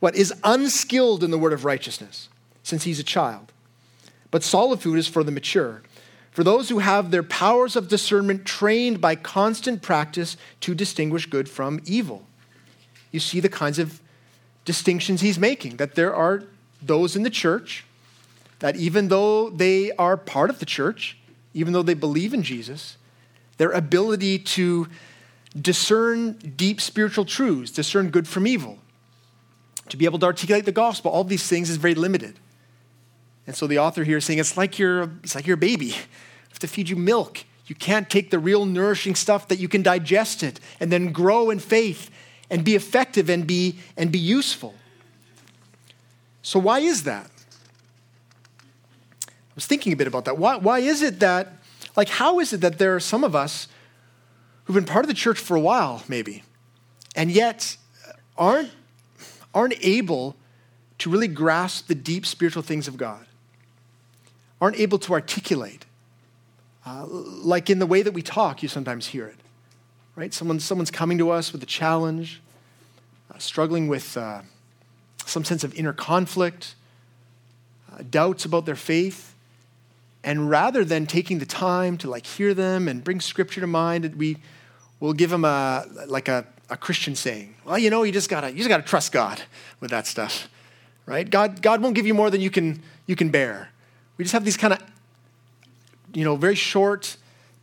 what 0.00 0.16
is 0.16 0.32
unskilled 0.44 1.22
in 1.22 1.30
the 1.30 1.38
word 1.38 1.52
of 1.52 1.64
righteousness, 1.64 2.28
since 2.62 2.84
he's 2.84 2.98
a 2.98 3.04
child. 3.04 3.52
But 4.30 4.42
solid 4.42 4.80
food 4.80 4.98
is 4.98 5.06
for 5.06 5.22
the 5.22 5.32
mature 5.32 5.82
for 6.30 6.44
those 6.44 6.68
who 6.68 6.78
have 6.78 7.10
their 7.10 7.22
powers 7.22 7.76
of 7.76 7.88
discernment 7.88 8.44
trained 8.44 9.00
by 9.00 9.16
constant 9.16 9.82
practice 9.82 10.36
to 10.60 10.74
distinguish 10.74 11.26
good 11.26 11.48
from 11.48 11.80
evil. 11.84 12.24
You 13.10 13.20
see 13.20 13.40
the 13.40 13.48
kinds 13.48 13.78
of 13.78 14.00
distinctions 14.64 15.20
he's 15.20 15.38
making 15.38 15.76
that 15.76 15.94
there 15.94 16.14
are 16.14 16.44
those 16.82 17.16
in 17.16 17.22
the 17.22 17.30
church 17.30 17.84
that 18.60 18.76
even 18.76 19.08
though 19.08 19.50
they 19.50 19.90
are 19.92 20.16
part 20.16 20.50
of 20.50 20.58
the 20.58 20.66
church, 20.66 21.16
even 21.54 21.72
though 21.72 21.82
they 21.82 21.94
believe 21.94 22.32
in 22.32 22.42
Jesus, 22.42 22.96
their 23.56 23.72
ability 23.72 24.38
to 24.38 24.86
discern 25.60 26.32
deep 26.32 26.80
spiritual 26.80 27.24
truths, 27.24 27.70
discern 27.70 28.10
good 28.10 28.28
from 28.28 28.46
evil, 28.46 28.78
to 29.88 29.96
be 29.96 30.04
able 30.04 30.18
to 30.18 30.26
articulate 30.26 30.64
the 30.64 30.72
gospel, 30.72 31.10
all 31.10 31.24
these 31.24 31.46
things 31.46 31.68
is 31.68 31.76
very 31.76 31.94
limited. 31.94 32.38
And 33.46 33.56
so 33.56 33.66
the 33.66 33.78
author 33.78 34.04
here 34.04 34.18
is 34.18 34.24
saying 34.24 34.38
it's 34.38 34.56
like 34.56 34.78
you're, 34.78 35.10
it's 35.24 35.34
like 35.34 35.46
your 35.46 35.56
baby. 35.56 35.92
I 35.92 36.50
have 36.50 36.58
to 36.60 36.68
feed 36.68 36.88
you 36.88 36.96
milk. 36.96 37.44
You 37.66 37.74
can't 37.74 38.08
take 38.08 38.30
the 38.30 38.38
real 38.38 38.66
nourishing 38.66 39.14
stuff 39.14 39.48
that 39.48 39.58
you 39.58 39.68
can 39.68 39.82
digest 39.82 40.42
it 40.42 40.60
and 40.78 40.92
then 40.92 41.12
grow 41.12 41.50
in 41.50 41.58
faith 41.58 42.10
and 42.50 42.64
be 42.64 42.74
effective 42.74 43.30
and 43.30 43.46
be, 43.46 43.78
and 43.96 44.10
be 44.10 44.18
useful. 44.18 44.74
So, 46.42 46.58
why 46.58 46.80
is 46.80 47.04
that? 47.04 47.30
I 49.28 49.54
was 49.54 49.66
thinking 49.66 49.92
a 49.92 49.96
bit 49.96 50.06
about 50.06 50.24
that. 50.24 50.38
Why, 50.38 50.56
why 50.56 50.80
is 50.80 51.02
it 51.02 51.20
that, 51.20 51.52
like, 51.96 52.08
how 52.08 52.40
is 52.40 52.52
it 52.52 52.60
that 52.62 52.78
there 52.78 52.94
are 52.94 53.00
some 53.00 53.24
of 53.24 53.34
us 53.34 53.68
who've 54.64 54.74
been 54.74 54.84
part 54.84 55.04
of 55.04 55.08
the 55.08 55.14
church 55.14 55.38
for 55.38 55.56
a 55.56 55.60
while, 55.60 56.02
maybe, 56.08 56.42
and 57.14 57.30
yet 57.30 57.76
aren't, 58.36 58.70
aren't 59.54 59.74
able 59.84 60.36
to 60.98 61.10
really 61.10 61.28
grasp 61.28 61.86
the 61.86 61.94
deep 61.94 62.26
spiritual 62.26 62.62
things 62.62 62.88
of 62.88 62.96
God? 62.96 63.26
aren't 64.60 64.78
able 64.78 64.98
to 64.98 65.12
articulate. 65.12 65.86
Uh, 66.84 67.06
like 67.06 67.70
in 67.70 67.78
the 67.78 67.86
way 67.86 68.02
that 68.02 68.12
we 68.12 68.22
talk, 68.22 68.62
you 68.62 68.68
sometimes 68.68 69.06
hear 69.08 69.26
it, 69.26 69.36
right? 70.16 70.32
Someone, 70.34 70.60
someone's 70.60 70.90
coming 70.90 71.18
to 71.18 71.30
us 71.30 71.52
with 71.52 71.62
a 71.62 71.66
challenge, 71.66 72.40
uh, 73.32 73.38
struggling 73.38 73.88
with 73.88 74.16
uh, 74.16 74.42
some 75.24 75.44
sense 75.44 75.64
of 75.64 75.74
inner 75.74 75.92
conflict, 75.92 76.74
uh, 77.92 78.02
doubts 78.10 78.44
about 78.44 78.66
their 78.66 78.76
faith. 78.76 79.34
And 80.22 80.50
rather 80.50 80.84
than 80.84 81.06
taking 81.06 81.38
the 81.38 81.46
time 81.46 81.96
to 81.98 82.10
like 82.10 82.26
hear 82.26 82.52
them 82.52 82.88
and 82.88 83.02
bring 83.02 83.20
scripture 83.20 83.60
to 83.60 83.66
mind, 83.66 84.14
we 84.16 84.36
will 84.98 85.14
give 85.14 85.30
them 85.30 85.44
a, 85.44 85.86
like 86.06 86.28
a, 86.28 86.44
a 86.68 86.76
Christian 86.76 87.16
saying. 87.16 87.54
Well, 87.64 87.78
you 87.78 87.88
know, 87.90 88.02
you 88.02 88.12
just 88.12 88.28
gotta, 88.28 88.50
you 88.50 88.58
just 88.58 88.68
gotta 88.68 88.82
trust 88.82 89.12
God 89.12 89.40
with 89.80 89.90
that 89.90 90.06
stuff, 90.06 90.48
right? 91.06 91.28
God, 91.28 91.62
God 91.62 91.80
won't 91.80 91.94
give 91.94 92.06
you 92.06 92.14
more 92.14 92.30
than 92.30 92.40
you 92.40 92.50
can, 92.50 92.82
you 93.06 93.16
can 93.16 93.30
bear. 93.30 93.70
We 94.18 94.24
just 94.24 94.34
have 94.34 94.44
these 94.44 94.58
kind 94.58 94.74
of, 94.74 94.82
you 96.12 96.24
know, 96.24 96.36
very 96.36 96.54
short, 96.54 97.16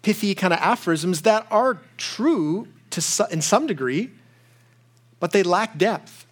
pithy 0.08 0.34
kind 0.34 0.54
of 0.54 0.60
aphorisms 0.62 1.24
that 1.24 1.46
are 1.52 1.82
true 1.98 2.66
to 2.90 3.28
in 3.30 3.42
some 3.42 3.68
degree, 3.68 4.10
but 5.20 5.34
they 5.34 5.44
lack 5.44 5.78
depth. 5.78 6.26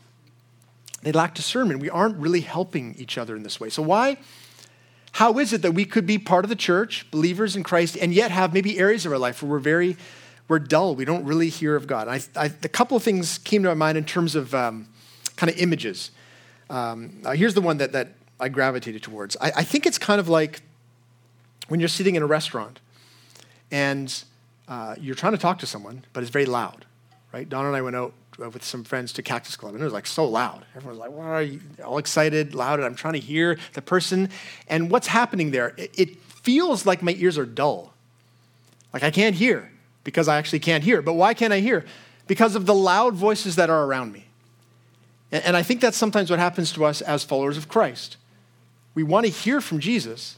They 1.02 1.12
lack 1.12 1.36
discernment. 1.36 1.82
We 1.82 1.90
aren't 1.90 2.16
really 2.16 2.40
helping 2.40 2.96
each 2.98 3.18
other 3.18 3.36
in 3.36 3.44
this 3.44 3.60
way. 3.60 3.70
So 3.70 3.82
why? 3.82 4.16
How 5.12 5.40
is 5.40 5.52
it 5.52 5.62
that 5.62 5.74
we 5.74 5.84
could 5.84 6.06
be 6.06 6.18
part 6.18 6.46
of 6.46 6.50
the 6.50 6.56
church, 6.56 7.06
believers 7.12 7.58
in 7.58 7.64
Christ, 7.64 7.98
and 7.98 8.14
yet 8.14 8.32
have 8.32 8.54
maybe 8.54 8.80
areas 8.80 9.06
of 9.06 9.12
our 9.12 9.18
life 9.18 9.44
where 9.44 9.52
we're 9.52 9.60
very, 9.60 9.98
we're 10.48 10.60
dull. 10.60 10.96
We 10.96 11.04
don't 11.04 11.26
really 11.26 11.50
hear 11.50 11.76
of 11.76 11.86
God. 11.86 12.08
I, 12.08 12.22
I, 12.34 12.46
a 12.46 12.70
couple 12.70 12.96
of 12.96 13.04
things 13.04 13.40
came 13.40 13.62
to 13.64 13.68
my 13.68 13.76
mind 13.76 13.98
in 13.98 14.06
terms 14.06 14.36
of 14.36 14.56
um, 14.56 14.88
kind 15.36 15.52
of 15.52 15.58
images. 15.58 16.12
Um, 16.70 17.20
uh, 17.26 17.32
here's 17.32 17.56
the 17.56 17.62
one 17.62 17.80
that, 17.80 17.92
that 17.92 18.14
I 18.40 18.48
gravitated 18.48 19.04
towards. 19.04 19.36
I, 19.42 19.52
I 19.58 19.64
think 19.66 19.86
it's 19.86 19.98
kind 19.98 20.22
of 20.22 20.30
like 20.30 20.62
when 21.68 21.82
you're 21.82 21.90
sitting 21.90 22.16
in 22.16 22.24
a 22.24 22.26
restaurant 22.26 22.80
and 23.71 24.23
uh, 24.67 24.95
you're 24.99 25.15
trying 25.15 25.34
to 25.34 25.38
talk 25.38 25.60
to 25.60 25.65
someone, 25.65 26.04
but 26.13 26.23
it's 26.23 26.32
very 26.32 26.45
loud, 26.45 26.86
right? 27.34 27.47
Don 27.47 27.65
and 27.65 27.75
I 27.75 27.82
went 27.82 27.95
out 27.95 28.13
uh, 28.41 28.49
with 28.49 28.63
some 28.63 28.84
friends 28.84 29.13
to 29.13 29.23
Cactus 29.23 29.56
Club, 29.56 29.73
and 29.73 29.82
it 29.82 29.86
was 29.86 29.93
like 29.93 30.08
so 30.08 30.25
loud. 30.25 30.65
Everyone's 30.75 30.99
like, 30.99 31.12
"Why 31.12 31.25
are 31.25 31.41
you?" 31.41 31.60
All 31.84 31.97
excited, 31.97 32.56
loud, 32.56 32.80
and 32.80 32.86
I'm 32.86 32.95
trying 32.95 33.13
to 33.13 33.19
hear 33.19 33.58
the 33.73 33.82
person. 33.82 34.30
And 34.67 34.89
what's 34.89 35.08
happening 35.08 35.51
there? 35.51 35.73
It, 35.78 35.91
it 35.97 36.17
feels 36.21 36.86
like 36.86 37.01
my 37.01 37.15
ears 37.17 37.38
are 37.38 37.45
dull. 37.45 37.93
Like 38.93 39.04
I 39.04 39.12
can't 39.12 39.36
hear 39.36 39.71
because 40.04 40.28
I 40.28 40.38
actually 40.38 40.60
can't 40.60 40.84
hear. 40.84 41.01
But 41.01 41.13
why 41.13 41.34
can't 41.34 41.51
I 41.51 41.60
hear? 41.60 41.86
Because 42.28 42.56
of 42.56 42.65
the 42.65 42.73
loud 42.73 43.13
voices 43.13 43.56
that 43.58 43.69
are 43.69 43.84
around 43.84 44.13
me. 44.13 44.25
And 45.32 45.58
I 45.58 45.63
think 45.63 45.82
that's 45.82 45.97
sometimes 45.97 46.30
what 46.30 46.39
happens 46.39 46.71
to 46.73 46.86
us 46.86 47.01
as 47.01 47.23
followers 47.23 47.58
of 47.58 47.67
Christ. 47.67 48.17
We 48.93 49.04
want 49.04 49.25
to 49.25 49.32
hear 49.32 49.60
from 49.60 49.80
Jesus, 49.80 50.38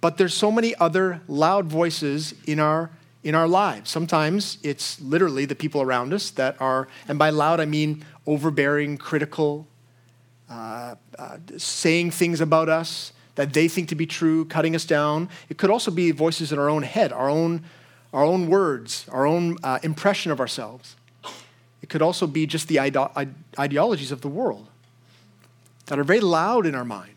but 0.00 0.18
there's 0.18 0.34
so 0.34 0.50
many 0.50 0.74
other 0.76 1.20
loud 1.28 1.66
voices 1.66 2.34
in 2.46 2.60
our 2.60 2.90
in 3.26 3.34
our 3.34 3.48
lives. 3.48 3.90
Sometimes 3.90 4.56
it's 4.62 5.00
literally 5.00 5.46
the 5.46 5.56
people 5.56 5.82
around 5.82 6.12
us 6.12 6.30
that 6.30 6.56
are, 6.60 6.86
and 7.08 7.18
by 7.18 7.30
loud 7.30 7.58
I 7.58 7.64
mean 7.64 8.04
overbearing, 8.24 8.98
critical, 8.98 9.66
uh, 10.48 10.94
uh, 11.18 11.38
saying 11.56 12.12
things 12.12 12.40
about 12.40 12.68
us 12.68 13.12
that 13.34 13.52
they 13.52 13.66
think 13.66 13.88
to 13.88 13.96
be 13.96 14.06
true, 14.06 14.44
cutting 14.44 14.76
us 14.76 14.84
down. 14.84 15.28
It 15.48 15.58
could 15.58 15.70
also 15.70 15.90
be 15.90 16.12
voices 16.12 16.52
in 16.52 16.58
our 16.60 16.68
own 16.68 16.84
head, 16.84 17.12
our 17.12 17.28
own, 17.28 17.64
our 18.12 18.22
own 18.22 18.46
words, 18.46 19.06
our 19.10 19.26
own 19.26 19.56
uh, 19.64 19.80
impression 19.82 20.30
of 20.30 20.38
ourselves. 20.38 20.94
It 21.82 21.88
could 21.88 22.02
also 22.02 22.28
be 22.28 22.46
just 22.46 22.68
the 22.68 22.78
ide- 22.78 23.34
ideologies 23.58 24.12
of 24.12 24.20
the 24.20 24.28
world 24.28 24.68
that 25.86 25.98
are 25.98 26.04
very 26.04 26.20
loud 26.20 26.64
in 26.64 26.76
our 26.76 26.84
mind 26.84 27.15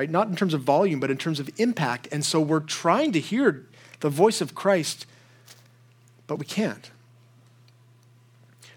right? 0.00 0.08
Not 0.08 0.28
in 0.28 0.34
terms 0.34 0.54
of 0.54 0.62
volume, 0.62 0.98
but 0.98 1.10
in 1.10 1.18
terms 1.18 1.40
of 1.40 1.50
impact. 1.58 2.08
And 2.10 2.24
so 2.24 2.40
we're 2.40 2.60
trying 2.60 3.12
to 3.12 3.20
hear 3.20 3.66
the 4.00 4.08
voice 4.08 4.40
of 4.40 4.54
Christ, 4.54 5.04
but 6.26 6.36
we 6.36 6.46
can't. 6.46 6.90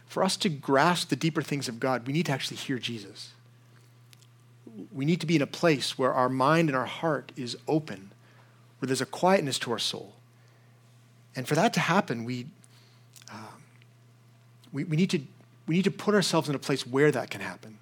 for 0.06 0.22
us 0.22 0.36
to 0.36 0.50
grasp 0.50 1.08
the 1.08 1.16
deeper 1.16 1.42
things 1.42 1.70
of 1.70 1.80
God, 1.80 2.06
we 2.06 2.12
need 2.12 2.26
to 2.26 2.34
actually 2.34 2.58
hear 2.58 2.78
Jesus. 2.78 3.32
We 4.92 5.06
need 5.06 5.22
to 5.22 5.26
be 5.26 5.38
in 5.38 5.42
a 5.42 5.48
place 5.48 5.98
where 5.98 6.14
our 6.14 6.28
mind 6.28 6.68
and 6.70 6.76
our 6.78 6.86
heart 6.86 7.32
is 7.38 7.56
open, 7.70 8.12
where 8.78 8.88
there's 8.88 9.02
a 9.02 9.06
quietness 9.06 9.58
to 9.60 9.72
our 9.72 9.80
soul. 9.80 10.14
And 11.38 11.48
for 11.48 11.56
that 11.56 11.74
to 11.76 11.80
happen, 11.80 12.26
we, 12.26 12.48
uh, 13.32 13.56
we, 14.74 14.84
we, 14.84 14.98
need 14.98 15.10
to, 15.12 15.22
we 15.68 15.76
need 15.76 15.86
to 15.86 15.92
put 15.92 16.14
ourselves 16.14 16.50
in 16.50 16.54
a 16.54 16.60
place 16.60 16.86
where 16.86 17.12
that 17.12 17.30
can 17.30 17.40
happen. 17.40 17.80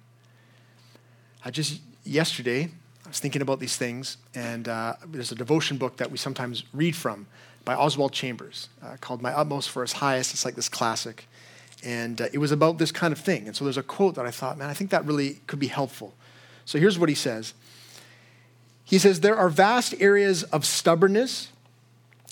I 1.44 1.50
just, 1.50 1.80
yesterday, 2.04 2.70
was 3.12 3.20
thinking 3.20 3.42
about 3.42 3.60
these 3.60 3.76
things, 3.76 4.16
and 4.34 4.66
uh, 4.68 4.94
there's 5.06 5.32
a 5.32 5.34
devotion 5.34 5.76
book 5.76 5.98
that 5.98 6.10
we 6.10 6.16
sometimes 6.16 6.64
read 6.72 6.96
from 6.96 7.26
by 7.62 7.74
Oswald 7.74 8.14
Chambers 8.14 8.70
uh, 8.82 8.96
called 9.02 9.20
My 9.20 9.34
Utmost 9.34 9.68
for 9.68 9.82
His 9.82 9.92
Highest. 9.92 10.32
It's 10.32 10.46
like 10.46 10.54
this 10.54 10.70
classic. 10.70 11.28
And 11.84 12.22
uh, 12.22 12.28
it 12.32 12.38
was 12.38 12.52
about 12.52 12.78
this 12.78 12.90
kind 12.90 13.12
of 13.12 13.18
thing. 13.18 13.46
And 13.46 13.54
so 13.54 13.64
there's 13.64 13.76
a 13.76 13.82
quote 13.82 14.14
that 14.14 14.24
I 14.24 14.30
thought, 14.30 14.56
man, 14.56 14.70
I 14.70 14.72
think 14.72 14.88
that 14.92 15.04
really 15.04 15.40
could 15.46 15.58
be 15.58 15.66
helpful. 15.66 16.14
So 16.64 16.78
here's 16.78 16.98
what 16.98 17.10
he 17.10 17.14
says 17.14 17.52
He 18.82 18.98
says, 18.98 19.20
There 19.20 19.36
are 19.36 19.50
vast 19.50 19.94
areas 20.00 20.44
of 20.44 20.64
stubbornness 20.64 21.48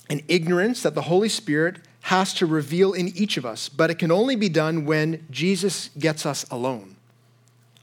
and 0.09 0.23
ignorance 0.29 0.83
that 0.83 0.95
the 0.95 1.03
Holy 1.03 1.29
Spirit 1.29 1.77
has 2.05 2.33
to 2.33 2.47
reveal 2.47 2.95
in 2.95 3.09
each 3.09 3.37
of 3.37 3.45
us, 3.45 3.69
but 3.69 3.91
it 3.91 3.99
can 3.99 4.11
only 4.11 4.35
be 4.35 4.49
done 4.49 4.87
when 4.87 5.27
Jesus 5.31 5.91
gets 5.99 6.25
us 6.25 6.47
alone. 6.51 6.97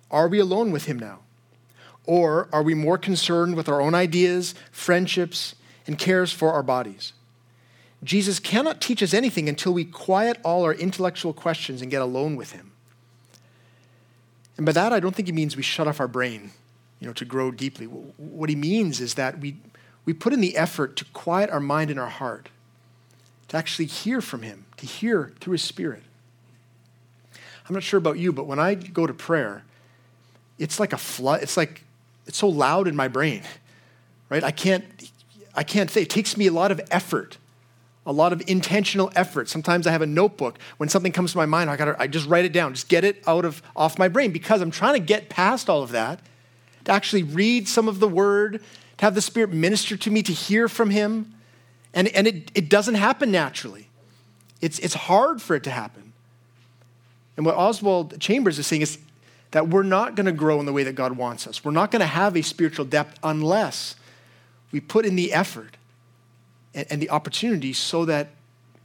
Are 0.09 0.27
we 0.27 0.39
alone 0.39 0.71
with 0.71 0.85
Him 0.85 0.97
now? 0.97 1.19
Or 2.07 2.47
are 2.51 2.63
we 2.63 2.73
more 2.73 2.97
concerned 2.97 3.55
with 3.55 3.69
our 3.69 3.81
own 3.81 3.93
ideas, 3.93 4.55
friendships, 4.71 5.53
and 5.85 5.99
cares 5.99 6.31
for 6.31 6.53
our 6.53 6.63
bodies? 6.63 7.13
Jesus 8.03 8.39
cannot 8.39 8.79
teach 8.79 9.03
us 9.03 9.13
anything 9.13 9.49
until 9.49 9.73
we 9.73 9.83
quiet 9.83 10.37
all 10.43 10.63
our 10.63 10.73
intellectual 10.73 11.33
questions 11.33 11.81
and 11.81 11.91
get 11.91 12.01
alone 12.01 12.35
with 12.35 12.53
him. 12.53 12.71
And 14.55 14.65
by 14.65 14.71
that, 14.71 14.93
I 14.93 14.99
don't 14.99 15.15
think 15.15 15.27
he 15.27 15.31
means 15.33 15.57
we 15.57 15.63
shut 15.63 15.87
off 15.87 15.99
our 15.99 16.07
brain, 16.07 16.51
you 16.99 17.07
know, 17.07 17.13
to 17.13 17.25
grow 17.25 17.51
deeply. 17.51 17.85
What 17.85 18.49
he 18.49 18.55
means 18.55 19.01
is 19.01 19.15
that 19.15 19.39
we, 19.39 19.57
we 20.05 20.13
put 20.13 20.31
in 20.31 20.39
the 20.41 20.55
effort 20.55 20.95
to 20.97 21.05
quiet 21.05 21.49
our 21.49 21.59
mind 21.59 21.91
and 21.91 21.99
our 21.99 22.09
heart, 22.09 22.49
to 23.49 23.57
actually 23.57 23.85
hear 23.85 24.21
from 24.21 24.43
him, 24.43 24.65
to 24.77 24.85
hear 24.85 25.33
through 25.39 25.53
his 25.53 25.63
spirit. 25.63 26.03
I'm 27.67 27.73
not 27.73 27.83
sure 27.83 27.97
about 27.97 28.17
you, 28.17 28.31
but 28.31 28.45
when 28.45 28.59
I 28.59 28.75
go 28.75 29.05
to 29.05 29.13
prayer, 29.13 29.63
it's 30.57 30.79
like 30.79 30.93
a 30.93 30.97
flood. 30.97 31.43
It's 31.43 31.57
like, 31.57 31.83
it's 32.27 32.37
so 32.37 32.47
loud 32.47 32.87
in 32.87 32.95
my 32.95 33.07
brain, 33.07 33.41
right? 34.29 34.43
I 34.43 34.51
can't, 34.51 34.85
I 35.55 35.63
can't 35.63 35.89
say, 35.89 36.03
it 36.03 36.09
takes 36.09 36.37
me 36.37 36.47
a 36.47 36.51
lot 36.51 36.71
of 36.71 36.81
effort 36.91 37.37
a 38.07 38.13
lot 38.13 38.31
of 38.31 38.41
intentional 38.47 39.11
effort. 39.17 39.49
Sometimes 39.49 39.85
I 39.85 39.91
have 39.91 40.01
a 40.01 40.07
notebook. 40.07 40.57
When 40.77 40.87
something 40.87 41.11
comes 41.11 41.33
to 41.33 41.37
my 41.37 41.45
mind, 41.45 41.69
I, 41.69 41.75
gotta, 41.75 41.95
I 41.99 42.07
just 42.07 42.25
write 42.27 42.45
it 42.45 42.53
down, 42.53 42.73
just 42.73 42.87
get 42.87 43.03
it 43.03 43.21
out 43.27 43.43
of 43.43 43.61
off 43.75 43.99
my 43.99 44.07
brain 44.07 44.31
because 44.31 44.61
I'm 44.61 44.71
trying 44.71 44.93
to 44.93 45.01
get 45.01 45.27
past 45.27 45.69
all 45.69 45.83
of 45.83 45.91
that, 45.91 46.21
to 46.85 46.91
actually 46.93 47.23
read 47.23 47.67
some 47.67 47.89
of 47.89 47.99
the 47.99 48.07
word, 48.07 48.63
to 48.99 49.05
have 49.05 49.13
the 49.13 49.21
Spirit 49.21 49.51
minister 49.51 49.97
to 49.97 50.09
me, 50.09 50.23
to 50.23 50.31
hear 50.31 50.69
from 50.69 50.89
Him. 50.89 51.33
And, 51.93 52.07
and 52.09 52.27
it, 52.27 52.49
it 52.55 52.69
doesn't 52.69 52.95
happen 52.95 53.29
naturally. 53.29 53.89
It's, 54.61 54.79
it's 54.79 54.93
hard 54.93 55.41
for 55.41 55.57
it 55.57 55.63
to 55.63 55.69
happen. 55.69 56.13
And 57.35 57.45
what 57.45 57.55
Oswald 57.55 58.19
Chambers 58.21 58.57
is 58.57 58.65
saying 58.65 58.83
is 58.83 58.99
that 59.51 59.69
we're 59.69 59.83
not 59.83 60.15
going 60.15 60.25
to 60.25 60.31
grow 60.31 60.59
in 60.59 60.65
the 60.65 60.73
way 60.73 60.83
that 60.83 60.95
God 60.95 61.13
wants 61.13 61.47
us. 61.47 61.63
We're 61.63 61.71
not 61.71 61.91
going 61.91 62.01
to 62.01 62.05
have 62.05 62.35
a 62.35 62.41
spiritual 62.41 62.85
depth 62.85 63.17
unless 63.23 63.95
we 64.71 64.79
put 64.79 65.05
in 65.05 65.15
the 65.15 65.33
effort 65.33 65.77
and, 66.73 66.85
and 66.89 67.01
the 67.01 67.09
opportunity 67.09 67.73
so 67.73 68.05
that 68.05 68.29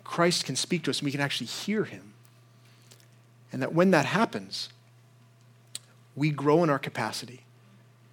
Christ 0.04 0.44
can 0.44 0.56
speak 0.56 0.84
to 0.84 0.90
us 0.90 1.00
and 1.00 1.06
we 1.06 1.12
can 1.12 1.20
actually 1.20 1.48
hear 1.48 1.84
him. 1.84 2.12
And 3.52 3.62
that 3.62 3.74
when 3.74 3.90
that 3.90 4.06
happens, 4.06 4.68
we 6.14 6.30
grow 6.30 6.62
in 6.62 6.70
our 6.70 6.78
capacity 6.78 7.40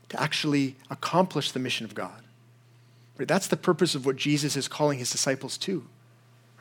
to 0.09 0.21
actually 0.21 0.75
accomplish 0.89 1.51
the 1.51 1.59
mission 1.59 1.85
of 1.85 1.93
God. 1.93 2.23
Right? 3.17 3.27
That's 3.27 3.47
the 3.47 3.57
purpose 3.57 3.95
of 3.95 4.05
what 4.05 4.15
Jesus 4.15 4.55
is 4.55 4.67
calling 4.67 4.99
his 4.99 5.11
disciples 5.11 5.57
to. 5.59 5.85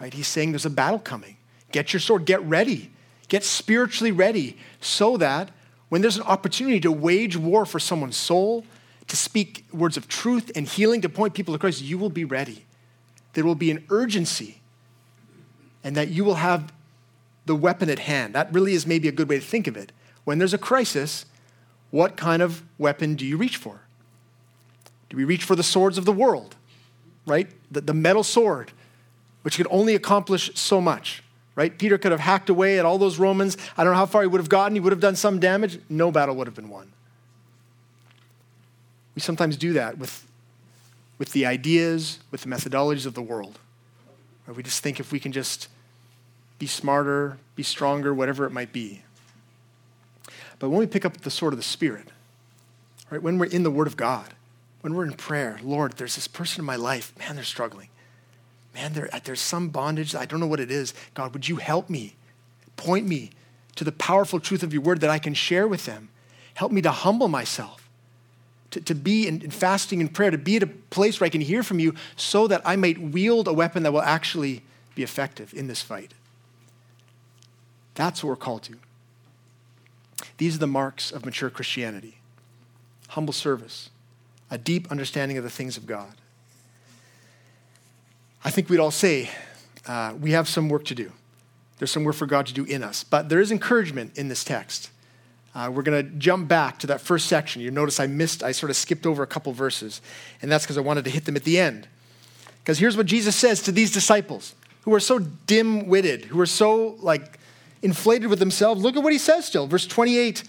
Right? 0.01 0.13
He's 0.13 0.29
saying 0.29 0.53
there's 0.53 0.67
a 0.67 0.71
battle 0.71 0.99
coming. 0.99 1.37
Get 1.73 1.93
your 1.93 2.01
sword, 2.01 2.25
get 2.25 2.43
ready, 2.43 2.91
get 3.29 3.45
spiritually 3.45 4.13
ready 4.13 4.57
so 4.81 5.17
that 5.17 5.51
when 5.89 6.03
there's 6.03 6.17
an 6.17 6.23
opportunity 6.25 6.81
to 6.81 6.93
wage 6.93 7.37
war 7.37 7.65
for 7.65 7.79
someone's 7.79 8.17
soul, 8.17 8.65
to 9.07 9.17
speak 9.17 9.65
words 9.73 9.97
of 9.97 10.07
truth 10.07 10.53
and 10.55 10.67
healing, 10.67 11.01
to 11.01 11.09
point 11.09 11.35
people 11.35 11.55
to 11.55 11.59
Christ, 11.59 11.83
you 11.83 11.97
will 11.97 12.11
be 12.11 12.25
ready 12.25 12.67
there 13.39 13.45
will 13.45 13.55
be 13.55 13.71
an 13.71 13.85
urgency 13.91 14.61
and 15.85 15.95
that 15.97 16.09
you 16.09 16.25
will 16.25 16.35
have 16.35 16.73
the 17.47 17.55
weapon 17.55 17.89
at 17.89 18.01
hand. 18.01 18.35
That 18.35 18.53
really 18.53 18.75
is 18.75 18.85
maybe 18.85 19.07
a 19.07 19.13
good 19.13 19.29
way 19.29 19.39
to 19.39 19.45
think 19.45 19.69
of 19.69 19.77
it. 19.77 19.93
When 20.25 20.39
there's 20.39 20.55
a 20.55 20.59
crisis, 20.59 21.25
what 21.93 22.17
kind 22.17 22.43
of 22.43 22.65
weapon 22.79 23.15
do 23.15 23.25
you 23.25 23.37
reach 23.37 23.57
for? 23.57 23.83
Do 25.09 25.17
we 25.17 25.25
reach 25.25 25.45
for 25.45 25.55
the 25.55 25.63
swords 25.63 25.99
of 25.99 26.05
the 26.05 26.13
world, 26.13 26.57
right? 27.27 27.49
The, 27.71 27.81
the 27.81 27.95
metal 27.95 28.25
sword, 28.25 28.73
which 29.43 29.57
could 29.57 29.69
only 29.71 29.95
accomplish 29.95 30.51
so 30.55 30.81
much, 30.81 31.23
right? 31.59 31.77
Peter 31.77 31.99
could 31.99 32.13
have 32.13 32.21
hacked 32.21 32.49
away 32.49 32.79
at 32.79 32.85
all 32.85 32.99
those 32.99 33.19
Romans. 33.19 33.57
I 33.77 33.83
don't 33.83 33.93
know 33.93 33.99
how 33.99 34.07
far 34.07 34.23
he 34.23 34.29
would 34.29 34.39
have 34.41 34.49
gotten. 34.49 34.77
He 34.77 34.81
would 34.81 34.93
have 34.93 35.01
done 35.01 35.17
some 35.17 35.41
damage. 35.41 35.81
No 35.89 36.13
battle 36.13 36.37
would 36.37 36.47
have 36.47 36.55
been 36.55 36.69
won. 36.69 36.93
We 39.17 39.21
sometimes 39.21 39.57
do 39.57 39.73
that 39.73 39.99
with 39.99 40.25
with 41.19 41.33
the 41.33 41.45
ideas, 41.45 42.21
with 42.31 42.43
the 42.43 42.49
methodologies 42.49 43.07
of 43.07 43.15
the 43.15 43.23
world. 43.23 43.59
Or 44.47 44.55
we 44.55 44.63
just 44.63 44.85
think 44.85 45.01
if 45.01 45.11
we 45.11 45.19
can 45.19 45.33
just 45.33 45.67
be 46.61 46.69
smarter, 46.69 47.39
be 47.57 47.65
stronger, 47.65 48.15
whatever 48.15 48.45
it 48.45 48.51
might 48.51 48.73
be. 48.73 49.03
But 50.61 50.69
when 50.69 50.79
we 50.79 50.87
pick 50.87 51.05
up 51.05 51.23
the 51.23 51.31
sword 51.31 51.53
of 51.55 51.59
the 51.59 51.65
Spirit, 51.65 52.07
right, 53.11 53.21
when 53.21 53.37
we're 53.37 53.47
in 53.47 53.65
the 53.65 53.71
Word 53.73 53.89
of 53.89 53.97
God, 53.97 54.33
when 54.83 54.95
we're 54.95 55.07
in 55.07 55.15
prayer, 55.15 55.59
Lord, 55.65 55.95
there's 55.95 56.15
this 56.15 56.29
person 56.29 56.61
in 56.61 56.67
my 56.67 56.77
life, 56.77 57.13
man, 57.19 57.35
they're 57.35 57.43
struggling. 57.43 57.89
Man, 58.79 59.09
uh, 59.13 59.19
there's 59.25 59.41
some 59.41 59.71
bondage, 59.71 60.15
I 60.15 60.25
don't 60.25 60.39
know 60.39 60.47
what 60.47 60.61
it 60.61 60.71
is. 60.71 60.95
God, 61.15 61.33
would 61.33 61.49
you 61.49 61.57
help 61.57 61.91
me? 61.91 62.15
Point 62.77 63.09
me 63.09 63.31
to 63.75 63.83
the 63.83 63.91
powerful 63.91 64.39
truth 64.39 64.63
of 64.63 64.73
your 64.73 64.83
word 64.83 65.01
that 65.01 65.11
I 65.11 65.19
can 65.19 65.35
share 65.35 65.67
with 65.67 65.85
them. 65.85 66.11
Help 66.55 66.71
me 66.71 66.81
to 66.83 66.93
humble 66.93 67.27
myself 67.27 67.89
to, 68.71 68.81
to 68.81 68.95
be 68.95 69.27
in, 69.27 69.43
in 69.43 69.51
fasting 69.51 70.01
and 70.01 70.13
prayer, 70.13 70.31
to 70.31 70.39
be 70.39 70.57
at 70.57 70.63
a 70.63 70.67
place 70.67 71.19
where 71.19 71.27
I 71.27 71.31
can 71.31 71.41
hear 71.41 71.65
from 71.65 71.81
you 71.81 71.95
so 72.15 72.47
that 72.47 72.63
I 72.65 72.77
might 72.77 72.99
wield 72.99 73.49
a 73.49 73.53
weapon 73.53 73.83
that 73.83 73.93
will 73.93 74.03
actually 74.03 74.63
be 74.95 75.03
effective 75.03 75.53
in 75.55 75.67
this 75.67 75.83
fight. 75.83 76.15
That's 77.95 78.23
what 78.23 78.31
we're 78.31 78.37
called 78.37 78.63
to. 78.65 78.77
These 80.37 80.55
are 80.55 80.61
the 80.61 80.69
marks 80.69 81.11
of 81.11 81.25
mature 81.25 81.51
Christianity 81.51 82.15
humble 83.13 83.33
service, 83.33 83.89
a 84.51 84.59
deep 84.59 84.87
understanding 84.91 85.39
of 85.39 85.43
the 85.43 85.49
things 85.49 85.79
of 85.79 85.87
God. 85.87 86.13
I 88.45 88.51
think 88.51 88.69
we'd 88.69 88.81
all 88.81 88.91
say 88.91 89.31
uh, 89.87 90.15
we 90.21 90.33
have 90.33 90.49
some 90.49 90.69
work 90.69 90.85
to 90.87 90.95
do. 90.95 91.13
There's 91.79 91.91
some 91.91 92.05
work 92.05 92.17
for 92.17 92.27
God 92.27 92.47
to 92.47 92.55
do 92.55 92.65
in 92.65 92.83
us. 92.83 93.05
But 93.05 93.29
there 93.29 93.41
is 93.41 93.51
encouragement 93.51 94.17
in 94.19 94.29
this 94.29 94.45
text. 94.45 94.91
Uh, 95.55 95.71
we're 95.73 95.83
going 95.83 96.05
to 96.05 96.11
jump 96.19 96.47
back 96.47 96.79
to 96.81 96.87
that 96.89 97.01
first 97.01 97.27
section. 97.27 97.63
You 97.63 97.71
notice 97.71 97.99
I 97.99 98.07
missed, 98.07 98.43
I 98.43 98.53
sort 98.53 98.71
of 98.71 98.77
skipped 98.77 99.07
over 99.07 99.23
a 99.23 99.27
couple 99.27 99.53
verses, 99.53 100.01
and 100.43 100.53
that's 100.53 100.65
because 100.65 100.79
I 100.79 100.83
wanted 100.83 101.05
to 101.05 101.11
hit 101.11 101.25
them 101.25 101.37
at 101.37 101.45
the 101.45 101.59
end. 101.59 101.89
Because 102.63 102.79
here's 102.79 102.97
what 102.97 103.07
Jesus 103.07 103.35
says 103.35 103.63
to 103.63 103.73
these 103.73 103.91
disciples 103.91 104.55
who 104.83 104.95
are 104.95 105.01
so 105.01 105.19
dim 105.19 105.89
witted, 105.89 106.27
who 106.27 106.41
are 106.41 106.47
so 106.47 106.97
like 107.01 107.39
inflated 107.83 108.29
with 108.29 108.39
themselves. 108.39 108.83
Look 108.83 108.97
at 108.97 109.03
what 109.03 109.13
he 109.13 109.19
says 109.19 109.47
still, 109.47 109.67
verse 109.67 109.87
28. 109.87 110.45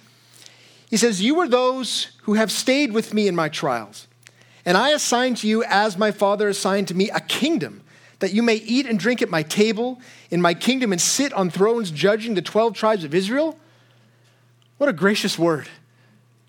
He 0.89 0.97
says, 0.97 1.21
You 1.21 1.39
are 1.39 1.47
those 1.47 2.09
who 2.23 2.33
have 2.33 2.51
stayed 2.51 2.93
with 2.93 3.13
me 3.13 3.27
in 3.27 3.35
my 3.35 3.49
trials, 3.49 4.07
and 4.65 4.77
I 4.77 4.89
assign 4.89 5.35
to 5.35 5.47
you, 5.47 5.63
as 5.63 5.97
my 5.97 6.11
Father 6.11 6.49
assigned 6.49 6.87
to 6.89 6.93
me, 6.93 7.09
a 7.09 7.19
kingdom 7.19 7.81
that 8.19 8.33
you 8.33 8.43
may 8.43 8.55
eat 8.55 8.85
and 8.85 8.99
drink 8.99 9.21
at 9.21 9.29
my 9.29 9.43
table 9.43 9.99
in 10.29 10.41
my 10.41 10.53
kingdom 10.53 10.91
and 10.91 11.01
sit 11.01 11.33
on 11.33 11.49
thrones 11.49 11.91
judging 11.91 12.33
the 12.33 12.41
12 12.41 12.73
tribes 12.73 13.03
of 13.03 13.13
Israel. 13.13 13.57
What 14.77 14.89
a 14.89 14.93
gracious 14.93 15.39
word. 15.39 15.67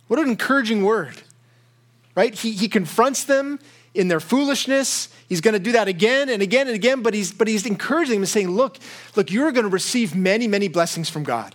What 0.09 0.19
an 0.19 0.29
encouraging 0.29 0.85
word. 0.85 1.23
Right? 2.15 2.35
He, 2.35 2.53
he 2.53 2.69
confronts 2.69 3.25
them 3.25 3.61
in 3.95 4.09
their 4.09 4.21
foolishness. 4.21 5.09
He's 5.29 5.41
going 5.41 5.55
to 5.55 5.61
do 5.61 5.73
that 5.73 5.89
again 5.89 6.29
and 6.29 6.43
again 6.43 6.67
and 6.67 6.75
again, 6.75 7.03
but 7.03 7.15
he's, 7.15 7.33
but 7.33 7.49
he's 7.49 7.67
encouraging 7.67 8.17
them 8.17 8.23
and 8.23 8.29
saying, 8.29 8.51
look, 8.51 8.79
look, 9.15 9.31
you're 9.31 9.53
going 9.53 9.65
to 9.65 9.71
receive 9.71 10.15
many, 10.15 10.49
many 10.49 10.69
blessings 10.69 11.09
from 11.09 11.23
God. 11.23 11.55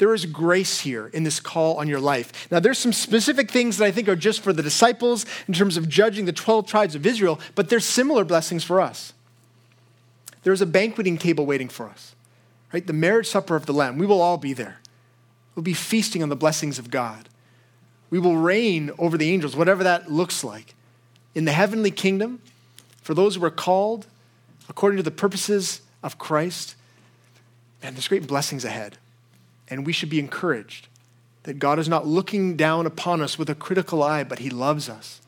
There 0.00 0.14
is 0.14 0.24
grace 0.24 0.80
here 0.80 1.08
in 1.08 1.24
this 1.24 1.40
call 1.40 1.76
on 1.76 1.86
your 1.86 2.00
life. 2.00 2.50
Now, 2.50 2.58
there's 2.58 2.78
some 2.78 2.94
specific 2.94 3.50
things 3.50 3.76
that 3.76 3.84
I 3.84 3.90
think 3.90 4.08
are 4.08 4.16
just 4.16 4.40
for 4.40 4.50
the 4.50 4.62
disciples 4.62 5.26
in 5.46 5.52
terms 5.52 5.76
of 5.76 5.90
judging 5.90 6.24
the 6.24 6.32
12 6.32 6.66
tribes 6.66 6.94
of 6.94 7.04
Israel, 7.04 7.38
but 7.54 7.68
there's 7.68 7.84
similar 7.84 8.24
blessings 8.24 8.64
for 8.64 8.80
us. 8.80 9.12
There's 10.42 10.62
a 10.62 10.66
banqueting 10.66 11.18
table 11.18 11.44
waiting 11.44 11.68
for 11.68 11.86
us, 11.86 12.14
right? 12.72 12.86
The 12.86 12.94
marriage 12.94 13.26
supper 13.26 13.56
of 13.56 13.66
the 13.66 13.74
Lamb. 13.74 13.98
We 13.98 14.06
will 14.06 14.22
all 14.22 14.38
be 14.38 14.54
there. 14.54 14.78
We'll 15.54 15.64
be 15.64 15.74
feasting 15.74 16.22
on 16.22 16.30
the 16.30 16.34
blessings 16.34 16.78
of 16.78 16.90
God. 16.90 17.28
We 18.08 18.18
will 18.18 18.38
reign 18.38 18.92
over 18.98 19.18
the 19.18 19.30
angels, 19.30 19.54
whatever 19.54 19.84
that 19.84 20.10
looks 20.10 20.42
like. 20.42 20.74
In 21.34 21.44
the 21.44 21.52
heavenly 21.52 21.90
kingdom, 21.90 22.40
for 23.02 23.12
those 23.12 23.36
who 23.36 23.44
are 23.44 23.50
called 23.50 24.06
according 24.66 24.96
to 24.96 25.02
the 25.02 25.10
purposes 25.10 25.82
of 26.02 26.16
Christ, 26.16 26.74
man, 27.82 27.92
there's 27.92 28.08
great 28.08 28.26
blessings 28.26 28.64
ahead. 28.64 28.96
And 29.70 29.86
we 29.86 29.92
should 29.92 30.10
be 30.10 30.18
encouraged 30.18 30.88
that 31.44 31.58
God 31.58 31.78
is 31.78 31.88
not 31.88 32.06
looking 32.06 32.56
down 32.56 32.84
upon 32.84 33.22
us 33.22 33.38
with 33.38 33.48
a 33.48 33.54
critical 33.54 34.02
eye, 34.02 34.24
but 34.24 34.40
He 34.40 34.50
loves 34.50 34.88
us. 34.88 35.20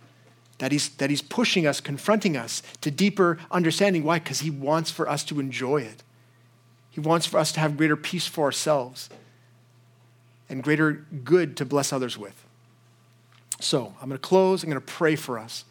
That 0.58 0.70
he's, 0.70 0.90
that 0.90 1.10
he's 1.10 1.22
pushing 1.22 1.66
us, 1.66 1.80
confronting 1.80 2.36
us 2.36 2.62
to 2.82 2.90
deeper 2.90 3.38
understanding. 3.50 4.04
Why? 4.04 4.18
Because 4.18 4.40
He 4.40 4.50
wants 4.50 4.90
for 4.90 5.08
us 5.08 5.24
to 5.24 5.40
enjoy 5.40 5.78
it. 5.78 6.02
He 6.90 7.00
wants 7.00 7.26
for 7.26 7.38
us 7.38 7.52
to 7.52 7.60
have 7.60 7.76
greater 7.76 7.96
peace 7.96 8.26
for 8.26 8.44
ourselves 8.44 9.08
and 10.48 10.62
greater 10.62 11.06
good 11.24 11.56
to 11.56 11.64
bless 11.64 11.92
others 11.92 12.18
with. 12.18 12.44
So 13.60 13.94
I'm 14.00 14.08
going 14.08 14.18
to 14.20 14.28
close. 14.28 14.62
I'm 14.62 14.70
going 14.70 14.80
to 14.80 14.86
pray 14.86 15.16
for 15.16 15.38
us 15.38 15.64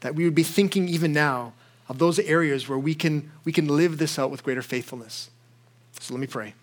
that 0.00 0.14
we 0.14 0.24
would 0.24 0.34
be 0.34 0.42
thinking 0.42 0.88
even 0.88 1.12
now 1.12 1.52
of 1.88 1.98
those 1.98 2.18
areas 2.18 2.68
where 2.68 2.78
we 2.78 2.94
can, 2.94 3.30
we 3.44 3.52
can 3.52 3.68
live 3.68 3.98
this 3.98 4.18
out 4.18 4.30
with 4.30 4.42
greater 4.42 4.62
faithfulness. 4.62 5.30
So 6.00 6.12
let 6.12 6.20
me 6.20 6.26
pray. 6.26 6.54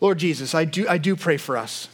Lord 0.00 0.18
Jesus, 0.18 0.54
I 0.54 0.64
do, 0.64 0.86
I 0.88 0.98
do 0.98 1.16
pray 1.16 1.36
for 1.36 1.56
us. 1.56 1.88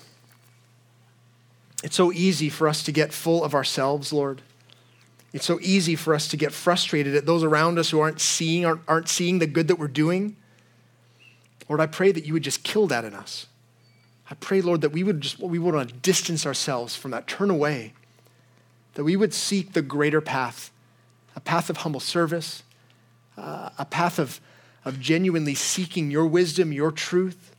It's 1.83 1.97
so 1.97 2.13
easy 2.13 2.49
for 2.49 2.69
us 2.69 2.83
to 2.85 2.93
get 2.93 3.13
full 3.13 3.43
of 3.43 3.55
ourselves, 3.55 4.13
Lord. 4.13 4.43
It's 5.33 5.47
so 5.47 5.59
easy 5.63 5.97
for 5.97 6.15
us 6.15 6.29
to 6.29 6.37
get 6.37 6.53
frustrated 6.53 7.15
at 7.15 7.27
those 7.27 7.43
around 7.43 7.79
us 7.79 7.91
who 7.91 8.01
aren't 8.01 8.21
seeing, 8.21 8.67
aren't, 8.67 8.83
aren't 8.87 9.09
seeing 9.09 9.39
the 9.39 9.47
good 9.47 9.69
that 9.69 9.79
we're 9.79 9.89
doing. 9.89 10.37
Lord, 11.69 11.81
I 11.81 11.87
pray 11.87 12.13
that 12.13 12.25
you 12.25 12.35
would 12.35 12.43
just 12.43 12.63
kill 12.63 12.87
that 12.89 13.05
in 13.05 13.15
us. 13.15 13.47
I 14.31 14.35
pray, 14.35 14.61
Lord, 14.61 14.81
that 14.83 14.91
we 14.91 15.03
would 15.03 15.21
just 15.21 15.39
we 15.39 15.59
would 15.59 15.75
want 15.75 15.89
to 15.89 15.95
distance 15.97 16.47
ourselves 16.47 16.97
from 16.97 17.11
that, 17.11 17.27
turn 17.27 17.51
away, 17.51 17.93
that 18.95 19.05
we 19.05 19.17
would 19.17 19.35
seek 19.35 19.73
the 19.73 19.83
greater 19.83 20.21
path, 20.21 20.71
a 21.35 21.41
path 21.41 21.69
of 21.71 21.79
humble 21.79 22.01
service, 22.01 22.63
uh, 23.37 23.71
a 23.79 23.85
path 23.85 24.19
of, 24.19 24.41
of 24.85 25.01
genuinely 25.01 25.55
seeking 25.55 26.11
your 26.11 26.27
wisdom, 26.27 26.73
your 26.73 26.91
truth. 26.91 27.52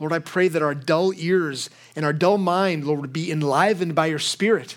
Lord, 0.00 0.12
I 0.12 0.20
pray 0.20 0.48
that 0.48 0.62
our 0.62 0.74
dull 0.74 1.12
ears 1.14 1.70
and 1.96 2.04
our 2.04 2.12
dull 2.12 2.38
mind, 2.38 2.84
Lord, 2.84 3.00
would 3.00 3.12
be 3.12 3.32
enlivened 3.32 3.94
by 3.94 4.06
your 4.06 4.18
Spirit. 4.18 4.76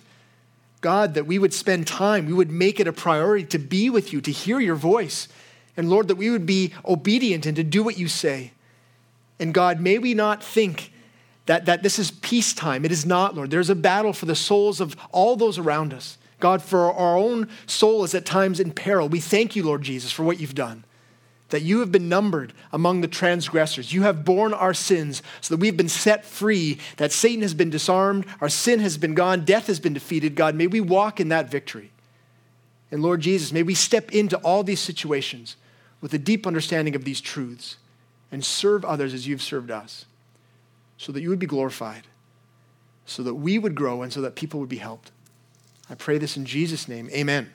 God, 0.81 1.13
that 1.13 1.27
we 1.27 1.37
would 1.37 1.53
spend 1.53 1.85
time, 1.85 2.25
we 2.25 2.33
would 2.33 2.51
make 2.51 2.79
it 2.79 2.87
a 2.87 2.93
priority 2.93 3.45
to 3.45 3.59
be 3.59 3.89
with 3.89 4.11
you, 4.11 4.21
to 4.21 4.31
hear 4.31 4.59
your 4.59 4.75
voice. 4.75 5.27
And 5.77 5.89
Lord, 5.89 6.07
that 6.07 6.15
we 6.15 6.31
would 6.31 6.47
be 6.47 6.73
obedient 6.85 7.45
and 7.45 7.55
to 7.55 7.63
do 7.63 7.83
what 7.83 7.99
you 7.99 8.07
say. 8.07 8.51
And 9.39 9.53
God, 9.53 9.79
may 9.79 9.99
we 9.99 10.13
not 10.15 10.43
think 10.43 10.91
that, 11.45 11.65
that 11.65 11.83
this 11.83 11.99
is 11.99 12.11
peacetime. 12.11 12.83
It 12.83 12.91
is 12.91 13.05
not, 13.05 13.35
Lord. 13.35 13.51
There's 13.51 13.69
a 13.69 13.75
battle 13.75 14.13
for 14.13 14.25
the 14.25 14.35
souls 14.35 14.81
of 14.81 14.95
all 15.11 15.35
those 15.35 15.57
around 15.57 15.93
us. 15.93 16.17
God, 16.39 16.63
for 16.63 16.91
our 16.91 17.17
own 17.17 17.47
soul 17.67 18.03
is 18.03 18.15
at 18.15 18.25
times 18.25 18.59
in 18.59 18.71
peril. 18.71 19.07
We 19.07 19.19
thank 19.19 19.55
you, 19.55 19.63
Lord 19.63 19.83
Jesus, 19.83 20.11
for 20.11 20.23
what 20.23 20.39
you've 20.39 20.55
done 20.55 20.83
that 21.51 21.61
you 21.61 21.79
have 21.79 21.91
been 21.91 22.09
numbered 22.09 22.53
among 22.73 23.01
the 23.01 23.07
transgressors. 23.07 23.93
You 23.93 24.01
have 24.03 24.25
borne 24.25 24.53
our 24.53 24.73
sins 24.73 25.21
so 25.39 25.53
that 25.53 25.61
we've 25.61 25.77
been 25.77 25.87
set 25.89 26.25
free, 26.25 26.79
that 26.97 27.11
Satan 27.11 27.41
has 27.43 27.53
been 27.53 27.69
disarmed, 27.69 28.25
our 28.41 28.49
sin 28.49 28.79
has 28.79 28.97
been 28.97 29.13
gone, 29.13 29.45
death 29.45 29.67
has 29.67 29.79
been 29.79 29.93
defeated. 29.93 30.35
God, 30.35 30.55
may 30.55 30.67
we 30.67 30.81
walk 30.81 31.19
in 31.19 31.29
that 31.29 31.49
victory. 31.49 31.91
And 32.89 33.01
Lord 33.01 33.21
Jesus, 33.21 33.53
may 33.53 33.63
we 33.63 33.75
step 33.75 34.11
into 34.11 34.37
all 34.37 34.63
these 34.63 34.79
situations 34.79 35.55
with 36.01 36.13
a 36.13 36.17
deep 36.17 36.47
understanding 36.47 36.95
of 36.95 37.05
these 37.05 37.21
truths 37.21 37.77
and 38.31 38.43
serve 38.43 38.83
others 38.83 39.13
as 39.13 39.27
you've 39.27 39.41
served 39.41 39.71
us 39.71 40.05
so 40.97 41.11
that 41.11 41.21
you 41.21 41.29
would 41.29 41.39
be 41.39 41.47
glorified, 41.47 42.03
so 43.05 43.23
that 43.23 43.35
we 43.35 43.57
would 43.57 43.75
grow, 43.75 44.01
and 44.01 44.11
so 44.11 44.21
that 44.21 44.35
people 44.35 44.59
would 44.59 44.69
be 44.69 44.77
helped. 44.77 45.11
I 45.89 45.95
pray 45.95 46.17
this 46.17 46.37
in 46.37 46.45
Jesus' 46.45 46.87
name. 46.87 47.09
Amen. 47.11 47.51